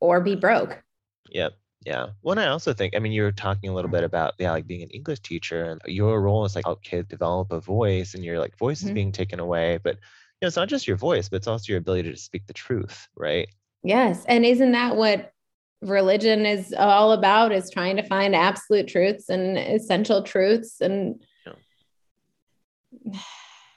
or 0.00 0.20
be 0.20 0.34
broke. 0.34 0.82
Yep 1.30 1.52
yeah. 1.86 2.06
Well 2.22 2.32
and 2.32 2.40
i 2.40 2.46
also 2.48 2.72
think 2.72 2.96
i 2.96 2.98
mean 2.98 3.12
you 3.12 3.22
were 3.22 3.30
talking 3.32 3.68
a 3.70 3.74
little 3.74 3.90
bit 3.90 4.04
about 4.04 4.34
yeah 4.38 4.50
like 4.52 4.66
being 4.66 4.82
an 4.82 4.90
english 4.90 5.20
teacher 5.20 5.64
and 5.70 5.80
your 5.86 6.20
role 6.22 6.44
is 6.46 6.56
like 6.56 6.64
help 6.64 6.82
kids 6.82 7.08
develop 7.08 7.52
a 7.52 7.60
voice 7.60 8.14
and 8.14 8.24
your 8.24 8.38
like 8.38 8.56
voice 8.58 8.82
is 8.82 8.90
Mhm. 8.90 8.94
being 8.94 9.12
taken 9.12 9.38
away 9.38 9.78
but 9.84 9.96
you 9.96 10.00
know 10.42 10.46
it's 10.48 10.56
not 10.56 10.68
just 10.68 10.88
your 10.88 10.96
voice 10.96 11.28
but 11.28 11.36
it's 11.36 11.46
also 11.46 11.70
your 11.70 11.78
ability 11.78 12.10
to 12.10 12.16
speak 12.16 12.46
the 12.46 12.52
truth 12.54 13.06
right? 13.16 13.48
Yes 13.82 14.24
and 14.26 14.44
isn't 14.46 14.72
that 14.72 14.96
what 14.96 15.33
religion 15.82 16.46
is 16.46 16.74
all 16.76 17.12
about 17.12 17.52
is 17.52 17.70
trying 17.70 17.96
to 17.96 18.02
find 18.02 18.34
absolute 18.34 18.88
truths 18.88 19.28
and 19.28 19.58
essential 19.58 20.22
truths 20.22 20.80
and 20.80 21.22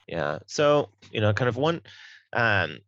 Yeah. 0.06 0.38
So, 0.46 0.88
you 1.12 1.20
know, 1.20 1.32
kind 1.32 1.48
of 1.48 1.56
one, 1.56 1.82
um, 2.32 2.78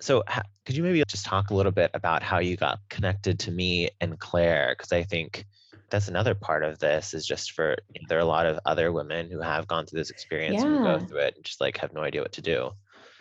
so 0.00 0.22
could 0.66 0.76
you 0.76 0.82
maybe 0.82 1.02
just 1.08 1.24
talk 1.24 1.50
a 1.50 1.54
little 1.54 1.72
bit 1.72 1.90
about 1.94 2.22
how 2.22 2.38
you 2.38 2.56
got 2.56 2.80
connected 2.88 3.38
to 3.40 3.50
me 3.50 3.90
and 4.00 4.18
Clare? 4.18 4.74
Because 4.76 4.92
I 4.92 5.02
think 5.02 5.44
that's 5.90 6.08
another 6.08 6.34
part 6.34 6.64
of 6.64 6.78
this 6.78 7.14
is 7.14 7.26
just 7.26 7.52
for 7.52 7.76
you 7.94 8.00
know, 8.00 8.06
there 8.08 8.18
are 8.18 8.22
a 8.22 8.24
lot 8.24 8.46
of 8.46 8.58
other 8.64 8.92
women 8.92 9.30
who 9.30 9.40
have 9.40 9.68
gone 9.68 9.86
through 9.86 10.00
this 10.00 10.10
experience 10.10 10.62
and 10.62 10.76
who 10.76 10.82
go 10.82 10.98
through 10.98 11.18
it 11.18 11.34
and 11.36 11.44
just 11.44 11.60
like 11.60 11.76
have 11.76 11.92
no 11.92 12.02
idea 12.02 12.22
what 12.22 12.32
to 12.32 12.42
do. 12.42 12.70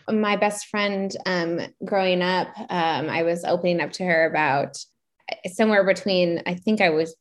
My 0.10 0.36
best 0.36 0.68
friend 0.68 1.16
um, 1.26 1.60
growing 1.86 2.22
up, 2.22 2.48
um, 2.70 3.10
I 3.10 3.24
was 3.24 3.44
opening 3.44 3.82
up 3.82 3.92
to 3.94 4.04
her 4.04 4.26
about 4.26 4.78
uh, 5.32 5.50
somewhere 5.50 5.84
between, 5.84 6.42
I 6.46 6.56
think 6.56 6.82
I 6.82 6.90
was 6.90 7.16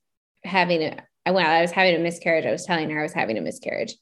having 0.44 0.82
a, 0.82 0.96
well, 1.26 1.38
I 1.38 1.60
was 1.60 1.70
having 1.70 1.94
a 1.94 1.98
miscarriage. 1.98 2.46
I 2.46 2.52
was 2.52 2.64
telling 2.64 2.90
her 2.90 3.00
I 3.00 3.02
was 3.02 3.12
having 3.12 3.38
a 3.38 3.42
miscarriage. 3.42 3.94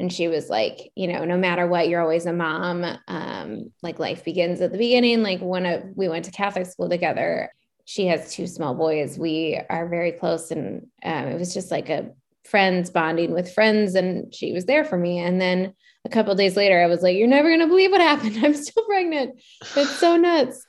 And 0.00 0.12
she 0.12 0.26
was 0.26 0.50
like, 0.50 0.90
you 0.96 1.06
know, 1.06 1.24
no 1.24 1.38
matter 1.38 1.66
what, 1.66 1.88
you're 1.88 2.00
always 2.00 2.26
a 2.26 2.32
mom. 2.32 2.84
Um, 3.06 3.72
like 3.82 4.00
life 4.00 4.24
begins 4.24 4.60
at 4.60 4.72
the 4.72 4.78
beginning. 4.78 5.22
Like 5.22 5.40
when 5.40 5.92
we 5.94 6.08
went 6.08 6.24
to 6.24 6.32
Catholic 6.32 6.66
school 6.66 6.88
together, 6.88 7.52
she 7.84 8.06
has 8.06 8.32
two 8.32 8.46
small 8.46 8.74
boys. 8.74 9.18
We 9.18 9.60
are 9.70 9.88
very 9.88 10.12
close. 10.12 10.50
And 10.50 10.86
um, 11.04 11.28
it 11.28 11.38
was 11.38 11.54
just 11.54 11.70
like 11.70 11.90
a 11.90 12.10
friends 12.44 12.90
bonding 12.90 13.32
with 13.32 13.52
friends. 13.52 13.94
And 13.94 14.34
she 14.34 14.52
was 14.52 14.64
there 14.66 14.84
for 14.84 14.96
me. 14.96 15.18
And 15.18 15.40
then 15.40 15.74
a 16.04 16.08
couple 16.08 16.34
days 16.34 16.56
later, 16.56 16.82
I 16.82 16.86
was 16.86 17.02
like, 17.02 17.16
You're 17.16 17.28
never 17.28 17.48
going 17.48 17.60
to 17.60 17.66
believe 17.66 17.90
what 17.90 18.00
happened. 18.00 18.38
I'm 18.42 18.54
still 18.54 18.84
pregnant. 18.84 19.40
It's 19.76 19.98
so 19.98 20.16
nuts. 20.16 20.64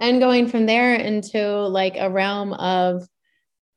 And 0.00 0.20
going 0.20 0.48
from 0.48 0.66
there 0.66 0.94
into 0.94 1.42
like 1.66 1.96
a 1.98 2.10
realm 2.10 2.52
of, 2.52 3.06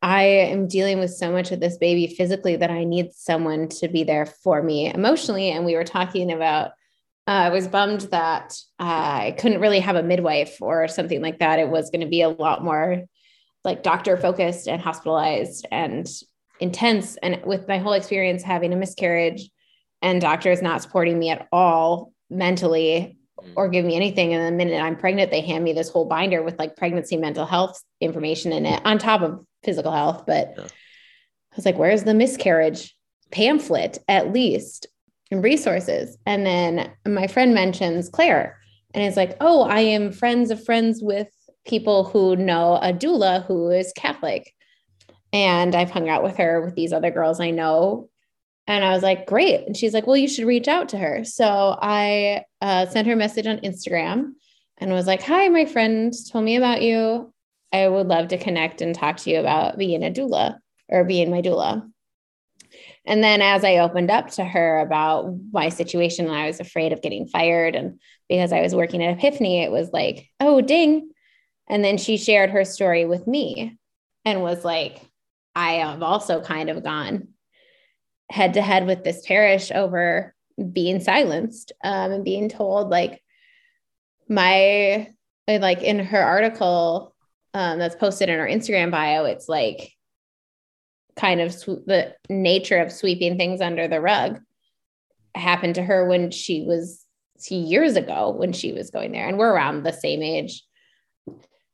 I 0.04 0.24
am 0.24 0.68
dealing 0.68 1.00
with 1.00 1.12
so 1.12 1.32
much 1.32 1.52
of 1.52 1.60
this 1.60 1.78
baby 1.78 2.08
physically 2.08 2.56
that 2.56 2.72
I 2.72 2.84
need 2.86 3.14
someone 3.14 3.70
to 3.70 3.88
be 3.88 4.04
there 4.04 4.26
for 4.26 4.62
me 4.62 4.92
emotionally. 4.92 5.52
And 5.52 5.66
we 5.66 5.76
were 5.76 5.84
talking 5.84 6.32
about, 6.32 6.70
uh, 7.28 7.32
I 7.32 7.50
was 7.50 7.68
bummed 7.68 8.02
that 8.12 8.56
uh, 8.80 8.84
I 8.84 9.36
couldn't 9.38 9.62
really 9.62 9.80
have 9.80 9.96
a 9.96 10.04
midwife 10.04 10.58
or 10.60 10.88
something 10.88 11.22
like 11.22 11.40
that. 11.40 11.60
It 11.60 11.70
was 11.70 11.92
going 11.92 12.02
to 12.02 12.08
be 12.08 12.22
a 12.22 12.30
lot 12.30 12.64
more 12.64 13.04
like 13.64 13.84
doctor 13.84 14.18
focused 14.18 14.68
and 14.68 14.82
hospitalized 14.82 15.68
and 15.72 16.08
intense. 16.62 17.18
And 17.18 17.42
with 17.46 17.68
my 17.68 17.80
whole 17.80 17.94
experience 17.94 18.44
having 18.44 18.72
a 18.72 18.78
miscarriage, 18.78 19.50
and 20.02 20.22
doctors 20.22 20.62
not 20.62 20.82
supporting 20.82 21.20
me 21.20 21.30
at 21.30 21.48
all 21.52 22.14
mentally 22.30 23.18
mm. 23.40 23.54
or 23.56 23.70
give 23.70 23.86
me 23.86 23.96
anything. 23.96 24.34
And 24.34 24.46
the 24.46 24.58
minute 24.58 24.82
I'm 24.82 24.96
pregnant, 24.96 25.32
they 25.32 25.42
hand 25.42 25.64
me 25.64 25.74
this 25.74 25.90
whole 25.90 26.06
binder 26.06 26.42
with 26.42 26.58
like 26.58 26.76
pregnancy 26.76 27.18
mental 27.18 27.46
health 27.46 27.82
information 28.00 28.52
in 28.52 28.66
it 28.66 28.82
on 28.86 28.98
top 28.98 29.22
of 29.22 29.46
physical 29.64 29.92
health. 29.92 30.24
But 30.26 30.54
Yeah. 30.58 30.64
I 30.64 31.56
was 31.56 31.66
like, 31.66 31.78
where's 31.78 32.04
the 32.04 32.14
miscarriage 32.14 32.96
pamphlet 33.32 34.00
at 34.08 34.32
least 34.32 34.88
and 35.30 35.44
resources? 35.44 36.18
And 36.26 36.46
then 36.46 36.92
my 37.06 37.28
friend 37.28 37.54
mentions 37.54 38.10
Clare 38.10 38.58
and 38.94 39.04
it's 39.04 39.18
like, 39.18 39.38
oh, 39.42 39.64
I 39.64 39.82
am 39.82 40.12
friends 40.12 40.50
of 40.52 40.64
friends 40.64 41.02
with 41.02 41.28
people 41.66 42.06
who 42.06 42.36
know 42.36 42.80
a 42.82 42.92
doula 42.92 43.46
who 43.46 43.70
is 43.70 43.94
Catholic. 43.96 44.54
And 45.34 45.76
I've 45.76 45.92
hung 45.92 46.10
out 46.10 46.24
with 46.24 46.38
her 46.38 46.62
with 46.62 46.76
these 46.76 46.94
other 46.94 47.12
girls 47.12 47.40
I 47.40 47.52
know 47.52 48.10
and 48.68 48.86
I 48.86 48.92
was 48.92 49.04
like, 49.04 49.26
great. 49.26 49.66
And 49.66 49.76
she's 49.76 49.94
like, 49.94 50.08
well, 50.08 50.16
you 50.16 50.28
should 50.28 50.46
reach 50.48 50.68
out 50.68 50.90
to 50.90 50.98
her. 50.98 51.24
So 51.24 51.78
I 51.82 52.46
uh, 52.62 52.86
sent 52.86 53.08
her 53.08 53.14
a 53.14 53.18
message 53.18 53.48
on 53.48 53.58
Instagram 53.58 54.34
and 54.78 54.94
was 54.94 55.08
like, 55.08 55.22
hi, 55.22 55.50
my 55.50 55.66
friend 55.66 56.14
told 56.32 56.46
me 56.46 56.56
about 56.56 56.82
you. 56.82 57.34
I 57.74 57.88
would 57.88 58.08
love 58.08 58.30
to 58.30 58.38
connect 58.38 58.82
and 58.82 58.94
talk 58.94 59.18
to 59.18 59.30
you 59.30 59.40
about 59.40 59.78
being 59.78 60.04
a 60.04 60.12
doula 60.12 60.58
or 60.90 61.04
being 61.04 61.32
my 61.32 61.42
doula. 61.42 61.90
And 63.06 63.24
then 63.24 63.42
as 63.42 63.64
I 63.64 63.78
opened 63.78 64.12
up 64.12 64.30
to 64.32 64.46
her 64.46 64.80
about 64.80 65.34
my 65.52 65.70
situation, 65.70 66.28
and 66.28 66.36
I 66.36 66.46
was 66.46 66.60
afraid 66.60 66.94
of 66.94 67.02
getting 67.02 67.28
fired. 67.28 67.76
And 67.76 68.00
because 68.30 68.54
I 68.54 68.62
was 68.62 68.76
working 68.76 69.04
at 69.04 69.18
Epiphany, 69.18 69.64
it 69.64 69.72
was 69.72 69.90
like, 69.92 70.30
oh, 70.40 70.62
ding. 70.62 71.10
And 71.68 71.84
then 71.84 71.98
she 71.98 72.18
shared 72.18 72.52
her 72.52 72.64
story 72.64 73.06
with 73.06 73.26
me 73.28 73.78
and 74.24 74.42
was 74.42 74.64
like, 74.64 75.02
I 75.56 75.74
have 75.74 76.02
also 76.02 76.42
kind 76.42 76.70
of 76.70 76.84
gone 76.84 77.30
head 78.30 78.54
to 78.54 78.62
head 78.62 78.86
with 78.88 79.04
this 79.04 79.26
parish 79.26 79.72
over 79.72 80.34
being 80.72 81.00
silenced 81.00 81.72
um, 81.84 82.12
and 82.12 82.24
being 82.24 82.50
told 82.50 82.90
like 82.90 83.22
my 84.30 85.10
like 85.48 85.82
in 85.82 86.00
her 86.00 86.22
article 86.22 87.14
um, 87.54 87.80
that's 87.80 87.96
posted 87.96 88.30
in 88.30 88.40
her 88.40 88.48
Instagram 88.48 88.92
bio, 88.92 89.26
it's 89.26 89.50
like 89.50 89.92
kind 91.18 91.42
of 91.42 91.54
sw- 91.54 91.86
the 91.86 92.16
nature 92.30 92.78
of 92.78 92.92
sweeping 92.92 93.38
things 93.38 93.60
under 93.60 93.88
the 93.88 94.00
rug 94.00 94.40
happened 95.36 95.76
to 95.76 95.84
her 95.84 96.08
when 96.08 96.32
she 96.32 96.64
was 96.66 97.06
years 97.50 97.96
ago 97.96 98.30
when 98.30 98.54
she 98.54 98.72
was 98.72 98.92
going 98.92 99.12
there, 99.12 99.28
and 99.28 99.38
we're 99.38 99.52
around 99.52 99.84
the 99.84 99.92
same 99.92 100.22
age. 100.22 100.64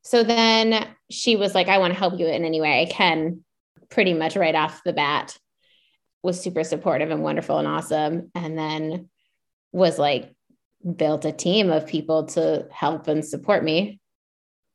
So 0.01 0.23
then 0.23 0.87
she 1.11 1.35
was 1.35 1.53
like, 1.53 1.67
I 1.67 1.79
want 1.79 1.93
to 1.93 1.99
help 1.99 2.17
you 2.17 2.27
in 2.27 2.45
any 2.45 2.61
way 2.61 2.81
I 2.81 2.85
can, 2.85 3.43
pretty 3.89 4.13
much 4.13 4.35
right 4.35 4.55
off 4.55 4.83
the 4.83 4.93
bat 4.93 5.37
was 6.23 6.41
super 6.41 6.63
supportive 6.63 7.11
and 7.11 7.23
wonderful 7.23 7.57
and 7.57 7.67
awesome. 7.67 8.31
And 8.35 8.57
then 8.57 9.09
was 9.71 9.99
like 9.99 10.33
built 10.95 11.25
a 11.25 11.31
team 11.31 11.71
of 11.71 11.87
people 11.87 12.25
to 12.27 12.67
help 12.71 13.07
and 13.07 13.23
support 13.23 13.63
me. 13.63 13.99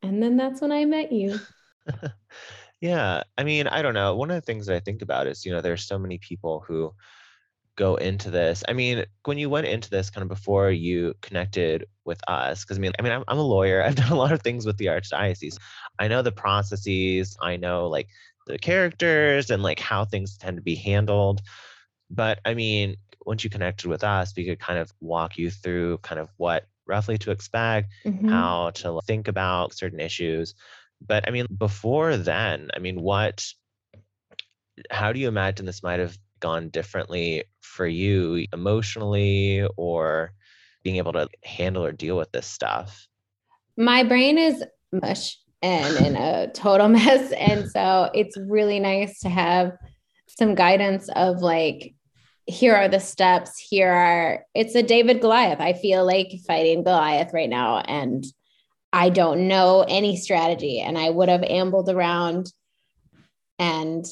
And 0.02 0.22
then 0.22 0.36
that's 0.36 0.60
when 0.60 0.72
I 0.72 0.84
met 0.84 1.12
you. 1.12 1.38
yeah. 2.80 3.22
I 3.38 3.44
mean, 3.44 3.66
I 3.68 3.82
don't 3.82 3.94
know. 3.94 4.16
One 4.16 4.30
of 4.30 4.36
the 4.36 4.40
things 4.40 4.66
that 4.66 4.76
I 4.76 4.80
think 4.80 5.02
about 5.02 5.26
is, 5.26 5.44
you 5.44 5.52
know, 5.52 5.60
there's 5.60 5.84
so 5.84 5.98
many 5.98 6.18
people 6.18 6.64
who 6.66 6.92
go 7.76 7.96
into 7.96 8.30
this. 8.30 8.62
I 8.68 8.72
mean, 8.72 9.04
when 9.24 9.38
you 9.38 9.48
went 9.48 9.66
into 9.66 9.88
this 9.88 10.10
kind 10.10 10.22
of 10.22 10.28
before 10.28 10.70
you 10.70 11.14
connected 11.22 11.86
with 12.04 12.20
us, 12.28 12.64
because 12.64 12.78
I 12.78 12.80
mean, 12.80 12.92
I 12.98 13.02
mean, 13.02 13.12
I'm, 13.12 13.24
I'm 13.28 13.38
a 13.38 13.42
lawyer. 13.42 13.82
I've 13.84 13.94
done 13.94 14.12
a 14.12 14.16
lot 14.16 14.32
of 14.32 14.42
things 14.42 14.66
with 14.66 14.76
the 14.76 14.86
archdiocese. 14.86 15.56
I 15.98 16.08
know 16.08 16.22
the 16.22 16.32
processes. 16.32 17.36
I 17.40 17.56
know 17.56 17.88
like 17.88 18.08
the 18.46 18.58
characters 18.58 19.50
and 19.50 19.62
like 19.62 19.78
how 19.78 20.04
things 20.04 20.36
tend 20.36 20.56
to 20.56 20.62
be 20.62 20.74
handled. 20.74 21.40
But 22.10 22.40
I 22.44 22.54
mean, 22.54 22.96
once 23.24 23.44
you 23.44 23.50
connected 23.50 23.86
with 23.88 24.04
us, 24.04 24.34
we 24.36 24.44
could 24.44 24.60
kind 24.60 24.78
of 24.78 24.92
walk 25.00 25.38
you 25.38 25.50
through 25.50 25.98
kind 25.98 26.20
of 26.20 26.28
what 26.36 26.66
roughly 26.86 27.18
to 27.18 27.30
expect, 27.30 27.90
Mhm. 28.04 28.28
how 28.30 28.70
to 28.70 29.00
think 29.06 29.28
about 29.28 29.74
certain 29.74 30.00
issues. 30.00 30.54
But 31.00 31.28
I 31.28 31.30
mean, 31.30 31.46
before 31.56 32.16
then, 32.16 32.70
I 32.74 32.78
mean, 32.78 33.00
what, 33.00 33.46
how 34.90 35.12
do 35.12 35.20
you 35.20 35.28
imagine 35.28 35.66
this 35.66 35.82
might 35.82 36.00
have 36.00 36.16
gone 36.40 36.68
differently 36.70 37.44
for 37.60 37.86
you 37.86 38.46
emotionally 38.52 39.66
or 39.76 40.32
being 40.82 40.96
able 40.96 41.12
to 41.12 41.28
handle 41.44 41.84
or 41.84 41.92
deal 41.92 42.16
with 42.16 42.32
this 42.32 42.46
stuff? 42.46 43.06
My 43.76 44.02
brain 44.02 44.38
is 44.38 44.64
mush 44.92 45.38
and 45.62 46.06
in 46.06 46.16
a 46.16 46.48
total 46.52 46.88
mess. 46.88 47.32
And 47.32 47.70
so 47.70 48.10
it's 48.14 48.36
really 48.36 48.80
nice 48.80 49.20
to 49.20 49.28
have 49.28 49.72
some 50.26 50.54
guidance 50.54 51.08
of 51.14 51.40
like, 51.40 51.94
here 52.46 52.74
are 52.74 52.88
the 52.88 53.00
steps. 53.00 53.58
Here 53.58 53.90
are, 53.90 54.44
it's 54.54 54.74
a 54.74 54.82
David 54.82 55.20
Goliath. 55.20 55.60
I 55.60 55.74
feel 55.74 56.04
like 56.04 56.32
fighting 56.46 56.82
Goliath 56.82 57.32
right 57.32 57.48
now. 57.48 57.78
And 57.78 58.24
I 58.92 59.08
don't 59.08 59.48
know 59.48 59.84
any 59.88 60.16
strategy. 60.16 60.80
And 60.80 60.98
I 60.98 61.08
would 61.08 61.28
have 61.28 61.44
ambled 61.44 61.88
around 61.88 62.52
and 63.58 64.04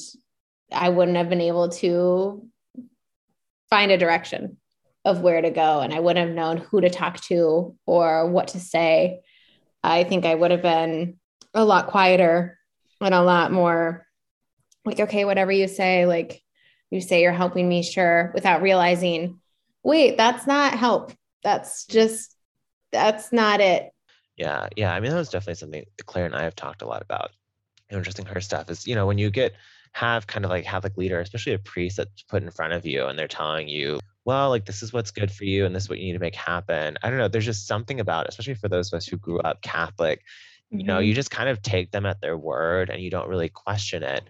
I 0.71 0.89
wouldn't 0.89 1.17
have 1.17 1.29
been 1.29 1.41
able 1.41 1.69
to 1.69 2.47
find 3.69 3.91
a 3.91 3.97
direction 3.97 4.57
of 5.03 5.21
where 5.21 5.41
to 5.41 5.49
go. 5.49 5.81
And 5.81 5.93
I 5.93 5.99
wouldn't 5.99 6.25
have 6.25 6.35
known 6.35 6.57
who 6.57 6.81
to 6.81 6.89
talk 6.89 7.19
to 7.23 7.75
or 7.85 8.29
what 8.29 8.49
to 8.49 8.59
say. 8.59 9.21
I 9.83 10.03
think 10.03 10.25
I 10.25 10.35
would 10.35 10.51
have 10.51 10.61
been 10.61 11.19
a 11.53 11.65
lot 11.65 11.87
quieter 11.87 12.57
and 12.99 13.13
a 13.13 13.21
lot 13.21 13.51
more 13.51 14.05
like, 14.85 14.99
okay, 14.99 15.25
whatever 15.25 15.51
you 15.51 15.67
say, 15.67 16.05
like 16.05 16.41
you 16.89 17.01
say 17.01 17.21
you're 17.21 17.31
helping 17.31 17.67
me, 17.67 17.83
sure, 17.83 18.31
without 18.33 18.61
realizing, 18.61 19.39
wait, 19.83 20.17
that's 20.17 20.47
not 20.47 20.73
help. 20.73 21.13
That's 21.43 21.85
just, 21.85 22.35
that's 22.91 23.31
not 23.31 23.61
it. 23.61 23.91
Yeah, 24.37 24.67
yeah. 24.75 24.93
I 24.93 24.99
mean, 24.99 25.11
that 25.11 25.17
was 25.17 25.29
definitely 25.29 25.55
something 25.55 25.85
Clare 26.05 26.25
and 26.25 26.35
I 26.35 26.43
have 26.43 26.55
talked 26.55 26.81
a 26.81 26.87
lot 26.87 27.01
about. 27.01 27.31
You 27.89 27.95
know, 27.95 27.99
Interesting 27.99 28.25
her 28.25 28.41
stuff 28.41 28.69
is, 28.69 28.87
you 28.87 28.95
know, 28.95 29.05
when 29.05 29.17
you 29.17 29.29
get 29.29 29.53
have 29.93 30.25
kind 30.25 30.45
of 30.45 30.51
like 30.51 30.65
have 30.65 30.83
like 30.83 30.97
leader, 30.97 31.19
especially 31.19 31.53
a 31.53 31.59
priest 31.59 31.97
that's 31.97 32.23
put 32.23 32.43
in 32.43 32.49
front 32.51 32.73
of 32.73 32.85
you 32.85 33.05
and 33.05 33.19
they're 33.19 33.27
telling 33.27 33.67
you, 33.67 33.99
well, 34.25 34.49
like 34.49 34.65
this 34.65 34.81
is 34.81 34.93
what's 34.93 35.11
good 35.11 35.31
for 35.31 35.45
you 35.45 35.65
and 35.65 35.75
this 35.75 35.83
is 35.83 35.89
what 35.89 35.99
you 35.99 36.05
need 36.05 36.13
to 36.13 36.19
make 36.19 36.35
happen. 36.35 36.97
I 37.03 37.09
don't 37.09 37.19
know. 37.19 37.27
There's 37.27 37.45
just 37.45 37.67
something 37.67 37.99
about, 37.99 38.29
especially 38.29 38.55
for 38.55 38.69
those 38.69 38.91
of 38.91 38.97
us 38.97 39.05
who 39.05 39.17
grew 39.17 39.39
up 39.39 39.61
Catholic, 39.61 40.21
you 40.71 40.83
know, 40.83 40.99
you 40.99 41.11
mm-hmm. 41.11 41.15
just 41.15 41.31
kind 41.31 41.49
of 41.49 41.61
take 41.61 41.91
them 41.91 42.05
at 42.05 42.21
their 42.21 42.37
word 42.37 42.89
and 42.89 43.01
you 43.01 43.09
don't 43.09 43.27
really 43.27 43.49
question 43.49 44.03
it. 44.03 44.23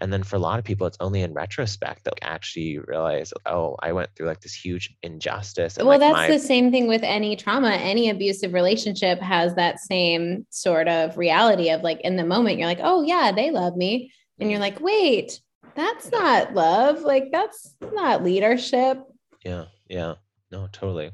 And 0.00 0.12
then 0.12 0.22
for 0.22 0.36
a 0.36 0.38
lot 0.38 0.60
of 0.60 0.64
people, 0.64 0.86
it's 0.86 0.96
only 1.00 1.22
in 1.22 1.34
retrospect 1.34 2.04
that 2.04 2.14
actually 2.22 2.66
you 2.66 2.84
realize, 2.86 3.32
oh, 3.46 3.76
I 3.80 3.92
went 3.92 4.10
through 4.14 4.26
like 4.26 4.40
this 4.40 4.54
huge 4.54 4.94
injustice. 5.02 5.76
And 5.76 5.88
well 5.88 5.98
like 5.98 6.08
that's 6.08 6.28
my, 6.28 6.30
the 6.30 6.38
same 6.38 6.70
thing 6.70 6.86
with 6.86 7.02
any 7.02 7.34
trauma 7.34 7.70
any 7.70 8.08
abusive 8.08 8.54
relationship 8.54 9.20
has 9.20 9.56
that 9.56 9.80
same 9.80 10.46
sort 10.50 10.86
of 10.86 11.18
reality 11.18 11.70
of 11.70 11.82
like 11.82 12.00
in 12.02 12.14
the 12.14 12.24
moment 12.24 12.58
you're 12.58 12.68
like 12.68 12.80
oh 12.80 13.02
yeah 13.02 13.32
they 13.32 13.50
love 13.50 13.76
me 13.76 14.12
and 14.38 14.50
you're 14.50 14.60
mm-hmm. 14.60 14.74
like 14.74 14.80
wait 14.80 15.40
that's 15.74 16.10
not 16.12 16.54
love 16.54 17.00
like 17.00 17.30
that's 17.32 17.74
not 17.92 18.22
leadership 18.22 19.02
Yeah, 19.44 19.64
yeah. 19.88 20.14
No, 20.50 20.68
totally. 20.72 21.10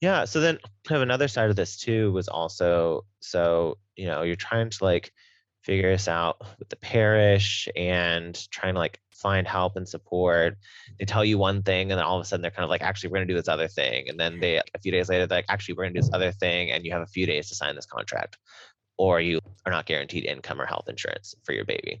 Yeah. 0.00 0.24
So 0.24 0.40
then 0.40 0.58
kind 0.84 1.02
another 1.02 1.28
side 1.28 1.50
of 1.50 1.56
this 1.56 1.76
too 1.76 2.12
was 2.12 2.28
also 2.28 3.04
so, 3.20 3.78
you 3.96 4.06
know, 4.06 4.22
you're 4.22 4.36
trying 4.36 4.70
to 4.70 4.84
like 4.84 5.12
figure 5.62 5.90
this 5.90 6.08
out 6.08 6.40
with 6.58 6.68
the 6.68 6.76
parish 6.76 7.68
and 7.76 8.34
trying 8.50 8.74
to 8.74 8.78
like 8.78 9.00
find 9.12 9.46
help 9.46 9.76
and 9.76 9.88
support. 9.88 10.56
They 10.98 11.04
tell 11.04 11.24
you 11.24 11.36
one 11.36 11.62
thing, 11.62 11.90
and 11.90 11.98
then 11.98 12.06
all 12.06 12.16
of 12.16 12.22
a 12.22 12.24
sudden 12.24 12.42
they're 12.42 12.50
kind 12.52 12.64
of 12.64 12.70
like, 12.70 12.82
actually, 12.82 13.10
we're 13.10 13.18
going 13.18 13.28
to 13.28 13.34
do 13.34 13.38
this 13.38 13.48
other 13.48 13.68
thing. 13.68 14.08
And 14.08 14.18
then 14.18 14.38
they, 14.40 14.58
a 14.58 14.78
few 14.80 14.92
days 14.92 15.08
later, 15.08 15.26
they're 15.26 15.38
like, 15.38 15.46
actually, 15.48 15.74
we're 15.74 15.84
going 15.84 15.94
to 15.94 16.00
do 16.00 16.06
this 16.06 16.14
other 16.14 16.32
thing. 16.32 16.70
And 16.70 16.84
you 16.84 16.92
have 16.92 17.02
a 17.02 17.06
few 17.06 17.26
days 17.26 17.48
to 17.48 17.56
sign 17.56 17.74
this 17.74 17.86
contract 17.86 18.38
or 18.98 19.20
you 19.20 19.38
are 19.64 19.72
not 19.72 19.86
guaranteed 19.86 20.24
income 20.24 20.60
or 20.60 20.66
health 20.66 20.88
insurance 20.88 21.34
for 21.44 21.52
your 21.52 21.64
baby. 21.64 22.00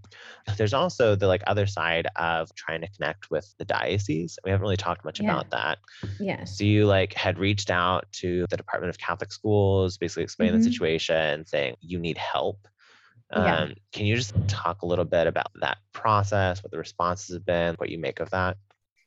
There's 0.56 0.74
also 0.74 1.14
the 1.14 1.28
like 1.28 1.42
other 1.46 1.66
side 1.66 2.08
of 2.16 2.52
trying 2.54 2.80
to 2.80 2.88
connect 2.88 3.30
with 3.30 3.54
the 3.58 3.64
diocese. 3.64 4.38
We 4.44 4.50
haven't 4.50 4.62
really 4.62 4.76
talked 4.76 5.04
much 5.04 5.20
yeah. 5.20 5.30
about 5.30 5.50
that. 5.50 5.78
Yes. 6.18 6.58
So 6.58 6.64
you 6.64 6.86
like 6.86 7.14
had 7.14 7.38
reached 7.38 7.70
out 7.70 8.10
to 8.12 8.46
the 8.50 8.56
Department 8.56 8.90
of 8.90 8.98
Catholic 8.98 9.32
Schools, 9.32 9.96
basically 9.96 10.24
explaining 10.24 10.56
mm-hmm. 10.56 10.64
the 10.64 10.72
situation, 10.72 11.46
saying 11.46 11.76
you 11.80 11.98
need 11.98 12.18
help. 12.18 12.66
Um, 13.32 13.44
yeah. 13.44 13.68
Can 13.92 14.06
you 14.06 14.16
just 14.16 14.34
talk 14.48 14.82
a 14.82 14.86
little 14.86 15.04
bit 15.04 15.26
about 15.26 15.52
that 15.60 15.78
process, 15.92 16.62
what 16.62 16.72
the 16.72 16.78
responses 16.78 17.34
have 17.34 17.46
been, 17.46 17.74
what 17.76 17.90
you 17.90 17.98
make 17.98 18.20
of 18.20 18.30
that? 18.30 18.56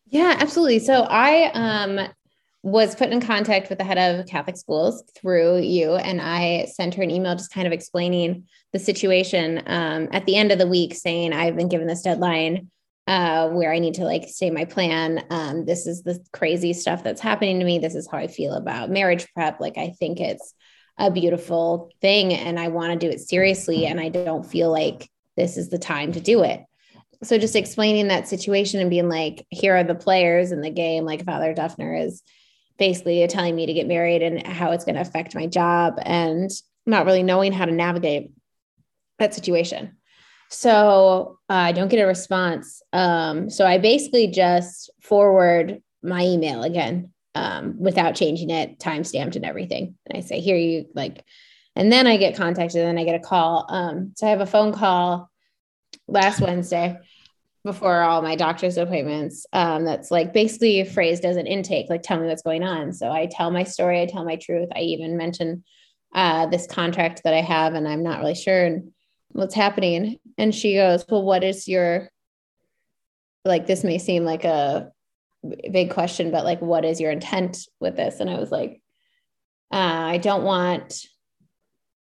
Yeah, 0.05 0.35
absolutely. 0.39 0.79
So 0.79 1.03
I 1.03 1.51
um 1.53 2.07
was 2.64 2.95
put 2.95 3.09
in 3.09 3.22
contact 3.22 3.70
with 3.70 3.80
the 3.80 3.84
head 3.84 3.97
of 3.97 4.28
Catholic 4.28 4.55
schools 4.55 5.03
through 5.16 5.59
you, 5.59 5.95
and 5.95 6.22
I 6.22 6.66
sent 6.66 6.93
her 6.95 7.03
an 7.03 7.09
email 7.09 7.36
just 7.36 7.53
kind 7.53 7.66
of 7.66 7.74
explaining 7.74 8.47
the 8.72 8.80
situation 8.80 9.64
um, 9.66 10.09
at 10.12 10.26
the 10.26 10.36
end 10.36 10.51
of 10.51 10.59
the 10.59 10.68
week, 10.68 10.93
saying 10.93 11.34
I've 11.34 11.55
been 11.55 11.70
given 11.70 11.88
this 11.88 12.03
deadline 12.03 12.70
uh, 13.07 13.49
where 13.49 13.74
I 13.74 13.80
need 13.80 13.95
to 13.95 14.05
like 14.05 14.26
say 14.28 14.51
my 14.51 14.66
plan. 14.66 15.26
Um, 15.32 15.66
this 15.66 15.88
is 15.88 16.03
the 16.03 16.24
crazy 16.34 16.74
stuff 16.74 17.03
that's 17.03 17.22
happening 17.22 17.59
to 17.59 17.66
me. 17.66 17.80
This 17.80 17.95
is 17.95 18.07
how 18.09 18.20
I 18.20 18.28
feel 18.28 18.53
about 18.53 18.91
marriage 18.91 19.28
prep. 19.34 19.59
Like 19.59 19.78
I 19.78 19.95
think 19.99 20.20
it's 20.20 20.53
a 20.99 21.09
beautiful 21.09 21.89
thing, 21.99 22.34
and 22.34 22.59
I 22.59 22.68
want 22.68 22.93
to 22.93 23.07
do 23.07 23.12
it 23.12 23.22
seriously, 23.22 23.88
and 23.88 23.99
I 23.99 24.09
don't 24.09 24.45
feel 24.45 24.72
like 24.72 25.09
this 25.36 25.57
is 25.57 25.70
the 25.70 25.80
time 25.80 26.12
to 26.12 26.20
do 26.20 26.43
it 26.43 26.62
so 27.24 27.38
just 27.38 27.55
explaining 27.55 28.07
that 28.07 28.28
situation 28.28 28.80
and 28.80 28.89
being 28.89 29.09
like 29.09 29.45
here 29.49 29.76
are 29.76 29.84
the 29.84 29.95
players 29.95 30.51
in 30.51 30.62
the 30.62 30.70
game 30.70 31.05
like 31.05 31.24
father 31.24 31.53
Dufner 31.53 32.05
is 32.05 32.22
basically 32.82 33.27
telling 33.27 33.55
me 33.55 33.67
to 33.67 33.73
get 33.73 33.88
married 33.88 34.23
and 34.23 34.47
how 34.47 34.71
it's 34.71 34.86
going 34.86 34.95
to 34.95 35.01
affect 35.01 35.36
my 35.36 35.45
job 35.45 35.99
and 36.01 36.49
not 36.88 37.05
really 37.05 37.21
knowing 37.21 37.53
how 37.53 37.63
to 37.63 37.71
navigate 37.71 38.32
that 39.19 39.36
situation. 39.36 39.97
So 40.49 41.38
uh, 41.47 41.53
I 41.53 41.73
don't 41.73 41.89
get 41.89 42.01
a 42.01 42.07
response. 42.07 42.82
Um, 42.91 43.51
so 43.51 43.67
I 43.67 43.77
basically 43.77 44.29
just 44.29 44.89
forward 44.99 45.84
my 46.01 46.23
email 46.23 46.63
again 46.63 47.11
um, 47.36 47.75
without 47.77 48.15
changing 48.15 48.49
it, 48.49 48.79
time 48.79 49.03
stamped 49.03 49.36
and 49.36 49.45
everything. 49.45 49.93
And 50.07 50.17
I 50.17 50.21
say, 50.21 50.39
here 50.39 50.57
you 50.57 50.88
like, 50.95 51.23
and 51.75 51.91
then 51.91 52.07
I 52.07 52.17
get 52.17 52.36
contacted 52.36 52.82
and 52.82 52.88
then 52.88 52.97
I 52.97 53.05
get 53.05 53.21
a 53.21 53.23
call. 53.23 53.67
Um, 53.69 54.13
so 54.17 54.25
I 54.25 54.32
have 54.32 54.41
a 54.41 54.47
phone 54.47 54.73
call 54.73 55.29
last 56.07 56.41
Wednesday 56.41 56.97
before 57.64 58.01
all 58.01 58.22
my 58.22 58.36
doctor's 58.36 58.78
appointments 58.78 59.45
um, 59.53 59.86
that's 59.86 60.09
like 60.09 60.34
basically 60.34 60.84
phrased 60.84 61.26
as 61.26 61.38
an 61.38 61.45
intake 61.45 61.89
like 61.89 62.01
tell 62.01 62.20
me 62.20 62.28
what's 62.28 62.41
going 62.41 62.64
on. 62.64 62.91
So 62.91 63.12
i 63.12 63.28
tell 63.28 63.51
my 63.51 63.64
story 63.64 64.01
i 64.01 64.05
tell 64.05 64.26
my 64.26 64.36
truth. 64.36 64.70
I 64.76 64.80
even 64.80 65.18
mention 65.18 65.64
uh, 66.14 66.47
this 66.47 66.68
contract 66.68 67.22
that 67.24 67.34
i 67.34 67.41
have 67.41 67.74
and 67.74 67.88
i'm 67.88 68.03
not 68.03 68.20
really 68.20 68.36
sure 68.36 68.80
what's 69.30 69.55
happening. 69.55 70.20
And 70.38 70.53
she 70.53 70.76
goes 70.76 71.05
well 71.07 71.24
what 71.24 71.43
is 71.43 71.68
your 71.68 72.09
like 73.45 73.68
this 73.68 73.84
may 73.84 73.97
seem 73.97 74.24
like 74.24 74.43
a 74.43 74.91
big 75.72 75.91
question 75.91 76.30
but 76.30 76.45
like 76.45 76.62
what 76.62 76.86
is 76.86 76.99
your 76.99 77.12
intent 77.12 77.59
with 77.80 77.95
this? 77.95 78.20
And 78.20 78.30
i 78.30 78.39
was 78.39 78.51
like 78.51 78.82
uh, 79.72 79.78
i 79.78 80.18
don't 80.18 80.43
want 80.43 81.05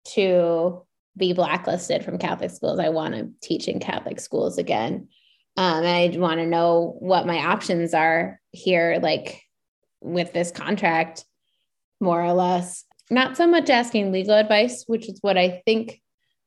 to 0.05 0.85
be 1.17 1.33
blacklisted 1.33 2.05
from 2.05 2.19
catholic 2.19 2.53
schools. 2.53 2.79
I 2.79 2.91
want 2.91 3.15
to 3.15 3.31
teach 3.41 3.67
in 3.67 3.81
catholic 3.81 4.21
schools 4.21 4.57
again 4.57 5.09
um, 5.57 5.85
and 5.85 5.87
I 5.87 6.19
want 6.19 6.41
to 6.41 6.47
know 6.47 6.97
what 6.99 7.27
my 7.27 7.39
options 7.39 7.93
are 7.93 8.41
here, 8.53 8.99
like 9.03 9.43
with 10.01 10.33
this 10.33 10.51
contract, 10.51 11.25
more 12.01 12.23
or 12.23 12.33
less. 12.33 12.85
Not 13.11 13.37
so 13.37 13.47
much 13.47 13.69
asking 13.69 14.13
legal 14.13 14.35
advice, 14.35 14.85
which 14.87 15.09
is 15.09 15.19
what 15.21 15.37
I 15.37 15.63
think 15.67 16.01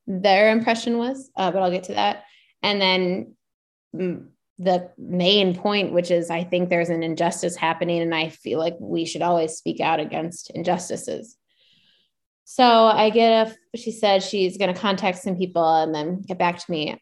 their 0.08 0.52
impression 0.52 0.98
was, 0.98 1.30
uh, 1.36 1.52
but 1.52 1.62
I'll 1.62 1.72
get 1.72 1.84
to 1.86 1.94
that. 1.94 2.24
And 2.64 2.82
then 2.82 3.36
mm, 3.96 4.28
the 4.58 4.90
main 4.98 5.56
point, 5.56 5.94
which 5.94 6.10
is 6.10 6.32
I 6.32 6.44
think 6.44 6.70
there's 6.70 6.90
an 6.90 7.04
injustice 7.04 7.56
happening, 7.56 8.02
and 8.02 8.16
I 8.16 8.30
feel 8.30 8.58
like 8.58 8.76
we 8.80 9.06
should 9.06 9.22
always 9.22 9.54
speak 9.54 9.80
out 9.80 10.00
against 10.00 10.50
injustices. 10.50 11.38
So 12.46 12.64
I 12.64 13.10
get 13.12 13.48
a, 13.48 13.78
she 13.78 13.92
said 13.92 14.24
she's 14.24 14.58
going 14.58 14.74
to 14.74 14.80
contact 14.80 15.20
some 15.20 15.36
people 15.36 15.76
and 15.76 15.94
then 15.94 16.22
get 16.22 16.38
back 16.38 16.60
to 16.60 16.72
me 16.72 16.96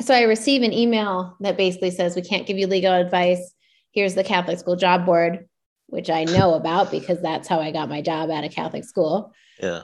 so 0.00 0.14
I 0.14 0.22
receive 0.22 0.62
an 0.62 0.72
email 0.72 1.36
that 1.40 1.56
basically 1.56 1.90
says 1.90 2.16
we 2.16 2.22
can't 2.22 2.46
give 2.46 2.58
you 2.58 2.66
legal 2.66 2.92
advice. 2.92 3.54
Here's 3.92 4.14
the 4.14 4.24
Catholic 4.24 4.58
School 4.58 4.76
Job 4.76 5.04
Board, 5.04 5.48
which 5.86 6.10
I 6.10 6.24
know 6.24 6.54
about 6.60 6.90
because 6.90 7.20
that's 7.20 7.48
how 7.48 7.60
I 7.60 7.70
got 7.70 7.88
my 7.88 8.02
job 8.02 8.30
at 8.30 8.44
a 8.44 8.48
Catholic 8.48 8.84
school. 8.84 9.32
Yeah. 9.60 9.82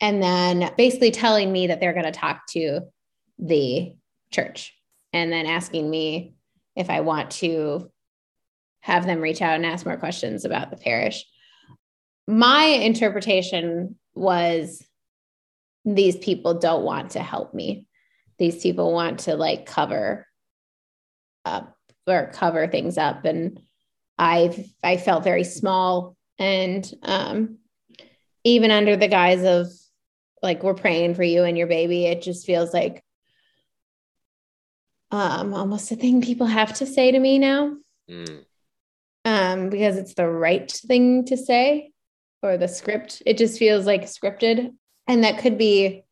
And 0.00 0.22
then 0.22 0.72
basically 0.76 1.10
telling 1.10 1.52
me 1.52 1.68
that 1.68 1.80
they're 1.80 1.92
going 1.92 2.04
to 2.04 2.12
talk 2.12 2.46
to 2.50 2.80
the 3.38 3.94
church 4.30 4.74
and 5.12 5.32
then 5.32 5.46
asking 5.46 5.88
me 5.88 6.34
if 6.76 6.90
I 6.90 7.00
want 7.00 7.30
to 7.32 7.90
have 8.80 9.06
them 9.06 9.20
reach 9.20 9.40
out 9.40 9.54
and 9.54 9.64
ask 9.64 9.86
more 9.86 9.96
questions 9.96 10.44
about 10.44 10.70
the 10.70 10.76
parish. 10.76 11.24
My 12.26 12.64
interpretation 12.64 13.96
was 14.14 14.84
these 15.84 16.16
people 16.16 16.54
don't 16.54 16.82
want 16.82 17.12
to 17.12 17.20
help 17.20 17.54
me 17.54 17.86
these 18.38 18.62
people 18.62 18.92
want 18.92 19.20
to 19.20 19.36
like 19.36 19.66
cover 19.66 20.26
up 21.44 21.76
or 22.06 22.30
cover 22.32 22.66
things 22.66 22.98
up. 22.98 23.24
And 23.24 23.60
i've 24.18 24.64
i 24.82 24.96
felt 24.96 25.24
very 25.24 25.44
small 25.44 26.16
and 26.38 26.92
um 27.02 27.58
even 28.44 28.70
under 28.70 28.96
the 28.96 29.08
guise 29.08 29.42
of 29.42 29.66
like 30.42 30.62
we're 30.62 30.74
praying 30.74 31.14
for 31.14 31.22
you 31.22 31.42
and 31.42 31.58
your 31.58 31.66
baby 31.66 32.06
it 32.06 32.22
just 32.22 32.46
feels 32.46 32.72
like 32.72 33.02
um 35.10 35.54
almost 35.54 35.90
a 35.90 35.96
thing 35.96 36.20
people 36.22 36.46
have 36.46 36.74
to 36.74 36.86
say 36.86 37.10
to 37.10 37.18
me 37.18 37.38
now. 37.38 37.76
Mm. 38.10 38.44
um 39.24 39.70
because 39.70 39.96
it's 39.96 40.14
the 40.14 40.28
right 40.28 40.70
thing 40.70 41.24
to 41.24 41.36
say 41.36 41.90
or 42.42 42.58
the 42.58 42.68
script. 42.68 43.22
It 43.24 43.38
just 43.38 43.58
feels 43.58 43.86
like 43.86 44.02
scripted. 44.02 44.74
And 45.06 45.24
that 45.24 45.38
could 45.38 45.56
be 45.56 46.04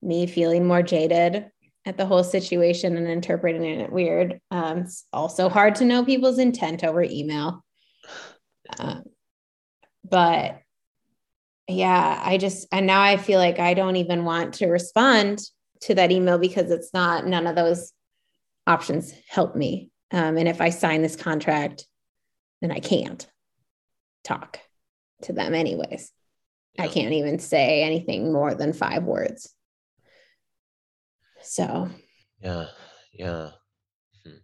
me 0.00 0.26
feeling 0.26 0.66
more 0.66 0.82
jaded 0.82 1.50
at 1.86 1.96
the 1.96 2.04
whole 2.04 2.24
situation 2.24 2.96
and 2.96 3.06
interpreting 3.06 3.64
it 3.64 3.92
weird. 3.92 4.40
Um, 4.50 4.78
it's 4.78 5.04
also 5.12 5.48
hard 5.48 5.76
to 5.76 5.84
know 5.84 6.04
people's 6.04 6.40
intent 6.40 6.82
over 6.82 7.00
email. 7.02 7.64
Uh, 8.78 9.00
but 10.04 10.58
yeah, 11.68 12.20
I 12.24 12.38
just, 12.38 12.66
and 12.72 12.86
now 12.86 13.00
I 13.00 13.16
feel 13.16 13.38
like 13.38 13.60
I 13.60 13.74
don't 13.74 13.96
even 13.96 14.24
want 14.24 14.54
to 14.54 14.66
respond 14.66 15.40
to 15.82 15.94
that 15.94 16.10
email 16.10 16.38
because 16.38 16.70
it's 16.70 16.92
not, 16.92 17.26
none 17.26 17.46
of 17.46 17.54
those 17.54 17.92
options 18.66 19.12
help 19.28 19.54
me. 19.54 19.90
Um, 20.10 20.36
and 20.36 20.48
if 20.48 20.60
I 20.60 20.70
sign 20.70 21.02
this 21.02 21.16
contract, 21.16 21.86
then 22.60 22.72
I 22.72 22.80
can't 22.80 23.26
talk 24.24 24.58
to 25.22 25.32
them 25.32 25.54
anyways. 25.54 26.12
Yeah. 26.74 26.84
I 26.84 26.88
can't 26.88 27.12
even 27.12 27.38
say 27.38 27.82
anything 27.82 28.32
more 28.32 28.54
than 28.54 28.72
five 28.72 29.04
words. 29.04 29.52
So, 31.46 31.88
yeah, 32.40 32.66
yeah, 33.12 33.50
hmm. 34.24 34.38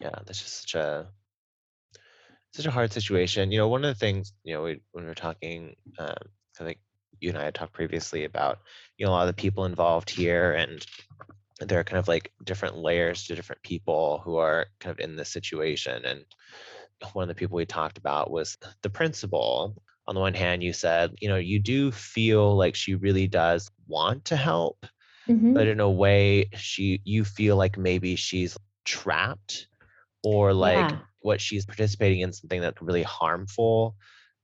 yeah. 0.00 0.14
That's 0.26 0.40
just 0.42 0.60
such 0.62 0.74
a 0.74 1.08
such 2.52 2.66
a 2.66 2.70
hard 2.70 2.92
situation. 2.92 3.50
You 3.50 3.58
know, 3.58 3.68
one 3.68 3.84
of 3.84 3.94
the 3.94 3.98
things 3.98 4.32
you 4.44 4.54
know 4.54 4.62
we, 4.62 4.80
when 4.92 5.04
we 5.04 5.10
are 5.10 5.14
talking, 5.14 5.74
um, 5.98 6.14
I 6.60 6.64
think 6.64 6.78
you 7.20 7.30
and 7.30 7.38
I 7.38 7.44
had 7.44 7.54
talked 7.54 7.72
previously 7.72 8.24
about 8.24 8.58
you 8.98 9.06
know 9.06 9.12
a 9.12 9.14
lot 9.14 9.28
of 9.28 9.34
the 9.34 9.40
people 9.40 9.64
involved 9.64 10.10
here 10.10 10.52
and 10.52 10.84
there 11.60 11.78
are 11.78 11.84
kind 11.84 11.98
of 11.98 12.08
like 12.08 12.32
different 12.44 12.76
layers 12.76 13.24
to 13.24 13.34
different 13.34 13.62
people 13.62 14.20
who 14.24 14.36
are 14.36 14.66
kind 14.80 14.92
of 14.92 14.98
in 14.98 15.16
this 15.16 15.28
situation 15.28 16.04
and 16.04 16.24
one 17.12 17.22
of 17.22 17.28
the 17.28 17.34
people 17.34 17.56
we 17.56 17.66
talked 17.66 17.98
about 17.98 18.30
was 18.30 18.58
the 18.82 18.90
principal 18.90 19.74
on 20.06 20.14
the 20.14 20.20
one 20.20 20.34
hand 20.34 20.62
you 20.62 20.72
said 20.72 21.14
you 21.20 21.28
know 21.28 21.36
you 21.36 21.58
do 21.58 21.92
feel 21.92 22.56
like 22.56 22.74
she 22.74 22.94
really 22.94 23.26
does 23.26 23.70
want 23.86 24.24
to 24.24 24.36
help 24.36 24.84
mm-hmm. 25.28 25.54
but 25.54 25.66
in 25.66 25.80
a 25.80 25.90
way 25.90 26.48
she 26.54 27.00
you 27.04 27.24
feel 27.24 27.56
like 27.56 27.78
maybe 27.78 28.16
she's 28.16 28.56
trapped 28.84 29.66
or 30.24 30.52
like 30.52 30.90
yeah. 30.90 30.98
what 31.20 31.40
she's 31.40 31.66
participating 31.66 32.20
in 32.20 32.32
something 32.32 32.60
that's 32.60 32.80
really 32.82 33.02
harmful 33.02 33.94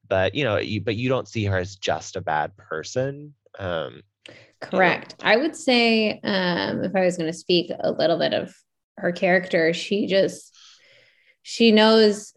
but 0.09 0.35
you 0.35 0.45
know 0.45 0.57
you, 0.57 0.81
but 0.81 0.97
you 0.97 1.09
don't 1.09 1.29
see 1.29 1.45
her 1.45 1.59
as 1.59 1.77
just 1.77 2.17
a 2.17 2.21
bad 2.21 2.57
person 2.57 3.35
um 3.59 4.01
correct 4.61 5.15
you 5.19 5.25
know. 5.25 5.33
i 5.33 5.37
would 5.37 5.57
say 5.57 6.21
um 6.25 6.83
if 6.85 6.95
i 6.95 7.05
was 7.05 7.17
going 7.17 7.31
to 7.31 7.39
speak 7.39 7.71
a 7.81 7.93
little 7.93 8.19
bit 8.19 8.33
of 8.33 8.55
her 8.97 9.13
character 9.13 9.73
she 9.73 10.07
just 10.07 10.57
she 11.43 11.71
knows 11.73 12.33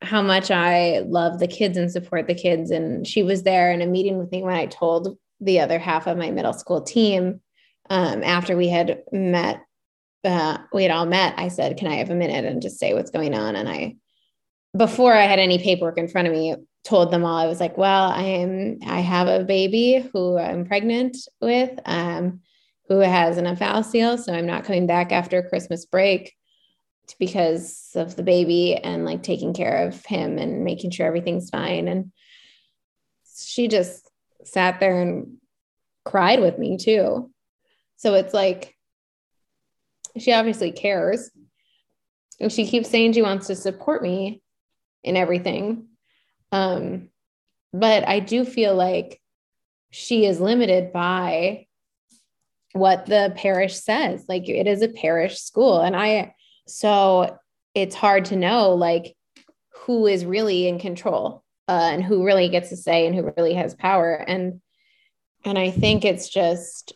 how 0.00 0.22
much 0.22 0.50
i 0.50 1.00
love 1.06 1.38
the 1.38 1.48
kids 1.48 1.76
and 1.76 1.90
support 1.90 2.26
the 2.26 2.34
kids 2.34 2.70
and 2.70 3.06
she 3.06 3.22
was 3.22 3.42
there 3.42 3.72
in 3.72 3.82
a 3.82 3.86
meeting 3.86 4.18
with 4.18 4.30
me 4.30 4.42
when 4.42 4.54
i 4.54 4.66
told 4.66 5.16
the 5.40 5.60
other 5.60 5.78
half 5.78 6.06
of 6.06 6.16
my 6.16 6.30
middle 6.30 6.52
school 6.52 6.82
team 6.82 7.40
um, 7.90 8.22
after 8.22 8.56
we 8.56 8.68
had 8.68 9.02
met, 9.12 9.60
uh, 10.24 10.58
we 10.72 10.82
had 10.82 10.92
all 10.92 11.06
met, 11.06 11.34
I 11.36 11.48
said, 11.48 11.76
Can 11.76 11.88
I 11.88 11.96
have 11.96 12.10
a 12.10 12.14
minute 12.14 12.44
and 12.44 12.62
just 12.62 12.78
say 12.78 12.94
what's 12.94 13.10
going 13.10 13.34
on? 13.34 13.56
And 13.56 13.68
I, 13.68 13.96
before 14.76 15.14
I 15.14 15.24
had 15.24 15.38
any 15.38 15.58
paperwork 15.58 15.98
in 15.98 16.08
front 16.08 16.28
of 16.28 16.34
me, 16.34 16.56
told 16.84 17.10
them 17.10 17.24
all 17.24 17.36
I 17.36 17.46
was 17.46 17.60
like, 17.60 17.76
well, 17.78 18.10
I 18.10 18.22
am 18.22 18.78
I 18.86 19.00
have 19.00 19.26
a 19.26 19.42
baby 19.42 20.06
who 20.12 20.38
I'm 20.38 20.66
pregnant 20.66 21.16
with, 21.40 21.78
um, 21.86 22.40
who 22.88 22.98
has 22.98 23.38
an 23.38 23.46
omphalocele, 23.46 24.18
so 24.18 24.32
I'm 24.32 24.46
not 24.46 24.64
coming 24.64 24.86
back 24.86 25.10
after 25.10 25.42
Christmas 25.42 25.86
break 25.86 26.34
because 27.18 27.90
of 27.94 28.16
the 28.16 28.22
baby 28.22 28.76
and 28.76 29.04
like 29.04 29.22
taking 29.22 29.54
care 29.54 29.86
of 29.86 30.04
him 30.04 30.38
and 30.38 30.64
making 30.64 30.90
sure 30.90 31.06
everything's 31.06 31.50
fine. 31.50 31.88
And 31.88 32.12
she 33.36 33.68
just 33.68 34.10
sat 34.44 34.80
there 34.80 35.00
and 35.00 35.38
cried 36.04 36.40
with 36.40 36.58
me 36.58 36.76
too. 36.76 37.30
So 37.96 38.14
it's 38.14 38.34
like 38.34 38.74
she 40.18 40.32
obviously 40.32 40.72
cares. 40.72 41.30
And 42.40 42.52
she 42.52 42.66
keeps 42.66 42.90
saying 42.90 43.12
she 43.12 43.22
wants 43.22 43.46
to 43.46 43.54
support 43.54 44.02
me 44.02 44.42
in 45.02 45.16
everything. 45.16 45.86
Um, 46.52 47.10
but 47.72 48.06
I 48.06 48.20
do 48.20 48.44
feel 48.44 48.74
like 48.74 49.20
she 49.90 50.26
is 50.26 50.40
limited 50.40 50.92
by 50.92 51.66
what 52.72 53.06
the 53.06 53.32
parish 53.36 53.76
says. 53.76 54.24
Like 54.28 54.48
it 54.48 54.66
is 54.66 54.82
a 54.82 54.88
parish 54.88 55.40
school. 55.40 55.80
And 55.80 55.94
I, 55.94 56.34
so 56.66 57.38
it's 57.74 57.94
hard 57.94 58.26
to 58.26 58.36
know 58.36 58.74
like 58.74 59.16
who 59.72 60.06
is 60.06 60.24
really 60.24 60.66
in 60.66 60.78
control 60.78 61.44
uh, 61.68 61.90
and 61.92 62.02
who 62.02 62.24
really 62.24 62.48
gets 62.48 62.70
to 62.70 62.76
say 62.76 63.06
and 63.06 63.14
who 63.14 63.32
really 63.36 63.54
has 63.54 63.74
power. 63.74 64.14
And, 64.14 64.60
and 65.44 65.58
I 65.58 65.70
think 65.70 66.04
it's 66.04 66.28
just 66.28 66.92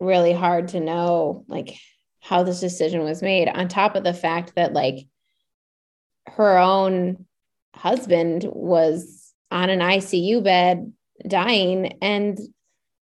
really 0.00 0.32
hard 0.32 0.68
to 0.68 0.80
know 0.80 1.44
like 1.48 1.78
how 2.20 2.42
this 2.42 2.60
decision 2.60 3.02
was 3.02 3.22
made 3.22 3.48
on 3.48 3.68
top 3.68 3.96
of 3.96 4.04
the 4.04 4.14
fact 4.14 4.52
that 4.56 4.72
like 4.72 5.06
her 6.28 6.58
own 6.58 7.26
husband 7.74 8.44
was 8.44 9.32
on 9.50 9.70
an 9.70 9.80
ICU 9.80 10.42
bed 10.42 10.92
dying 11.26 11.98
and 12.02 12.38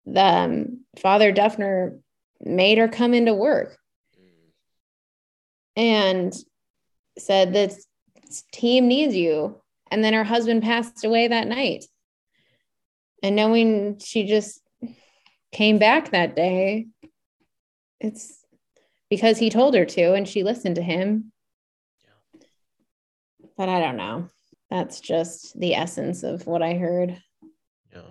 the 0.06 0.24
um, 0.24 0.84
father 0.98 1.32
Dufner 1.32 1.98
made 2.40 2.78
her 2.78 2.88
come 2.88 3.12
into 3.12 3.34
work 3.34 3.78
and 5.76 6.34
said 7.18 7.52
this 7.52 7.86
team 8.52 8.88
needs 8.88 9.14
you. 9.14 9.60
And 9.90 10.04
then 10.04 10.12
her 10.12 10.24
husband 10.24 10.62
passed 10.62 11.04
away 11.04 11.28
that 11.28 11.46
night. 11.46 11.84
And 13.22 13.36
knowing 13.36 13.98
she 13.98 14.26
just 14.26 14.60
came 15.52 15.78
back 15.78 16.10
that 16.10 16.36
day 16.36 16.86
it's 18.00 18.44
because 19.10 19.38
he 19.38 19.50
told 19.50 19.74
her 19.74 19.84
to 19.84 20.14
and 20.14 20.28
she 20.28 20.42
listened 20.42 20.76
to 20.76 20.82
him 20.82 21.32
but 23.56 23.68
i 23.68 23.80
don't 23.80 23.96
know 23.96 24.28
that's 24.70 25.00
just 25.00 25.58
the 25.58 25.74
essence 25.74 26.22
of 26.22 26.46
what 26.46 26.62
I 26.62 26.74
heard. 26.74 27.20
Yeah. 27.92 28.10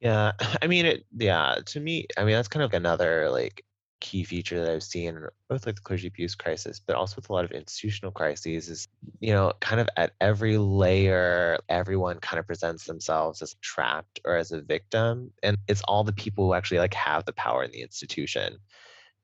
Yeah. 0.00 0.32
I 0.62 0.66
mean, 0.66 0.86
it, 0.86 1.04
yeah, 1.16 1.56
to 1.66 1.80
me, 1.80 2.06
I 2.16 2.24
mean, 2.24 2.34
that's 2.34 2.48
kind 2.48 2.62
of 2.62 2.72
another 2.72 3.28
like 3.30 3.64
key 4.00 4.24
feature 4.24 4.62
that 4.62 4.72
I've 4.72 4.82
seen 4.82 5.20
both 5.48 5.66
like 5.66 5.76
the 5.76 5.82
clergy 5.82 6.08
abuse 6.08 6.34
crisis, 6.34 6.80
but 6.80 6.96
also 6.96 7.16
with 7.16 7.28
a 7.28 7.32
lot 7.32 7.44
of 7.44 7.52
institutional 7.52 8.12
crises 8.12 8.68
is, 8.68 8.88
you 9.20 9.32
know, 9.32 9.52
kind 9.60 9.80
of 9.80 9.88
at 9.96 10.12
every 10.20 10.56
layer, 10.56 11.58
everyone 11.68 12.18
kind 12.18 12.40
of 12.40 12.46
presents 12.46 12.84
themselves 12.84 13.42
as 13.42 13.54
trapped 13.60 14.20
or 14.24 14.36
as 14.36 14.52
a 14.52 14.60
victim. 14.60 15.32
And 15.42 15.58
it's 15.68 15.82
all 15.82 16.04
the 16.04 16.12
people 16.12 16.46
who 16.46 16.54
actually 16.54 16.78
like 16.78 16.94
have 16.94 17.24
the 17.24 17.32
power 17.32 17.62
in 17.62 17.70
the 17.70 17.82
institution. 17.82 18.58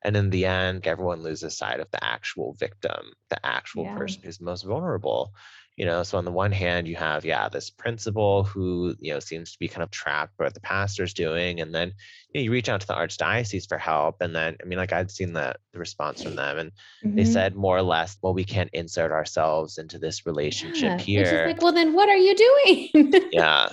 And 0.02 0.16
in 0.16 0.30
the 0.30 0.46
end, 0.46 0.86
everyone 0.86 1.22
loses 1.22 1.56
sight 1.56 1.80
of 1.80 1.90
the 1.90 2.04
actual 2.04 2.52
victim, 2.54 3.12
the 3.30 3.44
actual 3.44 3.84
yeah. 3.84 3.96
person 3.96 4.22
who's 4.22 4.40
most 4.40 4.62
vulnerable 4.62 5.32
you 5.76 5.84
know 5.84 6.02
so 6.02 6.16
on 6.18 6.24
the 6.24 6.32
one 6.32 6.52
hand 6.52 6.88
you 6.88 6.96
have 6.96 7.24
yeah 7.24 7.48
this 7.48 7.70
principal 7.70 8.44
who 8.44 8.94
you 8.98 9.12
know 9.12 9.20
seems 9.20 9.52
to 9.52 9.58
be 9.58 9.68
kind 9.68 9.82
of 9.82 9.90
trapped 9.90 10.36
by 10.36 10.44
what 10.44 10.54
the 10.54 10.60
pastor's 10.60 11.12
doing 11.12 11.60
and 11.60 11.74
then 11.74 11.92
you, 12.30 12.40
know, 12.40 12.44
you 12.44 12.50
reach 12.50 12.68
out 12.68 12.80
to 12.80 12.86
the 12.86 12.94
archdiocese 12.94 13.68
for 13.68 13.78
help 13.78 14.16
and 14.20 14.34
then 14.34 14.56
i 14.62 14.64
mean 14.64 14.78
like 14.78 14.92
i'd 14.92 15.10
seen 15.10 15.32
the, 15.32 15.54
the 15.72 15.78
response 15.78 16.22
from 16.22 16.34
them 16.34 16.58
and 16.58 16.72
mm-hmm. 17.04 17.16
they 17.16 17.24
said 17.24 17.54
more 17.54 17.76
or 17.76 17.82
less 17.82 18.16
well 18.22 18.34
we 18.34 18.44
can't 18.44 18.70
insert 18.72 19.12
ourselves 19.12 19.78
into 19.78 19.98
this 19.98 20.26
relationship 20.26 20.82
yeah, 20.82 20.98
here. 20.98 21.46
like 21.46 21.62
well 21.62 21.72
then 21.72 21.92
what 21.92 22.08
are 22.08 22.16
you 22.16 22.34
doing? 22.34 23.12
Yeah 23.32 23.68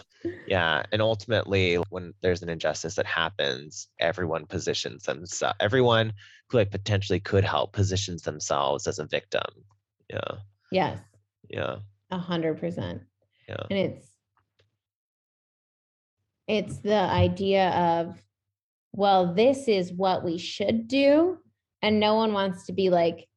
yeah 0.47 0.84
and 0.93 1.01
ultimately 1.01 1.76
when 1.89 2.14
there's 2.22 2.41
an 2.41 2.47
injustice 2.47 2.95
that 2.95 3.06
happens 3.06 3.89
everyone 3.99 4.45
positions 4.45 5.04
themselves 5.04 5.58
everyone 5.60 6.14
who 6.47 6.58
like 6.58 6.72
potentially 6.72 7.20
could 7.20 7.43
help 7.43 7.74
positions 7.74 8.22
themselves 8.22 8.88
as 8.88 8.99
a 8.99 9.06
victim 9.06 9.43
yeah. 10.10 10.36
Yes. 10.72 10.99
Yeah 11.49 11.78
a 12.14 12.18
hundred 12.18 12.59
percent. 12.59 13.01
Yeah. 13.47 13.64
And 13.70 13.80
it's 13.80 14.07
it's 16.47 16.78
the 16.80 16.95
idea 16.95 17.70
of, 17.70 18.22
well, 18.91 19.34
this 19.34 19.68
is 19.68 19.91
what 19.91 20.24
we 20.24 20.38
should 20.38 20.88
do. 20.88 21.38
And 21.82 21.99
no 21.99 22.16
one 22.16 22.34
wants 22.34 22.66
to 22.66 22.74
be 22.74 22.89
like, 22.89 23.28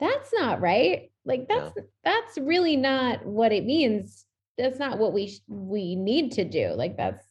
that's 0.00 0.32
not 0.32 0.60
right. 0.60 1.10
Like 1.24 1.48
that's 1.48 1.72
yeah. 1.76 1.82
that's 2.04 2.38
really 2.38 2.76
not 2.76 3.24
what 3.24 3.52
it 3.52 3.64
means. 3.64 4.24
That's 4.56 4.78
not 4.78 4.98
what 4.98 5.12
we 5.12 5.28
sh- 5.28 5.40
we 5.46 5.94
need 5.94 6.32
to 6.32 6.44
do. 6.44 6.72
Like 6.74 6.96
that's 6.96 7.22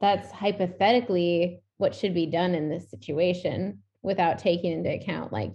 that's 0.00 0.30
hypothetically 0.30 1.60
what 1.78 1.94
should 1.94 2.14
be 2.14 2.26
done 2.26 2.54
in 2.54 2.68
this 2.68 2.90
situation 2.90 3.80
without 4.02 4.38
taking 4.38 4.72
into 4.72 4.92
account 4.92 5.32
like 5.32 5.52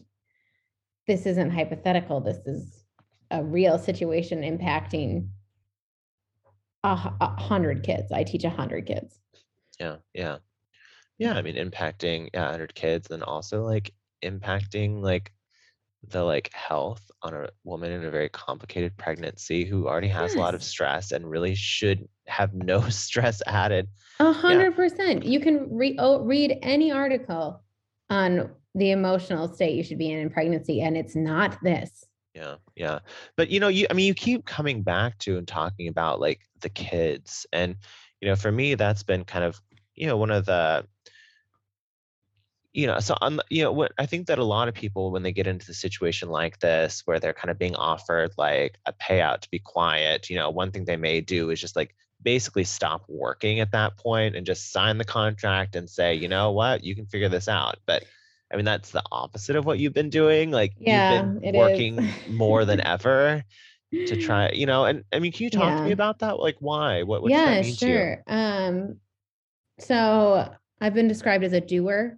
this 1.08 1.26
isn't 1.26 1.52
hypothetical. 1.52 2.22
This 2.22 2.38
is 2.46 2.81
a 3.32 3.44
real 3.44 3.80
situation 3.80 4.42
impacting 4.42 5.28
a, 6.84 7.14
a 7.22 7.42
hundred 7.42 7.84
kids. 7.84 8.12
I 8.12 8.24
teach 8.24 8.44
a 8.44 8.50
hundred 8.50 8.86
kids. 8.86 9.20
Yeah, 9.80 9.98
yeah, 10.14 10.38
yeah. 11.18 11.34
I 11.34 11.42
mean, 11.42 11.56
impacting 11.56 12.30
yeah, 12.34 12.50
hundred 12.52 12.76
kids, 12.76 13.10
and 13.10 13.24
also 13.24 13.64
like 13.64 13.94
impacting 14.24 15.02
like 15.02 15.32
the 16.08 16.24
like 16.24 16.52
health 16.54 17.10
on 17.22 17.34
a 17.34 17.50
woman 17.64 17.92
in 17.92 18.04
a 18.04 18.12
very 18.12 18.30
complicated 18.30 18.98
pregnancy 18.98 19.66
who 19.66 19.88
already 19.88 20.08
has 20.08 20.32
yes. 20.32 20.36
a 20.36 20.40
lot 20.40 20.56
of 20.56 20.64
stress 20.64 21.12
and 21.12 21.30
really 21.30 21.54
should 21.54 22.08
have 22.28 22.54
no 22.54 22.82
stress 22.90 23.42
added. 23.48 23.88
A 24.20 24.32
hundred 24.32 24.76
percent. 24.76 25.24
You 25.26 25.40
can 25.40 25.68
re- 25.76 25.98
oh, 26.00 26.22
read 26.22 26.58
any 26.62 26.92
article 26.92 27.64
on 28.10 28.52
the 28.74 28.92
emotional 28.92 29.48
state 29.54 29.76
you 29.76 29.84
should 29.84 29.98
be 29.98 30.12
in 30.12 30.20
in 30.20 30.30
pregnancy, 30.30 30.82
and 30.82 30.98
it's 30.98 31.16
not 31.16 31.58
this. 31.64 32.06
Yeah, 32.34 32.56
yeah. 32.76 33.00
But 33.36 33.50
you 33.50 33.60
know, 33.60 33.68
you 33.68 33.88
I 33.90 33.94
mean 33.94 34.08
you 34.08 34.14
keep 34.14 34.46
coming 34.46 34.84
back 34.84 35.18
to 35.20 35.38
and 35.38 35.48
talking 35.48 35.88
about 35.88 36.20
like 36.20 36.42
the 36.62 36.70
kids. 36.70 37.46
And 37.52 37.76
you 38.22 38.30
know, 38.30 38.36
for 38.36 38.52
me 38.52 38.76
that's 38.76 39.04
been 39.04 39.26
kind 39.26 39.44
of, 39.44 39.62
you 39.96 40.08
know, 40.08 40.18
one 40.18 40.32
of 40.32 40.46
the 40.46 40.86
you 42.74 42.88
know, 42.88 43.00
so 43.00 43.18
I'm, 43.22 43.40
you 43.50 43.64
know, 43.64 43.72
what 43.74 43.92
I 43.98 44.06
think 44.06 44.28
that 44.28 44.40
a 44.40 44.44
lot 44.46 44.70
of 44.70 44.74
people, 44.74 45.12
when 45.12 45.24
they 45.24 45.34
get 45.34 45.48
into 45.48 45.66
the 45.68 45.74
situation 45.74 46.30
like 46.30 46.60
this, 46.60 47.02
where 47.06 47.20
they're 47.20 47.34
kind 47.34 47.52
of 47.52 47.60
being 47.60 47.76
offered 47.76 48.32
like 48.38 48.78
a 48.86 48.94
payout 48.94 49.42
to 49.42 49.50
be 49.50 49.60
quiet, 49.60 50.30
you 50.30 50.38
know, 50.38 50.50
one 50.50 50.72
thing 50.72 50.86
they 50.86 50.96
may 50.96 51.20
do 51.22 51.50
is 51.50 51.60
just 51.60 51.76
like 51.76 51.96
basically 52.24 52.64
stop 52.64 53.04
working 53.10 53.60
at 53.60 53.72
that 53.72 53.98
point 53.98 54.36
and 54.38 54.46
just 54.46 54.72
sign 54.72 54.98
the 54.98 55.04
contract 55.04 55.76
and 55.76 55.90
say, 55.90 56.14
you 56.14 56.30
know 56.30 56.52
what, 56.52 56.84
you 56.84 56.96
can 56.96 57.06
figure 57.08 57.30
this 57.30 57.50
out. 57.50 57.78
But 57.86 58.06
I 58.52 58.56
mean, 58.56 58.66
that's 58.66 58.92
the 58.92 59.04
opposite 59.12 59.56
of 59.56 59.66
what 59.66 59.80
you've 59.80 59.94
been 59.94 60.10
doing. 60.10 60.52
Like 60.52 60.74
yeah, 60.80 61.24
you've 61.24 61.42
been 61.42 61.56
working 61.56 62.10
more 62.30 62.66
than 62.66 62.82
ever 62.82 63.44
to 63.92 64.22
try, 64.22 64.50
you 64.54 64.66
know, 64.66 64.86
and 64.86 65.04
I 65.14 65.20
mean, 65.20 65.32
can 65.32 65.46
you 65.46 65.50
talk 65.50 65.70
yeah. 65.70 65.78
to 65.78 65.84
me 65.84 65.92
about 65.92 66.20
that? 66.20 66.40
Like 66.40 66.58
why? 66.60 67.04
What, 67.04 67.22
what 67.22 67.32
yeah, 67.32 67.62
sure. 67.62 68.24
Um, 68.28 68.98
so 69.80 70.50
I've 70.80 70.94
been 70.94 71.08
described 71.08 71.44
as 71.44 71.54
a 71.54 71.62
doer 71.62 72.18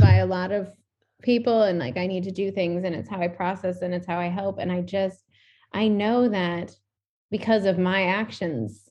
by 0.00 0.16
a 0.16 0.26
lot 0.26 0.52
of 0.52 0.72
people 1.22 1.62
and 1.62 1.78
like 1.78 1.96
I 1.96 2.06
need 2.06 2.24
to 2.24 2.30
do 2.30 2.50
things 2.50 2.84
and 2.84 2.94
it's 2.94 3.08
how 3.08 3.20
I 3.20 3.28
process 3.28 3.82
and 3.82 3.94
it's 3.94 4.06
how 4.06 4.18
I 4.18 4.26
help. 4.26 4.58
And 4.58 4.70
I 4.70 4.80
just, 4.80 5.24
I 5.72 5.88
know 5.88 6.28
that 6.28 6.74
because 7.30 7.64
of 7.64 7.78
my 7.78 8.04
actions, 8.04 8.88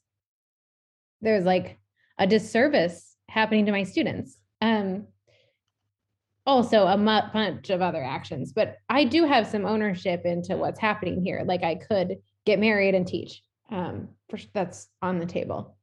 there's 1.21 1.43
like 1.43 1.77
a 2.17 2.27
disservice 2.27 3.15
happening 3.27 3.65
to 3.65 3.71
my 3.71 3.83
students. 3.83 4.37
Um, 4.61 5.07
also 6.49 6.87
a 6.87 6.97
bunch 6.97 7.69
of 7.69 7.81
other 7.81 8.03
actions 8.03 8.51
but 8.51 8.77
i 8.89 9.03
do 9.03 9.23
have 9.23 9.45
some 9.45 9.65
ownership 9.65 10.21
into 10.25 10.57
what's 10.57 10.79
happening 10.79 11.23
here. 11.23 11.43
Like 11.45 11.63
i 11.63 11.75
could 11.75 12.17
get 12.45 12.59
married 12.59 12.95
and 12.95 13.05
teach 13.07 13.43
um 13.71 14.09
that's 14.53 14.87
on 15.01 15.19
the 15.19 15.25
table. 15.25 15.77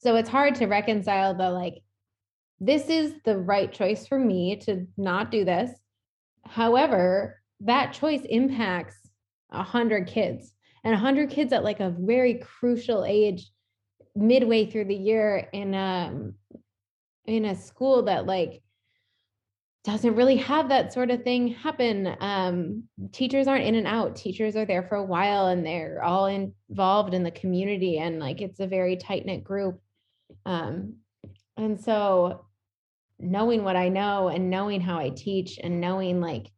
So 0.00 0.16
it's 0.16 0.28
hard 0.28 0.54
to 0.56 0.66
reconcile 0.66 1.34
the 1.34 1.50
like 1.50 1.76
this 2.60 2.88
is 2.88 3.14
the 3.24 3.38
right 3.38 3.72
choice 3.72 4.06
for 4.06 4.18
me 4.18 4.56
to 4.64 4.86
not 4.96 5.30
do 5.30 5.44
this. 5.44 5.70
However 6.44 7.40
that 7.60 7.92
choice 7.92 8.22
impacts 8.28 8.96
a 9.50 9.62
hundred 9.62 10.06
kids 10.06 10.54
and 10.84 10.94
a 10.94 10.98
hundred 10.98 11.30
kids 11.30 11.52
at 11.52 11.64
like 11.64 11.80
a 11.80 11.94
very 11.98 12.34
crucial 12.34 13.04
age 13.04 13.50
midway 14.14 14.66
through 14.66 14.86
the 14.86 14.94
year 14.94 15.48
in 15.52 15.74
um 15.74 16.34
in 17.26 17.44
a 17.46 17.54
school 17.54 18.02
that 18.04 18.26
like 18.26 18.62
doesn't 19.88 20.16
really 20.16 20.36
have 20.36 20.68
that 20.68 20.92
sort 20.92 21.10
of 21.10 21.22
thing 21.22 21.48
happen. 21.48 22.14
Um, 22.20 22.82
teachers 23.10 23.46
aren't 23.46 23.64
in 23.64 23.74
and 23.74 23.86
out. 23.86 24.16
Teachers 24.16 24.54
are 24.54 24.66
there 24.66 24.82
for 24.82 24.96
a 24.96 25.04
while 25.04 25.46
and 25.46 25.64
they're 25.64 26.02
all 26.04 26.26
involved 26.26 27.14
in 27.14 27.22
the 27.22 27.30
community 27.30 27.96
and 27.96 28.18
like 28.18 28.42
it's 28.42 28.60
a 28.60 28.66
very 28.66 28.98
tight 28.98 29.24
knit 29.24 29.42
group. 29.42 29.80
Um, 30.44 30.96
and 31.56 31.80
so 31.80 32.44
knowing 33.18 33.64
what 33.64 33.76
I 33.76 33.88
know 33.88 34.28
and 34.28 34.50
knowing 34.50 34.82
how 34.82 34.98
I 34.98 35.08
teach 35.08 35.58
and 35.58 35.80
knowing 35.80 36.20
like 36.20 36.52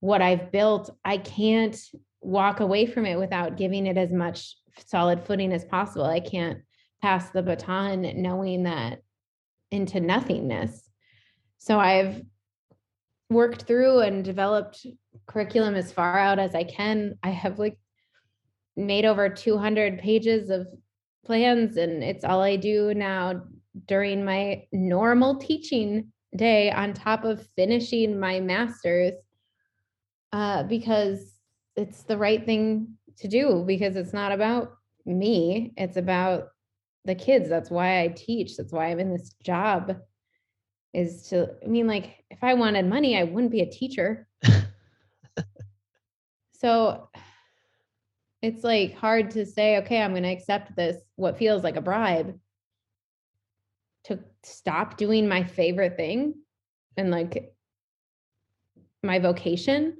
what 0.00 0.22
I've 0.22 0.50
built, 0.50 0.88
I 1.04 1.18
can't 1.18 1.78
walk 2.22 2.60
away 2.60 2.86
from 2.86 3.04
it 3.04 3.18
without 3.18 3.58
giving 3.58 3.86
it 3.86 3.98
as 3.98 4.10
much 4.10 4.56
solid 4.86 5.22
footing 5.22 5.52
as 5.52 5.66
possible. 5.66 6.06
I 6.06 6.20
can't 6.20 6.62
pass 7.02 7.28
the 7.28 7.42
baton 7.42 8.22
knowing 8.22 8.62
that 8.62 9.02
into 9.70 10.00
nothingness. 10.00 10.88
So 11.58 11.78
I've 11.78 12.22
worked 13.30 13.62
through 13.62 14.00
and 14.00 14.24
developed 14.24 14.84
curriculum 15.26 15.76
as 15.76 15.92
far 15.92 16.18
out 16.18 16.38
as 16.38 16.54
I 16.54 16.64
can. 16.64 17.16
I 17.22 17.30
have 17.30 17.58
like 17.58 17.78
made 18.76 19.04
over 19.04 19.28
200 19.28 19.98
pages 19.98 20.50
of 20.50 20.66
plans 21.24 21.76
and 21.76 22.02
it's 22.02 22.24
all 22.24 22.42
I 22.42 22.56
do 22.56 22.92
now 22.92 23.42
during 23.86 24.24
my 24.24 24.64
normal 24.72 25.36
teaching 25.36 26.12
day 26.36 26.70
on 26.70 26.92
top 26.92 27.24
of 27.24 27.46
finishing 27.56 28.18
my 28.18 28.40
master's 28.40 29.12
uh, 30.32 30.64
because 30.64 31.34
it's 31.76 32.02
the 32.02 32.18
right 32.18 32.44
thing 32.44 32.94
to 33.18 33.28
do 33.28 33.64
because 33.66 33.96
it's 33.96 34.12
not 34.12 34.32
about 34.32 34.72
me 35.06 35.72
it's 35.76 35.96
about 35.96 36.48
the 37.06 37.14
kids. 37.14 37.48
That's 37.48 37.70
why 37.70 38.02
i 38.02 38.08
teach. 38.08 38.56
That's 38.56 38.72
why 38.72 38.86
i'm 38.86 39.00
in 39.00 39.10
this 39.10 39.34
job 39.42 39.96
is 40.92 41.28
to 41.28 41.48
i 41.62 41.66
mean 41.66 41.86
like 41.86 42.24
if 42.30 42.42
i 42.42 42.54
wanted 42.54 42.86
money 42.86 43.16
i 43.16 43.24
wouldn't 43.24 43.52
be 43.52 43.60
a 43.60 43.70
teacher 43.70 44.26
so 46.52 47.08
it's 48.42 48.64
like 48.64 48.94
hard 48.94 49.30
to 49.30 49.46
say 49.46 49.78
okay 49.78 50.02
i'm 50.02 50.12
going 50.12 50.22
to 50.22 50.28
accept 50.28 50.74
this 50.76 50.96
what 51.16 51.38
feels 51.38 51.62
like 51.62 51.76
a 51.76 51.80
bribe 51.80 52.38
to 54.04 54.18
stop 54.42 54.96
doing 54.96 55.28
my 55.28 55.44
favorite 55.44 55.96
thing 55.96 56.34
and 56.96 57.10
like 57.10 57.52
my 59.02 59.18
vocation 59.18 59.96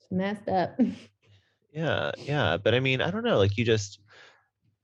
it's 0.00 0.10
messed 0.10 0.48
up 0.48 0.78
Yeah, 1.74 2.12
yeah. 2.18 2.56
But 2.56 2.74
I 2.74 2.80
mean, 2.80 3.00
I 3.00 3.10
don't 3.10 3.24
know. 3.24 3.36
Like 3.36 3.58
you 3.58 3.64
just, 3.64 3.98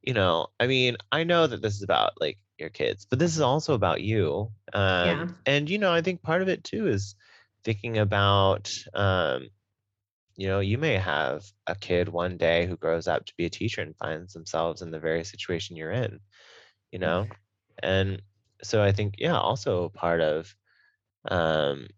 you 0.03 0.13
know, 0.13 0.49
I 0.59 0.67
mean, 0.67 0.97
I 1.13 1.23
know 1.23 1.47
that 1.47 1.63
this 1.63 1.77
is 1.77 1.83
about 1.83 2.21
like 2.21 2.37
your 2.61 2.71
kids, 2.71 3.07
but 3.09 3.19
this 3.19 3.35
is 3.35 3.41
also 3.41 3.75
about 3.75 4.03
you. 4.03 4.53
Um, 4.73 5.07
Yeah. 5.07 5.29
and 5.47 5.69
you 5.71 5.79
know, 5.79 5.93
I 5.93 6.03
think 6.03 6.23
part 6.23 6.43
of 6.43 6.49
it 6.49 6.65
too 6.65 6.89
is 6.89 7.17
thinking 7.65 7.99
about, 7.99 8.71
um, 8.95 9.51
you 10.37 10.49
know, 10.49 10.61
you 10.61 10.79
may 10.79 10.95
have 10.97 11.45
a 11.67 11.75
kid 11.75 12.09
one 12.09 12.37
day 12.39 12.67
who 12.67 12.77
grows 12.77 13.09
up 13.09 13.27
to 13.27 13.35
be 13.37 13.47
a 13.47 13.51
teacher 13.51 13.83
and 13.83 13.97
finds 13.97 14.33
themselves 14.33 14.83
in 14.83 14.91
the 14.91 15.01
very 15.01 15.25
situation 15.25 15.77
you're 15.77 15.91
in, 15.93 16.21
you 16.93 16.99
know? 16.99 17.29
And 17.83 18.23
so 18.63 18.83
I 18.83 18.93
think, 18.93 19.17
yeah, 19.19 19.39
also 19.39 19.91
part 19.91 20.21
of, 20.21 20.55
um, 21.29 21.89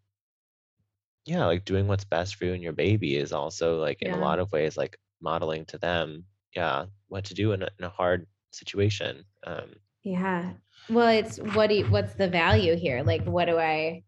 yeah, 1.24 1.46
like 1.46 1.64
doing 1.64 1.86
what's 1.86 2.04
best 2.04 2.36
for 2.36 2.44
you 2.46 2.52
and 2.54 2.62
your 2.62 2.72
baby 2.72 3.16
is 3.16 3.32
also 3.32 3.78
like 3.80 4.02
in 4.02 4.12
a 4.12 4.18
lot 4.18 4.38
of 4.38 4.50
ways 4.52 4.76
like 4.76 4.98
modeling 5.20 5.64
to 5.66 5.78
them, 5.78 6.24
yeah, 6.54 6.86
what 7.08 7.26
to 7.26 7.34
do 7.34 7.52
in 7.52 7.62
a, 7.62 7.68
in 7.78 7.84
a 7.84 7.90
hard 7.90 8.26
situation. 8.50 9.24
Um, 9.46 9.74
Yeah. 10.03 10.53
Well, 10.88 11.09
it's 11.09 11.38
what 11.38 11.68
do 11.68 11.76
you, 11.76 11.84
what's 11.86 12.14
the 12.14 12.28
value 12.28 12.76
here? 12.76 13.03
Like 13.03 13.24
what 13.24 13.46
do 13.46 13.59
I 13.59 14.03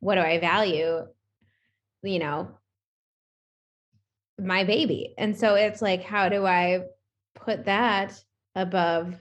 what 0.00 0.14
do 0.14 0.20
I 0.20 0.38
value? 0.38 1.06
You 2.02 2.18
know, 2.18 2.50
my 4.38 4.64
baby. 4.64 5.14
And 5.18 5.36
so 5.36 5.54
it's 5.54 5.82
like 5.82 6.02
how 6.02 6.28
do 6.28 6.46
I 6.46 6.84
put 7.34 7.66
that 7.66 8.18
above 8.54 9.14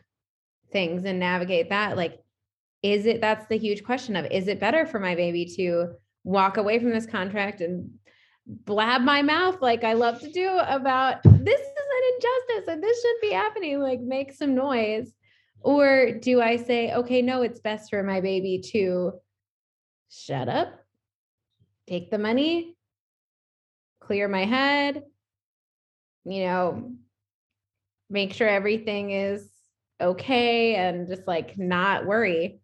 things 0.71 1.05
and 1.05 1.19
navigate 1.19 1.69
that? 1.69 1.97
Like 1.97 2.19
is 2.83 3.05
it 3.05 3.21
that's 3.21 3.47
the 3.47 3.57
huge 3.57 3.83
question 3.83 4.15
of 4.15 4.25
is 4.31 4.47
it 4.47 4.59
better 4.59 4.85
for 4.85 4.99
my 4.99 5.15
baby 5.15 5.45
to 5.57 5.87
walk 6.23 6.57
away 6.57 6.79
from 6.79 6.91
this 6.91 7.05
contract 7.05 7.61
and 7.61 7.89
blab 8.45 9.01
my 9.01 9.21
mouth 9.21 9.61
like 9.61 9.83
I 9.83 9.93
love 9.93 10.19
to 10.21 10.31
do 10.31 10.47
about 10.67 11.21
this 11.23 11.59
is 11.59 11.67
an 11.67 12.13
injustice 12.15 12.73
and 12.73 12.83
this 12.83 13.01
shouldn't 13.01 13.21
be 13.21 13.31
happening 13.31 13.79
like 13.81 13.99
make 13.99 14.31
some 14.31 14.55
noise 14.55 15.11
or 15.61 16.11
do 16.11 16.41
I 16.41 16.57
say, 16.57 16.93
okay, 16.93 17.21
no, 17.21 17.41
it's 17.41 17.59
best 17.59 17.89
for 17.89 18.03
my 18.03 18.21
baby 18.21 18.61
to 18.71 19.13
shut 20.09 20.47
up, 20.47 20.73
take 21.87 22.09
the 22.09 22.17
money, 22.17 22.75
clear 23.99 24.27
my 24.27 24.45
head, 24.45 25.03
you 26.25 26.45
know, 26.45 26.91
make 28.09 28.33
sure 28.33 28.47
everything 28.47 29.11
is 29.11 29.49
okay 29.99 30.75
and 30.75 31.07
just 31.07 31.27
like 31.27 31.57
not 31.57 32.05
worry. 32.05 32.61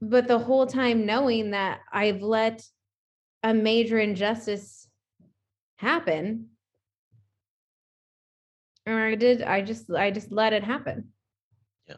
But 0.00 0.26
the 0.26 0.38
whole 0.38 0.66
time 0.66 1.06
knowing 1.06 1.52
that 1.52 1.80
I've 1.92 2.22
let 2.22 2.62
a 3.42 3.54
major 3.54 3.98
injustice 3.98 4.88
happen 5.76 6.48
or 8.86 8.98
I 8.98 9.14
did 9.14 9.42
I 9.42 9.62
just 9.62 9.90
I 9.90 10.10
just 10.10 10.32
let 10.32 10.52
it 10.52 10.64
happen. 10.64 11.12
Yeah. 11.88 11.96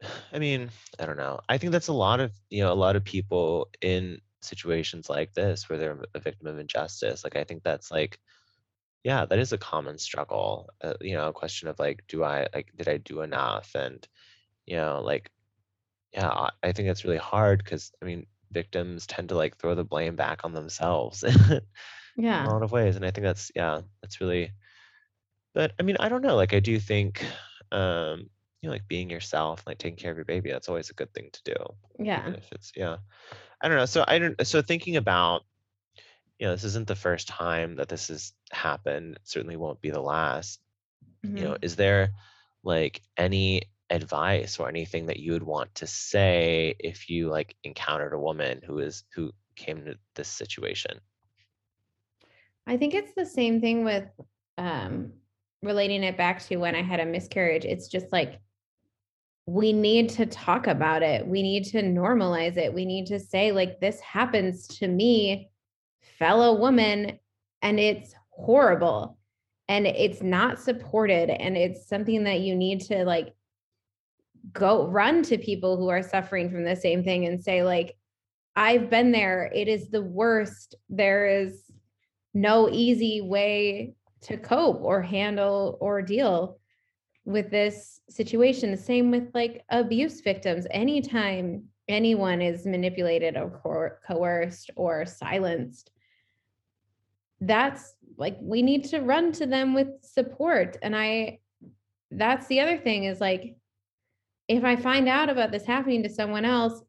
I 0.32 0.38
mean, 0.38 0.70
I 0.98 1.06
don't 1.06 1.16
know. 1.16 1.40
I 1.48 1.58
think 1.58 1.72
that's 1.72 1.88
a 1.88 1.92
lot 1.92 2.20
of, 2.20 2.32
you 2.50 2.62
know, 2.62 2.72
a 2.72 2.74
lot 2.74 2.96
of 2.96 3.04
people 3.04 3.68
in 3.80 4.20
situations 4.40 5.08
like 5.10 5.34
this 5.34 5.68
where 5.68 5.78
they're 5.78 6.04
a 6.14 6.20
victim 6.20 6.46
of 6.46 6.58
injustice. 6.58 7.24
Like, 7.24 7.36
I 7.36 7.44
think 7.44 7.62
that's 7.62 7.90
like, 7.90 8.18
yeah, 9.04 9.24
that 9.26 9.38
is 9.38 9.52
a 9.52 9.58
common 9.58 9.98
struggle. 9.98 10.70
Uh, 10.82 10.94
you 11.00 11.14
know, 11.14 11.28
a 11.28 11.32
question 11.32 11.68
of 11.68 11.78
like, 11.78 12.04
do 12.08 12.24
I, 12.24 12.46
like, 12.54 12.72
did 12.76 12.88
I 12.88 12.98
do 12.98 13.22
enough? 13.22 13.74
And, 13.74 14.06
you 14.66 14.76
know, 14.76 15.00
like, 15.02 15.30
yeah, 16.12 16.28
I 16.28 16.50
I 16.62 16.72
think 16.72 16.88
it's 16.88 17.04
really 17.04 17.18
hard 17.18 17.62
because, 17.64 17.92
I 18.02 18.06
mean, 18.06 18.26
victims 18.50 19.06
tend 19.06 19.28
to 19.30 19.36
like 19.36 19.56
throw 19.58 19.74
the 19.74 19.84
blame 19.84 20.16
back 20.16 20.44
on 20.44 20.54
themselves 20.54 21.22
yeah 22.16 22.40
in 22.40 22.46
a 22.46 22.50
lot 22.50 22.62
of 22.62 22.72
ways. 22.72 22.96
And 22.96 23.04
I 23.04 23.10
think 23.10 23.24
that's, 23.24 23.50
yeah, 23.54 23.82
that's 24.02 24.20
really, 24.20 24.52
but 25.54 25.72
I 25.78 25.82
mean, 25.82 25.96
I 26.00 26.08
don't 26.08 26.22
know. 26.22 26.36
Like, 26.36 26.54
I 26.54 26.60
do 26.60 26.78
think, 26.78 27.24
um, 27.72 28.30
you 28.60 28.68
know, 28.68 28.72
like 28.72 28.88
being 28.88 29.10
yourself, 29.10 29.62
like 29.66 29.78
taking 29.78 29.98
care 29.98 30.10
of 30.10 30.16
your 30.16 30.24
baby, 30.24 30.50
that's 30.50 30.68
always 30.68 30.90
a 30.90 30.94
good 30.94 31.12
thing 31.14 31.30
to 31.32 31.42
do. 31.44 31.54
Yeah. 31.98 32.20
Even 32.20 32.34
if 32.34 32.50
it's, 32.52 32.72
yeah. 32.76 32.96
I 33.60 33.68
don't 33.68 33.76
know. 33.76 33.86
So 33.86 34.04
I 34.06 34.18
don't, 34.18 34.46
so 34.46 34.62
thinking 34.62 34.96
about, 34.96 35.44
you 36.38 36.46
know, 36.46 36.52
this 36.52 36.64
isn't 36.64 36.86
the 36.86 36.94
first 36.94 37.28
time 37.28 37.76
that 37.76 37.88
this 37.88 38.08
has 38.08 38.32
happened. 38.52 39.16
It 39.16 39.22
certainly 39.24 39.56
won't 39.56 39.80
be 39.80 39.90
the 39.90 40.00
last. 40.00 40.60
You 41.22 41.44
know, 41.44 41.52
Mhm. 41.54 41.58
is 41.62 41.76
there 41.76 42.10
like 42.62 43.02
any 43.16 43.62
advice 43.90 44.58
or 44.58 44.68
anything 44.68 45.06
that 45.06 45.18
you 45.18 45.32
would 45.32 45.42
want 45.42 45.74
to 45.76 45.86
say 45.86 46.76
if 46.78 47.08
you 47.10 47.28
like 47.28 47.56
encountered 47.64 48.12
a 48.12 48.18
woman 48.18 48.60
who 48.64 48.78
is, 48.78 49.04
who 49.14 49.32
came 49.56 49.84
to 49.84 49.98
this 50.14 50.28
situation? 50.28 51.00
I 52.66 52.76
think 52.76 52.94
it's 52.94 53.14
the 53.14 53.26
same 53.26 53.60
thing 53.60 53.84
with 53.84 54.08
um 54.58 55.12
relating 55.62 56.02
it 56.04 56.16
back 56.16 56.44
to 56.46 56.56
when 56.56 56.74
I 56.74 56.82
had 56.82 57.00
a 57.00 57.06
miscarriage. 57.06 57.64
It's 57.64 57.88
just 57.88 58.12
like 58.12 58.40
we 59.46 59.72
need 59.72 60.10
to 60.10 60.26
talk 60.26 60.66
about 60.66 61.02
it. 61.02 61.26
We 61.26 61.42
need 61.42 61.64
to 61.66 61.82
normalize 61.82 62.56
it. 62.56 62.72
We 62.72 62.84
need 62.84 63.06
to 63.06 63.18
say 63.18 63.50
like 63.50 63.80
this 63.80 63.98
happens 64.00 64.66
to 64.78 64.86
me, 64.86 65.50
fellow 66.18 66.58
woman, 66.58 67.18
and 67.62 67.80
it's 67.80 68.14
horrible 68.30 69.18
and 69.68 69.86
it's 69.86 70.22
not 70.22 70.60
supported 70.60 71.30
and 71.30 71.56
it's 71.56 71.88
something 71.88 72.24
that 72.24 72.40
you 72.40 72.54
need 72.54 72.80
to 72.82 73.04
like 73.04 73.34
go 74.52 74.86
run 74.86 75.22
to 75.22 75.38
people 75.38 75.76
who 75.76 75.88
are 75.88 76.02
suffering 76.02 76.50
from 76.50 76.64
the 76.64 76.76
same 76.76 77.02
thing 77.02 77.26
and 77.26 77.42
say 77.42 77.62
like 77.62 77.96
I've 78.54 78.90
been 78.90 79.12
there. 79.12 79.50
It 79.54 79.68
is 79.68 79.88
the 79.88 80.02
worst. 80.02 80.74
There 80.88 81.26
is 81.26 81.62
no 82.34 82.68
easy 82.68 83.20
way 83.20 83.94
to 84.22 84.36
cope 84.36 84.80
or 84.82 85.02
handle 85.02 85.78
or 85.80 86.02
deal 86.02 86.58
with 87.24 87.50
this 87.50 88.00
situation. 88.08 88.70
The 88.70 88.76
same 88.76 89.10
with 89.10 89.30
like 89.34 89.64
abuse 89.70 90.20
victims. 90.20 90.66
Anytime 90.70 91.64
anyone 91.88 92.40
is 92.40 92.66
manipulated 92.66 93.36
or 93.36 93.50
coer- 93.50 94.00
coerced 94.06 94.70
or 94.76 95.04
silenced, 95.06 95.90
that's 97.40 97.94
like 98.16 98.36
we 98.40 98.62
need 98.62 98.84
to 98.84 99.00
run 99.00 99.32
to 99.32 99.46
them 99.46 99.74
with 99.74 99.88
support. 100.02 100.76
And 100.82 100.96
I, 100.96 101.40
that's 102.10 102.46
the 102.46 102.60
other 102.60 102.78
thing 102.78 103.04
is 103.04 103.20
like, 103.20 103.56
if 104.48 104.64
I 104.64 104.76
find 104.76 105.08
out 105.08 105.28
about 105.28 105.52
this 105.52 105.66
happening 105.66 106.02
to 106.02 106.08
someone 106.08 106.44
else, 106.44 106.82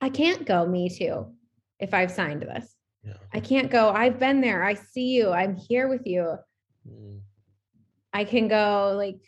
I 0.00 0.08
can't 0.10 0.44
go, 0.44 0.66
me 0.66 0.88
too, 0.88 1.32
if 1.78 1.94
I've 1.94 2.10
signed 2.10 2.42
this. 2.42 2.73
Yeah. 3.04 3.14
I 3.32 3.40
can't 3.40 3.70
go, 3.70 3.90
I've 3.90 4.18
been 4.18 4.40
there. 4.40 4.64
I 4.64 4.74
see 4.74 5.08
you. 5.14 5.30
I'm 5.30 5.56
here 5.56 5.88
with 5.88 6.06
you. 6.06 6.36
Mm, 6.88 7.20
I 8.12 8.24
can 8.24 8.48
go 8.48 8.94
like 8.96 9.20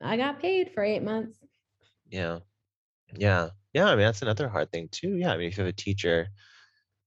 I 0.00 0.16
got 0.16 0.40
paid 0.40 0.72
for 0.72 0.82
eight 0.82 1.02
months. 1.02 1.38
Yeah. 2.08 2.40
Yeah. 3.16 3.50
Yeah. 3.72 3.86
I 3.86 3.96
mean, 3.96 4.04
that's 4.04 4.22
another 4.22 4.48
hard 4.48 4.70
thing 4.70 4.88
too. 4.90 5.16
Yeah. 5.16 5.32
I 5.32 5.36
mean, 5.36 5.48
if 5.48 5.56
you 5.56 5.64
have 5.64 5.72
a 5.72 5.76
teacher 5.76 6.28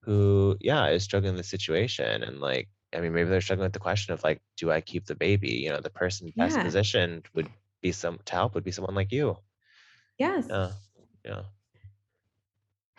who, 0.01 0.57
yeah, 0.59 0.87
is 0.89 1.03
struggling 1.03 1.33
with 1.33 1.43
the 1.43 1.47
situation 1.49 2.23
and 2.23 2.39
like, 2.39 2.69
I 2.95 3.01
mean, 3.01 3.13
maybe 3.13 3.29
they're 3.29 3.41
struggling 3.41 3.65
with 3.65 3.73
the 3.73 3.79
question 3.79 4.13
of 4.13 4.23
like, 4.23 4.41
do 4.57 4.71
I 4.71 4.81
keep 4.81 5.05
the 5.05 5.15
baby? 5.15 5.49
You 5.49 5.69
know, 5.69 5.81
the 5.81 5.89
person 5.89 6.31
best 6.37 6.57
Yeah. 6.57 6.63
positioned 6.63 7.27
would 7.33 7.49
be 7.81 7.91
some 7.91 8.19
to 8.25 8.33
help 8.33 8.55
would 8.55 8.63
be 8.63 8.71
someone 8.71 8.95
like 8.95 9.11
you. 9.11 9.37
Yes. 10.17 10.47
Yeah. 10.49 10.71
Yeah. 11.25 11.41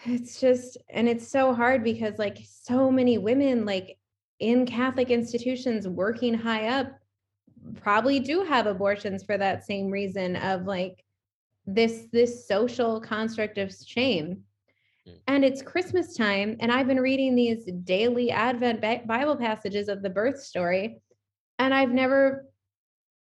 It's 0.05 0.41
just, 0.41 0.79
and 0.91 1.09
it's 1.09 1.27
so 1.27 1.55
hard 1.55 1.83
because 1.83 2.19
like 2.19 2.39
so 2.45 2.91
many 2.91 3.19
women, 3.19 3.65
like 3.65 3.99
in 4.39 4.65
Catholic 4.67 5.11
institutions 5.11 5.89
working 5.89 6.35
high 6.35 6.69
up, 6.69 6.93
probably 7.81 8.21
do 8.21 8.45
have 8.45 8.67
abortions 8.67 9.25
for 9.25 9.37
that 9.37 9.65
same 9.65 9.91
reason 9.91 10.37
of 10.37 10.65
like 10.65 11.05
this 11.67 12.07
this 12.13 12.47
social 12.47 13.01
construct 13.01 13.59
of 13.59 13.75
shame. 13.75 14.43
Mm. 15.07 15.15
And 15.27 15.45
it's 15.45 15.63
Christmas 15.63 16.17
time, 16.17 16.57
and 16.61 16.73
I've 16.73 16.87
been 16.87 17.01
reading 17.01 17.35
these 17.35 17.69
daily 17.85 18.31
Advent 18.31 18.81
Bible 18.81 19.37
passages 19.37 19.89
of 19.89 20.03
the 20.03 20.11
birth 20.11 20.41
story, 20.41 21.01
and 21.59 21.75
I've 21.75 21.93
never, 21.93 22.47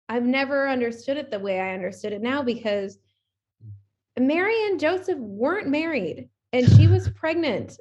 I've 0.07 0.25
never 0.25 0.69
understood 0.69 1.17
it 1.17 1.32
the 1.32 1.39
way 1.39 1.59
I 1.59 1.73
understood 1.73 2.13
it 2.13 2.21
now 2.21 2.43
because 2.43 2.99
Mary 4.17 4.65
and 4.67 4.80
Joseph 4.80 5.19
weren't 5.19 5.67
married 5.67 6.30
and 6.58 6.68
she 6.72 6.88
was 6.88 7.08
pregnant 7.10 7.80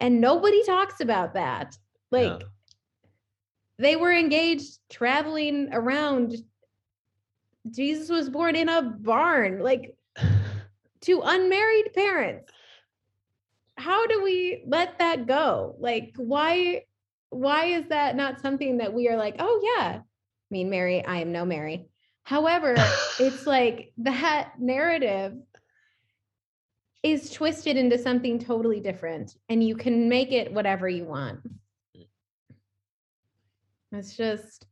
and 0.00 0.20
nobody 0.20 0.64
talks 0.64 1.00
about 1.00 1.34
that. 1.34 1.76
Like 2.10 2.40
Yeah. 2.40 2.48
they 3.78 3.96
were 3.96 4.12
engaged 4.12 4.78
traveling 4.88 5.68
around. 5.72 6.36
Jesus 7.70 8.08
was 8.08 8.30
born 8.30 8.56
in 8.56 8.70
a 8.70 8.80
barn 8.80 9.60
like 9.62 9.96
to 11.02 11.20
unmarried 11.22 11.92
parents. 11.94 12.50
How 13.76 14.06
do 14.06 14.22
we 14.22 14.64
let 14.66 14.98
that 14.98 15.26
go? 15.26 15.76
Like 15.78 16.14
why 16.16 16.84
why 17.28 17.66
is 17.66 17.86
that 17.88 18.16
not 18.16 18.40
something 18.40 18.78
that 18.78 18.94
we 18.94 19.08
are 19.08 19.16
like 19.16 19.36
oh 19.40 19.60
yeah 19.76 20.00
mean 20.48 20.70
mary 20.70 21.04
i 21.04 21.18
am 21.18 21.32
no 21.32 21.44
mary. 21.44 21.86
However 22.22 22.74
it's 23.20 23.46
like 23.46 23.92
that 23.98 24.52
narrative 24.58 25.34
is 27.02 27.30
twisted 27.30 27.76
into 27.76 27.98
something 27.98 28.38
totally 28.38 28.80
different 28.80 29.36
and 29.48 29.62
you 29.62 29.76
can 29.76 30.08
make 30.08 30.32
it 30.32 30.52
whatever 30.52 30.88
you 30.88 31.04
want 31.04 31.40
it's 33.92 34.16
just 34.16 34.66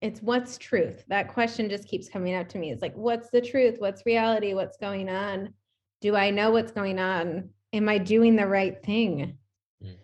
it's 0.00 0.20
what's 0.20 0.58
truth 0.58 1.04
that 1.08 1.32
question 1.32 1.68
just 1.68 1.88
keeps 1.88 2.08
coming 2.08 2.34
up 2.34 2.48
to 2.48 2.58
me 2.58 2.70
it's 2.70 2.82
like 2.82 2.94
what's 2.94 3.30
the 3.30 3.40
truth 3.40 3.76
what's 3.78 4.06
reality 4.06 4.54
what's 4.54 4.76
going 4.76 5.08
on 5.08 5.52
do 6.00 6.14
i 6.14 6.30
know 6.30 6.50
what's 6.50 6.72
going 6.72 6.98
on 6.98 7.48
am 7.72 7.88
i 7.88 7.98
doing 7.98 8.36
the 8.36 8.46
right 8.46 8.82
thing 8.84 9.36
mm. 9.82 9.94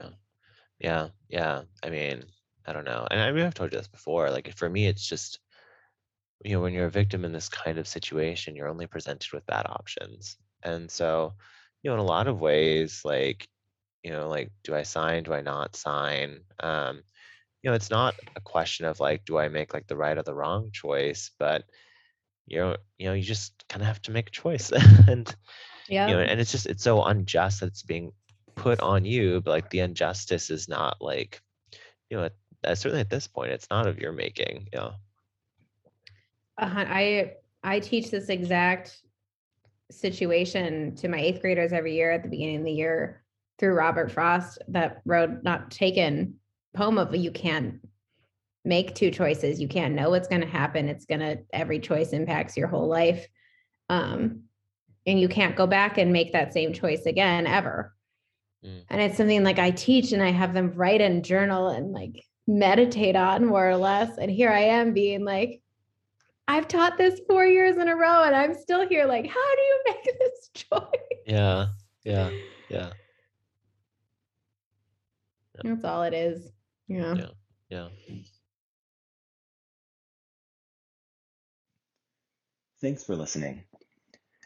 Yeah. 0.00 0.08
Yeah. 0.78 1.08
Yeah. 1.28 1.62
I 1.82 1.90
mean, 1.90 2.24
I 2.66 2.72
don't 2.72 2.84
know. 2.84 3.06
And 3.10 3.20
I 3.20 3.32
mean, 3.32 3.44
I've 3.44 3.54
told 3.54 3.72
you 3.72 3.78
this 3.78 3.88
before. 3.88 4.30
Like, 4.30 4.54
for 4.56 4.68
me, 4.68 4.86
it's 4.86 5.06
just, 5.06 5.40
you 6.42 6.52
know, 6.52 6.60
when 6.60 6.72
you're 6.72 6.86
a 6.86 6.90
victim 6.90 7.24
in 7.24 7.32
this 7.32 7.48
kind 7.48 7.78
of 7.78 7.88
situation, 7.88 8.56
you're 8.56 8.68
only 8.68 8.86
presented 8.86 9.32
with 9.32 9.46
bad 9.46 9.66
options. 9.66 10.36
And 10.62 10.90
so, 10.90 11.34
you 11.82 11.90
know, 11.90 11.94
in 11.94 12.00
a 12.00 12.04
lot 12.04 12.26
of 12.26 12.40
ways, 12.40 13.02
like, 13.04 13.48
you 14.02 14.10
know, 14.10 14.28
like, 14.28 14.50
do 14.64 14.74
I 14.74 14.82
sign? 14.82 15.24
Do 15.24 15.34
I 15.34 15.42
not 15.42 15.76
sign? 15.76 16.40
Um, 16.60 17.02
you 17.62 17.70
know, 17.70 17.74
it's 17.74 17.90
not 17.90 18.14
a 18.36 18.40
question 18.40 18.86
of 18.86 19.00
like, 19.00 19.24
do 19.24 19.38
I 19.38 19.48
make 19.48 19.74
like 19.74 19.86
the 19.86 19.96
right 19.96 20.16
or 20.16 20.22
the 20.22 20.34
wrong 20.34 20.70
choice, 20.72 21.30
but 21.38 21.64
you 22.46 22.58
know, 22.58 22.76
you 22.98 23.06
know, 23.06 23.14
you 23.14 23.22
just 23.22 23.64
kind 23.68 23.82
of 23.82 23.86
have 23.88 24.02
to 24.02 24.10
make 24.10 24.28
a 24.28 24.32
choice. 24.32 24.72
and 25.06 25.34
yeah 25.90 26.08
you 26.08 26.14
know 26.14 26.20
and 26.20 26.40
it's 26.40 26.52
just 26.52 26.66
it's 26.66 26.84
so 26.84 27.02
unjust 27.02 27.60
that 27.60 27.66
it's 27.66 27.82
being 27.82 28.12
put 28.54 28.80
on 28.80 29.04
you 29.04 29.40
but 29.40 29.50
like 29.50 29.70
the 29.70 29.80
injustice 29.80 30.50
is 30.50 30.68
not 30.68 30.96
like 31.00 31.42
you 32.08 32.16
know 32.16 32.28
certainly 32.74 33.00
at 33.00 33.10
this 33.10 33.26
point 33.26 33.50
it's 33.50 33.68
not 33.70 33.86
of 33.86 33.98
your 33.98 34.12
making 34.12 34.68
you 34.72 34.78
know 34.78 34.92
Uh, 36.60 36.68
I 36.76 37.32
I 37.62 37.80
teach 37.80 38.10
this 38.10 38.28
exact 38.28 39.02
situation 39.90 40.94
to 40.96 41.08
my 41.08 41.18
eighth 41.18 41.40
graders 41.40 41.72
every 41.72 41.94
year 41.94 42.12
at 42.12 42.22
the 42.22 42.28
beginning 42.28 42.58
of 42.58 42.64
the 42.64 42.72
year 42.72 43.24
through 43.58 43.74
Robert 43.74 44.10
Frost, 44.10 44.58
that 44.68 45.02
road 45.04 45.42
not 45.42 45.70
taken 45.70 46.34
poem 46.74 46.98
of 46.98 47.14
you 47.14 47.30
can't 47.30 47.80
make 48.64 48.94
two 48.94 49.10
choices. 49.10 49.60
You 49.60 49.68
can't 49.68 49.94
know 49.94 50.10
what's 50.10 50.28
going 50.28 50.40
to 50.40 50.46
happen. 50.46 50.88
It's 50.88 51.04
going 51.04 51.20
to 51.20 51.38
every 51.52 51.78
choice 51.78 52.10
impacts 52.10 52.56
your 52.56 52.68
whole 52.68 52.88
life. 52.88 53.26
Um, 53.88 54.44
and 55.06 55.18
you 55.18 55.28
can't 55.28 55.56
go 55.56 55.66
back 55.66 55.98
and 55.98 56.12
make 56.12 56.32
that 56.32 56.52
same 56.52 56.72
choice 56.72 57.06
again 57.06 57.46
ever. 57.46 57.94
Mm. 58.64 58.84
And 58.88 59.00
it's 59.00 59.16
something 59.16 59.44
like 59.44 59.58
I 59.58 59.70
teach 59.70 60.12
and 60.12 60.22
I 60.22 60.30
have 60.30 60.54
them 60.54 60.72
write 60.74 61.00
and 61.00 61.24
journal 61.24 61.68
and 61.68 61.92
like 61.92 62.24
meditate 62.46 63.16
on 63.16 63.46
more 63.46 63.68
or 63.68 63.76
less. 63.76 64.16
And 64.18 64.30
here 64.30 64.50
I 64.50 64.60
am 64.60 64.92
being 64.92 65.24
like, 65.24 65.60
I've 66.50 66.66
taught 66.66 66.98
this 66.98 67.20
four 67.28 67.46
years 67.46 67.76
in 67.76 67.86
a 67.86 67.94
row 67.94 68.24
and 68.24 68.34
I'm 68.34 68.54
still 68.54 68.88
here. 68.88 69.06
Like, 69.06 69.24
how 69.24 69.54
do 69.54 69.62
you 69.62 69.80
make 69.86 70.18
this 70.18 70.50
choice? 70.52 71.20
yeah 71.24 71.66
yeah 72.02 72.30
yeah 72.68 72.90
That's 75.62 75.84
all 75.84 76.02
it 76.02 76.12
is. 76.12 76.50
Yeah. 76.88 77.14
Yeah. 77.14 77.28
yeah 77.68 77.88
Thanks 82.80 83.04
for 83.04 83.14
listening. 83.14 83.62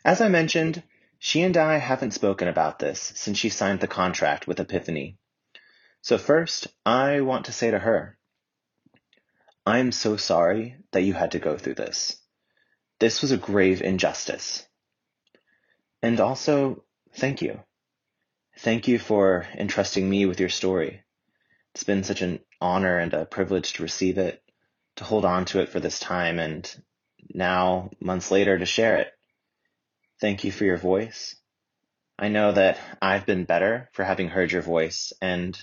As 0.04 0.20
I 0.20 0.28
mentioned, 0.28 0.82
she 1.18 1.40
and 1.40 1.56
I 1.56 1.78
haven't 1.78 2.10
spoken 2.10 2.48
about 2.48 2.78
this 2.78 3.14
since 3.14 3.38
she 3.38 3.48
signed 3.48 3.80
the 3.80 3.86
contract 3.86 4.46
with 4.46 4.60
Epiphany. 4.60 5.16
So 6.02 6.18
first, 6.18 6.66
I 6.84 7.22
want 7.22 7.46
to 7.46 7.52
say 7.52 7.70
to 7.70 7.78
her, 7.78 8.18
I 9.66 9.78
am 9.78 9.92
so 9.92 10.16
sorry 10.16 10.76
that 10.92 11.04
you 11.04 11.14
had 11.14 11.32
to 11.32 11.38
go 11.38 11.56
through 11.56 11.76
this. 11.76 12.16
This 13.00 13.22
was 13.22 13.32
a 13.32 13.38
grave 13.38 13.80
injustice. 13.80 14.66
And 16.02 16.20
also, 16.20 16.84
thank 17.14 17.40
you. 17.40 17.60
Thank 18.58 18.88
you 18.88 18.98
for 18.98 19.46
entrusting 19.56 20.08
me 20.08 20.26
with 20.26 20.38
your 20.38 20.50
story. 20.50 21.02
It's 21.74 21.84
been 21.84 22.04
such 22.04 22.20
an 22.20 22.40
honor 22.60 22.98
and 22.98 23.14
a 23.14 23.24
privilege 23.24 23.72
to 23.74 23.82
receive 23.82 24.18
it, 24.18 24.42
to 24.96 25.04
hold 25.04 25.24
on 25.24 25.46
to 25.46 25.60
it 25.60 25.70
for 25.70 25.80
this 25.80 25.98
time, 25.98 26.38
and 26.38 26.70
now, 27.32 27.90
months 28.00 28.30
later, 28.30 28.58
to 28.58 28.66
share 28.66 28.98
it. 28.98 29.12
Thank 30.20 30.44
you 30.44 30.52
for 30.52 30.64
your 30.64 30.76
voice. 30.76 31.36
I 32.18 32.28
know 32.28 32.52
that 32.52 32.78
I've 33.02 33.26
been 33.26 33.44
better 33.44 33.88
for 33.92 34.04
having 34.04 34.28
heard 34.28 34.52
your 34.52 34.62
voice, 34.62 35.12
and 35.20 35.58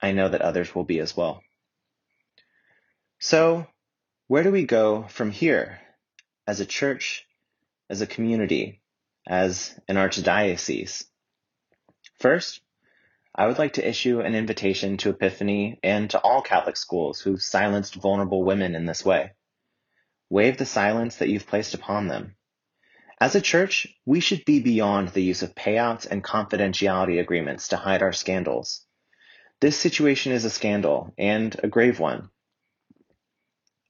I 0.00 0.12
know 0.12 0.28
that 0.28 0.40
others 0.40 0.74
will 0.74 0.84
be 0.84 1.00
as 1.00 1.16
well. 1.16 1.42
So, 3.22 3.66
where 4.28 4.42
do 4.42 4.50
we 4.50 4.64
go 4.64 5.02
from 5.02 5.30
here 5.30 5.78
as 6.46 6.60
a 6.60 6.64
church, 6.64 7.26
as 7.90 8.00
a 8.00 8.06
community, 8.06 8.80
as 9.28 9.78
an 9.88 9.96
archdiocese? 9.96 11.04
First, 12.18 12.62
I 13.34 13.46
would 13.46 13.58
like 13.58 13.74
to 13.74 13.86
issue 13.86 14.20
an 14.20 14.34
invitation 14.34 14.96
to 14.98 15.10
Epiphany 15.10 15.78
and 15.82 16.08
to 16.10 16.18
all 16.18 16.40
Catholic 16.40 16.78
schools 16.78 17.20
who've 17.20 17.42
silenced 17.42 17.94
vulnerable 17.94 18.42
women 18.42 18.74
in 18.74 18.86
this 18.86 19.04
way. 19.04 19.32
Waive 20.30 20.56
the 20.56 20.64
silence 20.64 21.16
that 21.16 21.28
you've 21.28 21.46
placed 21.46 21.74
upon 21.74 22.08
them. 22.08 22.36
As 23.20 23.34
a 23.34 23.42
church, 23.42 23.86
we 24.06 24.20
should 24.20 24.46
be 24.46 24.60
beyond 24.60 25.08
the 25.08 25.22
use 25.22 25.42
of 25.42 25.54
payouts 25.54 26.06
and 26.10 26.24
confidentiality 26.24 27.20
agreements 27.20 27.68
to 27.68 27.76
hide 27.76 28.02
our 28.02 28.14
scandals. 28.14 28.86
This 29.60 29.78
situation 29.78 30.32
is 30.32 30.46
a 30.46 30.50
scandal, 30.50 31.12
and 31.18 31.54
a 31.62 31.68
grave 31.68 32.00
one. 32.00 32.30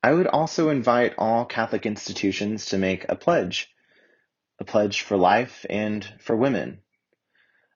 I 0.03 0.13
would 0.13 0.27
also 0.27 0.71
invite 0.71 1.15
all 1.19 1.45
Catholic 1.45 1.85
institutions 1.85 2.67
to 2.67 2.79
make 2.79 3.07
a 3.09 3.17
pledge, 3.17 3.71
a 4.59 4.65
pledge 4.65 5.03
for 5.03 5.17
life 5.17 5.67
and 5.69 6.05
for 6.21 6.35
women, 6.35 6.81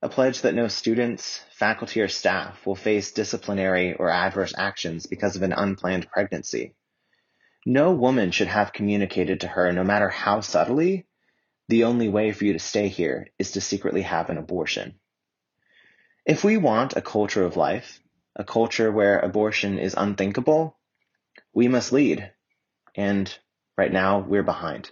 a 0.00 0.08
pledge 0.08 0.40
that 0.42 0.54
no 0.54 0.68
students, 0.68 1.42
faculty, 1.50 2.00
or 2.00 2.08
staff 2.08 2.64
will 2.66 2.76
face 2.76 3.12
disciplinary 3.12 3.94
or 3.94 4.10
adverse 4.10 4.54
actions 4.56 5.06
because 5.06 5.36
of 5.36 5.42
an 5.42 5.52
unplanned 5.52 6.08
pregnancy. 6.10 6.74
No 7.66 7.92
woman 7.92 8.30
should 8.30 8.48
have 8.48 8.72
communicated 8.72 9.40
to 9.40 9.48
her, 9.48 9.72
no 9.72 9.84
matter 9.84 10.08
how 10.08 10.40
subtly, 10.40 11.06
the 11.68 11.84
only 11.84 12.08
way 12.08 12.32
for 12.32 12.44
you 12.44 12.52
to 12.54 12.58
stay 12.58 12.88
here 12.88 13.28
is 13.38 13.52
to 13.52 13.60
secretly 13.60 14.02
have 14.02 14.30
an 14.30 14.38
abortion. 14.38 14.98
If 16.26 16.44
we 16.44 16.56
want 16.56 16.96
a 16.96 17.02
culture 17.02 17.44
of 17.44 17.56
life, 17.56 18.00
a 18.36 18.44
culture 18.44 18.90
where 18.90 19.18
abortion 19.18 19.78
is 19.78 19.94
unthinkable, 19.96 20.78
we 21.54 21.68
must 21.68 21.92
lead. 21.92 22.30
And 22.96 23.36
right 23.78 23.92
now, 23.92 24.20
we're 24.20 24.42
behind. 24.42 24.90